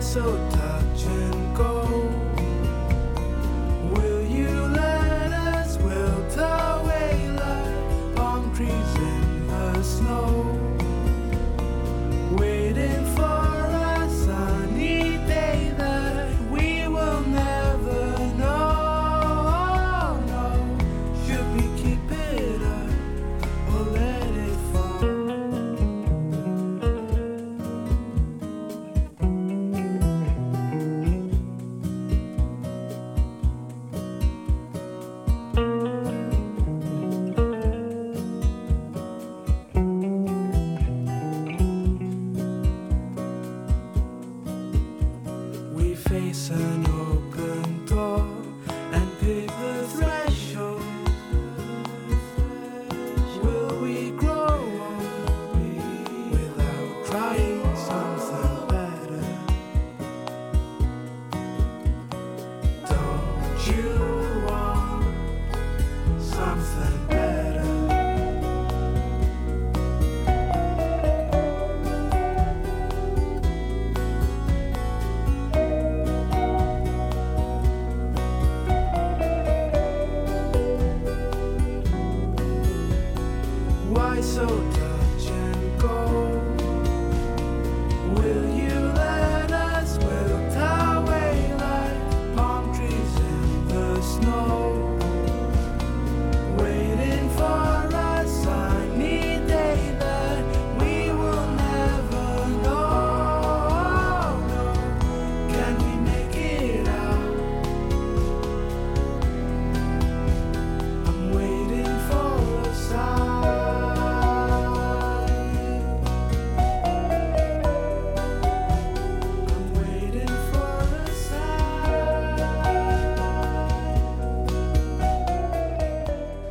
So 0.00 0.47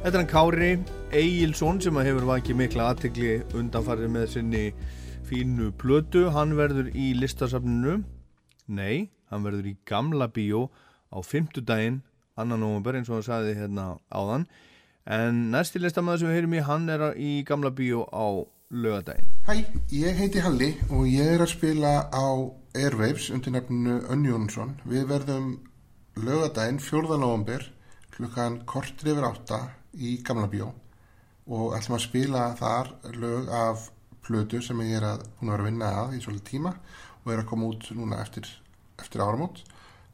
Þetta 0.07 0.21
er 0.21 0.23
hann 0.23 0.29
Kári 0.31 0.67
Egilson 1.19 1.81
sem 1.83 1.97
hefur 1.99 2.23
vakið 2.29 2.55
mikla 2.55 2.85
aðtegli 2.93 3.31
undanfarið 3.59 4.11
með 4.13 4.29
sinni 4.31 4.61
fínu 5.27 5.73
plötu. 5.75 6.21
Hann 6.31 6.53
verður 6.55 6.93
í 6.95 7.09
listasafninu, 7.19 7.97
nei, 8.71 9.09
hann 9.27 9.43
verður 9.43 9.65
í 9.67 9.73
gamla 9.83 10.29
bíó 10.31 10.69
á 11.11 11.19
fymtudaginn, 11.19 11.97
annan 12.39 12.63
november 12.63 12.95
eins 12.95 13.11
og 13.11 13.17
hann 13.17 13.25
sagði 13.25 13.57
hérna 13.57 13.89
áðan. 14.07 14.45
En 15.03 15.41
næsti 15.51 15.81
listamæður 15.83 16.21
sem 16.21 16.31
við 16.31 16.39
heyrum 16.39 16.55
í, 16.55 16.61
hann 16.69 16.87
er 16.93 17.03
í 17.19 17.31
gamla 17.49 17.73
bíó 17.75 18.05
á 18.07 18.47
lögadaginn. 18.71 19.27
Hæ, 19.49 19.67
ég 19.91 20.21
heiti 20.21 20.45
Halli 20.45 20.69
og 20.87 21.03
ég 21.11 21.33
er 21.33 21.43
að 21.43 21.51
spila 21.57 21.97
á 22.15 22.47
Airwaves 22.79 23.27
undir 23.35 23.57
nefninu 23.57 23.99
Önni 24.07 24.31
Jónsson. 24.31 24.71
Við 24.87 25.03
verðum 25.11 25.51
lögadaginn 26.15 26.79
4. 26.79 27.19
november 27.25 27.67
klukkan 28.15 28.61
kortir 28.63 29.11
yfir 29.11 29.27
átta 29.33 29.59
í 29.97 30.17
Gamla 30.25 30.49
Bíó 30.51 30.71
og 31.47 31.75
ætlum 31.77 31.97
að 31.97 32.03
spila 32.03 32.43
þar 32.59 32.91
lög 33.15 33.51
af 33.53 33.89
plötu 34.25 34.61
sem 34.63 34.79
ég 34.83 34.97
er 34.99 35.05
að 35.13 35.25
hún 35.39 35.51
var 35.53 35.63
að 35.63 35.69
vinna 35.69 35.91
að 36.01 36.17
í 36.17 36.21
svolítið 36.23 36.49
tíma 36.49 36.73
og 37.23 37.31
er 37.31 37.41
að 37.41 37.49
koma 37.51 37.69
út 37.71 37.87
núna 37.95 38.19
eftir, 38.23 38.47
eftir 38.99 39.23
áramót. 39.23 39.61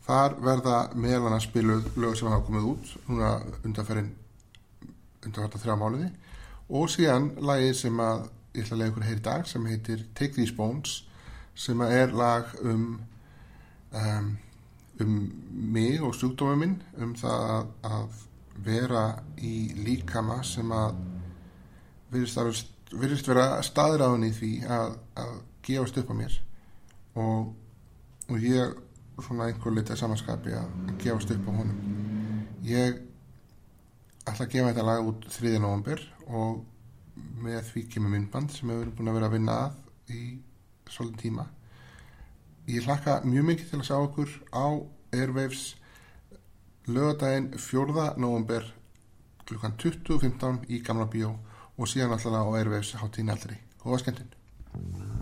Þar 0.06 0.36
verða 0.44 0.78
meðal 1.00 1.28
hann 1.28 1.38
að 1.38 1.46
spiluð 1.48 1.90
lög 1.98 2.18
sem 2.20 2.30
hafa 2.30 2.46
komið 2.48 2.70
út 2.74 2.94
núna 3.08 3.32
undanferðin 3.64 4.12
undanferðin 5.24 5.64
þrjá 5.64 5.78
mánuði 5.80 6.10
og 6.74 6.92
síðan 6.92 7.32
lagið 7.40 7.76
sem 7.80 8.04
að 8.04 8.28
ég 8.54 8.66
ætla 8.66 8.76
að 8.76 8.82
lega 8.82 8.92
ykkur 8.92 9.04
að 9.04 9.10
heyra 9.10 9.22
í 9.22 9.26
dag 9.30 9.48
sem 9.50 9.68
heitir 9.72 10.06
Take 10.14 10.36
These 10.38 10.56
Bones 10.58 11.00
sem 11.56 11.82
að 11.82 11.96
er 12.02 12.16
lag 12.18 12.54
um 12.62 12.86
um, 13.94 14.30
um 15.02 15.16
mig 15.74 16.02
og 16.04 16.16
sjúkdómið 16.18 16.62
minn 16.62 16.78
um 17.02 17.16
það 17.18 17.50
að, 17.56 17.74
að 17.90 18.22
vera 18.66 19.04
í 19.42 19.74
líkama 19.84 20.42
sem 20.46 20.70
að 20.72 20.98
virðist, 22.14 23.28
vera 23.28 23.48
staðráðin 23.66 24.28
í 24.28 24.34
því 24.36 24.52
að, 24.70 24.98
að 25.18 25.34
gefast 25.66 25.98
upp 26.02 26.12
á 26.14 26.16
mér 26.18 26.36
og, 27.18 27.54
og 28.30 28.44
ég 28.44 28.76
svona 29.22 29.50
einhver 29.50 29.76
litið 29.78 30.00
samanskapi 30.00 30.54
að 30.58 30.94
gefast 31.02 31.34
upp 31.34 31.50
á 31.50 31.52
honum 31.54 32.46
ég 32.66 33.02
ætla 34.24 34.46
að 34.46 34.54
gefa 34.54 34.70
þetta 34.72 34.88
lag 34.88 35.10
út 35.10 35.28
3. 35.28 35.58
november 35.60 36.06
og 36.30 36.64
með 37.44 37.60
því 37.70 37.84
kemur 37.94 38.14
myndband 38.14 38.54
sem 38.54 38.72
hefur 38.72 38.94
búin 38.98 39.12
að 39.12 39.20
vera 39.20 39.30
að 39.30 39.36
vinna 39.38 39.58
að 39.66 40.16
í 40.16 40.24
svolítið 40.90 41.22
tíma 41.26 41.48
ég 42.70 42.88
hlakka 42.88 43.20
mjög 43.28 43.50
mikið 43.50 43.72
til 43.72 43.82
að 43.82 43.88
sjá 43.90 43.98
okkur 44.00 44.36
á 44.56 44.66
Airwaves 45.14 45.64
lögadaginn 46.88 47.54
4. 47.58 48.14
november 48.18 48.66
klukkan 49.48 49.76
20.15 49.78 50.64
í 50.68 50.82
Gamla 50.84 51.08
Bíó 51.08 51.34
og 51.78 51.88
síðan 51.90 52.16
alltaf 52.16 52.36
á 52.36 52.44
Airwaves 52.58 52.96
hátíðin 53.00 53.34
aldrei. 53.36 53.58
Góða 53.84 54.04
skemmtinn. 54.04 55.13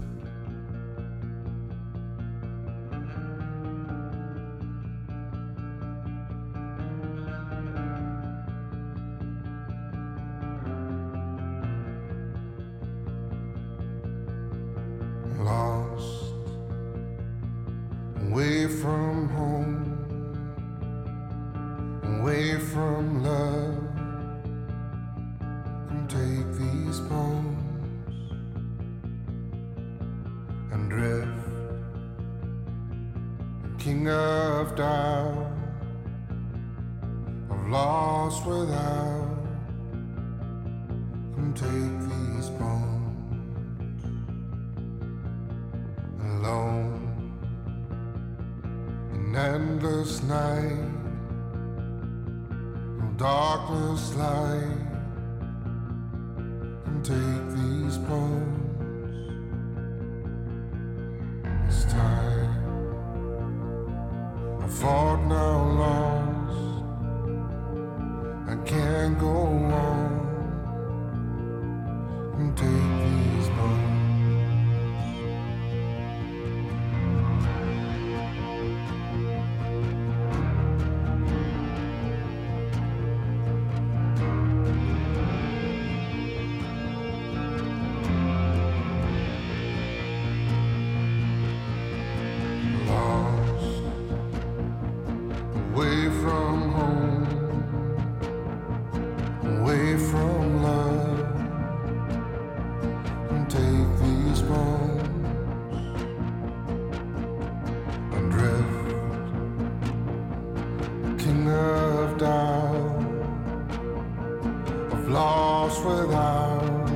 Lost 115.12 115.86
without, 115.86 116.90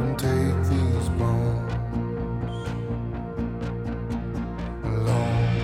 and 0.00 0.18
take 0.18 0.56
these 0.70 1.08
bones 1.20 1.72
alone. 4.84 5.56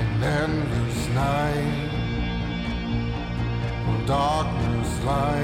In 0.00 0.22
endless 0.22 1.08
night 1.08 1.88
darkness 4.08 5.04
light 5.04 5.37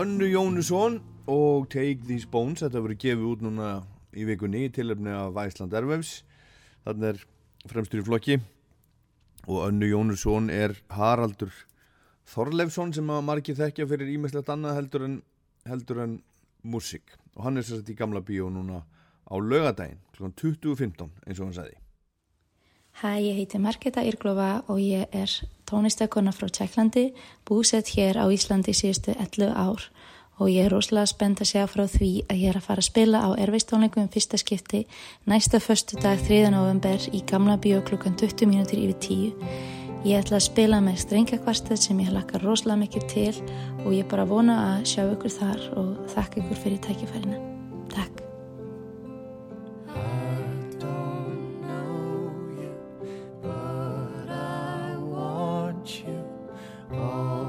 Önnu 0.00 0.24
Jónusson 0.24 0.94
og 1.28 1.66
Take 1.68 2.06
These 2.06 2.28
Bones. 2.32 2.62
Þetta 2.62 2.80
verið 2.80 3.00
gefið 3.02 3.24
út 3.28 3.42
núna 3.44 3.66
í 4.16 4.22
vikunni 4.24 4.62
í 4.64 4.70
tilöfni 4.72 5.12
af 5.12 5.34
Væsland 5.36 5.74
Ervefs 5.76 6.12
þannig 6.86 7.10
er 7.10 7.18
fremstur 7.68 8.00
í 8.00 8.06
flokki 8.06 8.38
og 9.44 9.66
Önnu 9.66 9.90
Jónusson 9.90 10.48
er 10.54 10.72
Haraldur 10.94 11.52
Þorleifsson 12.32 12.94
sem 12.96 13.12
að 13.12 13.26
margir 13.28 13.58
þekkja 13.58 13.88
fyrir 13.90 14.14
ímestlegt 14.14 14.48
annað 14.54 14.78
heldur 14.78 15.04
en, 15.04 15.20
heldur 15.68 16.00
en 16.06 16.16
músík. 16.64 17.18
Og 17.36 17.44
hann 17.44 17.60
er 17.60 17.68
sér 17.68 17.82
sett 17.82 17.92
í 17.92 17.98
gamla 17.98 18.24
bíó 18.24 18.48
núna 18.48 18.80
á 18.80 19.34
lögadaginn 19.36 20.00
kl. 20.16 20.32
20.15 20.32 21.10
eins 21.26 21.42
og 21.42 21.50
hann 21.50 21.56
sagði. 21.58 21.76
Hæ, 23.02 23.20
ég 23.20 23.42
heiti 23.42 23.60
Marketa 23.60 24.06
Írglófa 24.06 24.62
og 24.64 24.80
ég 24.80 25.12
er 25.12 25.40
tónistakona 25.70 26.34
frá 26.34 26.50
Tjekklandi, 26.50 27.12
búsett 27.48 27.94
hér 27.94 28.18
á 28.18 28.26
Íslandi 28.28 28.74
síðustu 28.76 29.14
11 29.16 29.54
ár 29.54 29.88
og 30.40 30.48
ég 30.48 30.64
er 30.64 30.72
rosalega 30.72 31.10
spennt 31.10 31.42
að 31.44 31.50
segja 31.52 31.66
frá 31.68 31.84
því 31.90 32.10
að 32.32 32.38
ég 32.40 32.52
er 32.52 32.58
að 32.58 32.66
fara 32.66 32.80
að 32.80 32.88
spila 32.88 33.20
á 33.20 33.28
erveistónleikum 33.44 34.06
um 34.06 34.12
fyrsta 34.12 34.40
skipti 34.40 34.86
næsta 35.28 35.60
förstu 35.60 36.00
dag 36.00 36.22
3. 36.26 36.48
november 36.54 37.04
í 37.12 37.20
gamla 37.28 37.58
bíó 37.60 37.82
klukkan 37.84 38.16
20 38.16 38.48
mínútur 38.48 38.80
yfir 38.80 38.96
10. 39.04 39.34
Ég 40.08 40.16
ætla 40.16 40.38
að 40.38 40.46
spila 40.46 40.80
með 40.80 41.02
strengjakvartið 41.02 41.82
sem 41.82 42.00
ég 42.00 42.08
hlakkar 42.08 42.46
rosalega 42.46 42.80
mikið 42.86 43.06
til 43.12 43.34
og 43.84 43.92
ég 43.92 44.08
bara 44.08 44.24
vona 44.24 44.56
að 44.70 44.88
sjá 44.94 45.04
ykkur 45.04 45.36
þar 45.36 45.68
og 45.76 45.92
þakka 46.16 46.40
ykkur 46.40 46.64
fyrir 46.64 46.82
tækifærina. 46.88 47.44
Takk. 47.92 48.19
All 56.98 57.39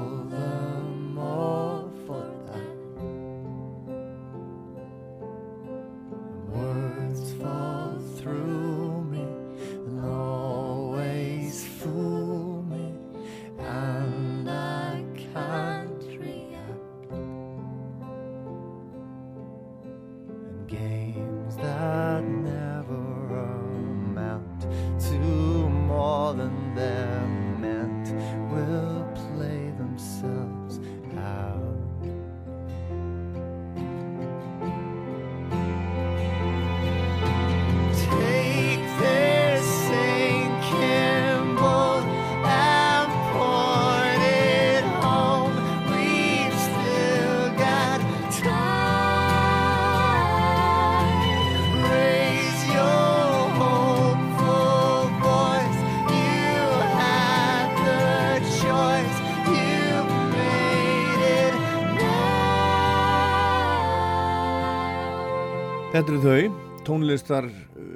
Þetta 65.92 66.08
eru 66.08 66.20
þau, 66.24 66.52
tónlistar 66.88 67.46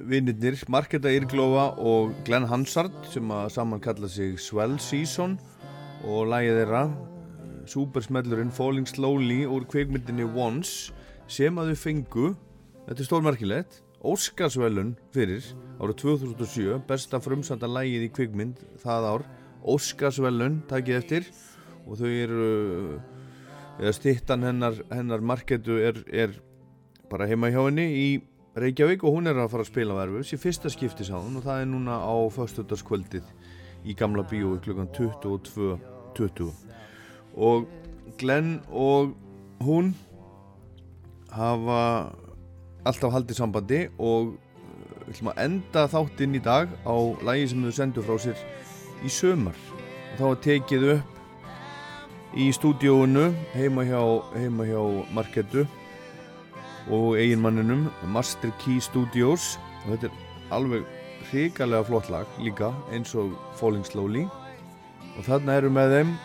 vinnirnir 0.04 0.58
Marketa 0.68 1.08
Írglófa 1.08 1.70
og 1.80 2.10
Glenn 2.26 2.44
Hansard 2.44 2.92
sem 3.08 3.30
að 3.32 3.46
saman 3.54 3.80
kalla 3.80 4.10
sig 4.12 4.34
Swell 4.36 4.74
Season 4.84 5.38
og 6.04 6.26
lagið 6.28 6.58
þeirra 6.58 6.82
Supersmellurinn 7.72 8.52
Falling 8.52 8.84
Slowly 8.84 9.46
úr 9.48 9.64
kveikmyndinni 9.72 10.28
Once 10.28 10.92
sem 11.24 11.56
að 11.56 11.72
þau 11.72 11.80
fengu, 11.86 12.28
þetta 12.84 13.00
er 13.00 13.08
stórmerkilegt 13.08 13.80
Óskarsvellun 14.04 14.92
fyrir 15.16 15.48
árið 15.80 15.96
2007, 16.04 16.76
besta 16.84 17.24
frumsanda 17.24 17.70
lagið 17.78 18.10
í 18.10 18.14
kveikmynd 18.20 18.60
það 18.84 19.08
ár 19.14 19.28
Óskarsvellun, 19.72 20.60
takið 20.68 21.00
eftir. 21.00 21.32
Og 21.88 21.96
þau 21.96 22.12
eru 22.12 22.50
eða 23.80 23.96
stittan 23.96 24.44
hennar, 24.44 24.76
hennar 24.92 25.24
Marketu 25.24 25.80
er, 25.80 26.04
er 26.12 26.36
bara 27.10 27.28
heima 27.30 27.50
hjá 27.52 27.60
henni 27.66 27.86
í 27.86 28.06
Reykjavík 28.56 29.04
og 29.04 29.18
hún 29.18 29.28
er 29.28 29.36
að 29.36 29.50
fara 29.52 29.66
að 29.66 29.70
spila 29.70 29.96
á 30.00 30.02
Erfus 30.06 30.32
í 30.32 30.38
fyrsta 30.40 30.70
skipti 30.72 31.04
sá 31.04 31.16
hún 31.18 31.36
og 31.38 31.44
það 31.44 31.60
er 31.60 31.68
núna 31.68 31.98
á 32.00 32.16
föstudagskvöldið 32.32 33.26
í 33.86 33.94
gamla 33.98 34.24
bíói 34.26 34.58
klukkan 34.64 34.88
22.20 34.96 36.48
og 37.36 37.68
Glenn 38.16 38.60
og 38.72 39.12
hún 39.60 39.92
hafa 41.30 41.80
alltaf 42.86 43.12
haldið 43.12 43.40
sambandi 43.42 43.80
og 43.98 44.34
við 45.06 45.12
ætlum 45.14 45.32
að 45.34 45.42
enda 45.44 45.86
þáttinn 45.92 46.38
í 46.38 46.42
dag 46.42 46.72
á 46.82 46.96
lægi 47.28 47.50
sem 47.52 47.66
þau 47.66 47.74
sendu 47.76 48.06
frá 48.06 48.16
sér 48.24 48.40
í 49.04 49.12
sömar 49.12 49.58
og 49.76 50.16
þá 50.18 50.24
var 50.26 50.40
tekið 50.48 50.88
upp 50.96 52.36
í 52.36 52.50
stúdíóinu 52.52 53.28
heima 53.54 53.84
hjá, 53.86 54.00
hjá 54.34 54.80
Marketu 55.14 55.66
og 56.90 57.16
eiginmanninum 57.18 57.88
Master 58.12 58.52
Key 58.62 58.80
Studios. 58.80 59.56
Og 59.84 59.94
þetta 59.94 60.10
er 60.10 60.54
alveg 60.54 60.86
hrikalega 61.30 61.86
flott 61.88 62.10
lag 62.12 62.38
líka 62.42 62.72
eins 62.94 63.14
og 63.18 63.34
Falling 63.58 63.86
Slowly. 63.86 64.26
Og 65.16 65.24
þarna 65.26 65.60
eru 65.60 65.70
með 65.72 65.94
þeim 65.96 66.16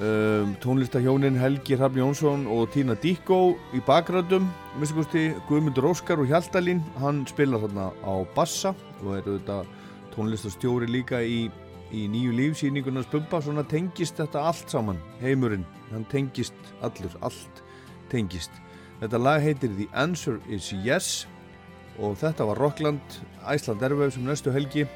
um, 0.00 0.54
tónlistahjónin 0.62 1.38
Helgi 1.40 1.76
Hrafn 1.76 2.00
Jónsson 2.00 2.46
og 2.50 2.70
Tína 2.74 2.96
Díkó 3.00 3.56
í 3.74 3.82
Gusti, 4.94 5.34
Guðmundur 5.48 5.90
Óskar 5.90 6.20
og 6.20 6.28
Hjaltalín 6.28 6.82
hann 7.00 7.26
spilar 7.26 7.60
þarna 7.60 7.90
á 8.04 8.14
bassa 8.34 8.74
og 9.04 9.16
eru 9.16 9.38
þetta 9.38 9.64
tónlistastjóri 10.14 10.88
líka 10.88 11.20
í, 11.20 11.50
í 11.92 12.08
nýju 12.08 12.32
lífsýningunars 12.32 13.10
bumba 13.12 13.40
svona 13.40 13.64
tengist 13.64 14.16
þetta 14.16 14.46
allt 14.48 14.70
saman 14.70 15.00
heimurinn, 15.20 15.66
hann 15.92 16.06
tengist 16.10 16.54
allur 16.82 17.12
allt 17.20 17.62
tengist 18.10 18.52
Þetta 19.00 19.18
lag 19.20 19.42
heitir 19.44 19.72
The 19.76 19.88
Answer 19.92 20.38
is 20.48 20.70
Yes 20.72 21.26
og 22.00 22.16
þetta 22.20 22.46
var 22.48 22.60
Rockland, 22.60 23.18
Æsland 23.48 23.82
Erfæf 23.84 24.14
sem 24.14 24.24
næstu 24.24 24.52
helgi. 24.52 24.86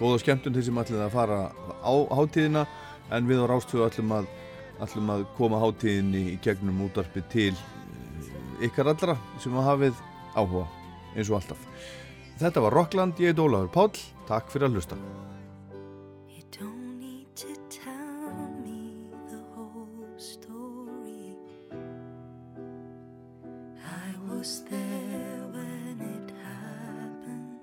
Góða 0.00 0.20
skemmtun 0.20 0.56
til 0.56 0.64
sem 0.64 0.80
ætlum 0.80 1.04
að 1.04 1.14
fara 1.14 1.40
á 1.84 1.94
hátíðina 2.16 2.66
en 3.12 3.28
við 3.28 3.42
á 3.44 3.50
Rástvöðu 3.50 3.86
ætlum 3.88 4.14
að, 4.16 4.28
ætlum 4.80 5.12
að 5.12 5.24
koma 5.36 5.60
hátíðinni 5.60 6.24
í 6.34 6.36
gegnum 6.44 6.84
útarpi 6.86 7.24
til 7.32 7.52
eh, 7.52 8.68
ykkar 8.68 8.92
allra 8.92 9.16
sem 9.40 9.56
að 9.56 9.68
hafið 9.68 10.04
áhuga 10.36 10.68
eins 11.16 11.28
og 11.28 11.40
alltaf. 11.40 11.66
Þetta 12.40 12.64
var 12.64 12.76
Rockland, 12.76 13.20
ég 13.20 13.34
heit 13.34 13.44
Ólafur 13.44 13.72
Páll, 13.74 14.06
takk 14.28 14.48
fyrir 14.52 14.70
að 14.70 14.80
hlusta. 14.80 15.00
Was 24.40 24.62
there 24.70 25.44
when 25.52 26.00
it 26.00 26.32
happened. 26.48 27.60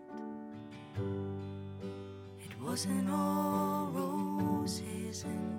It 2.45 2.54
wasn't 2.62 3.10
all 3.10 3.90
roses 3.91 5.24
and 5.24 5.57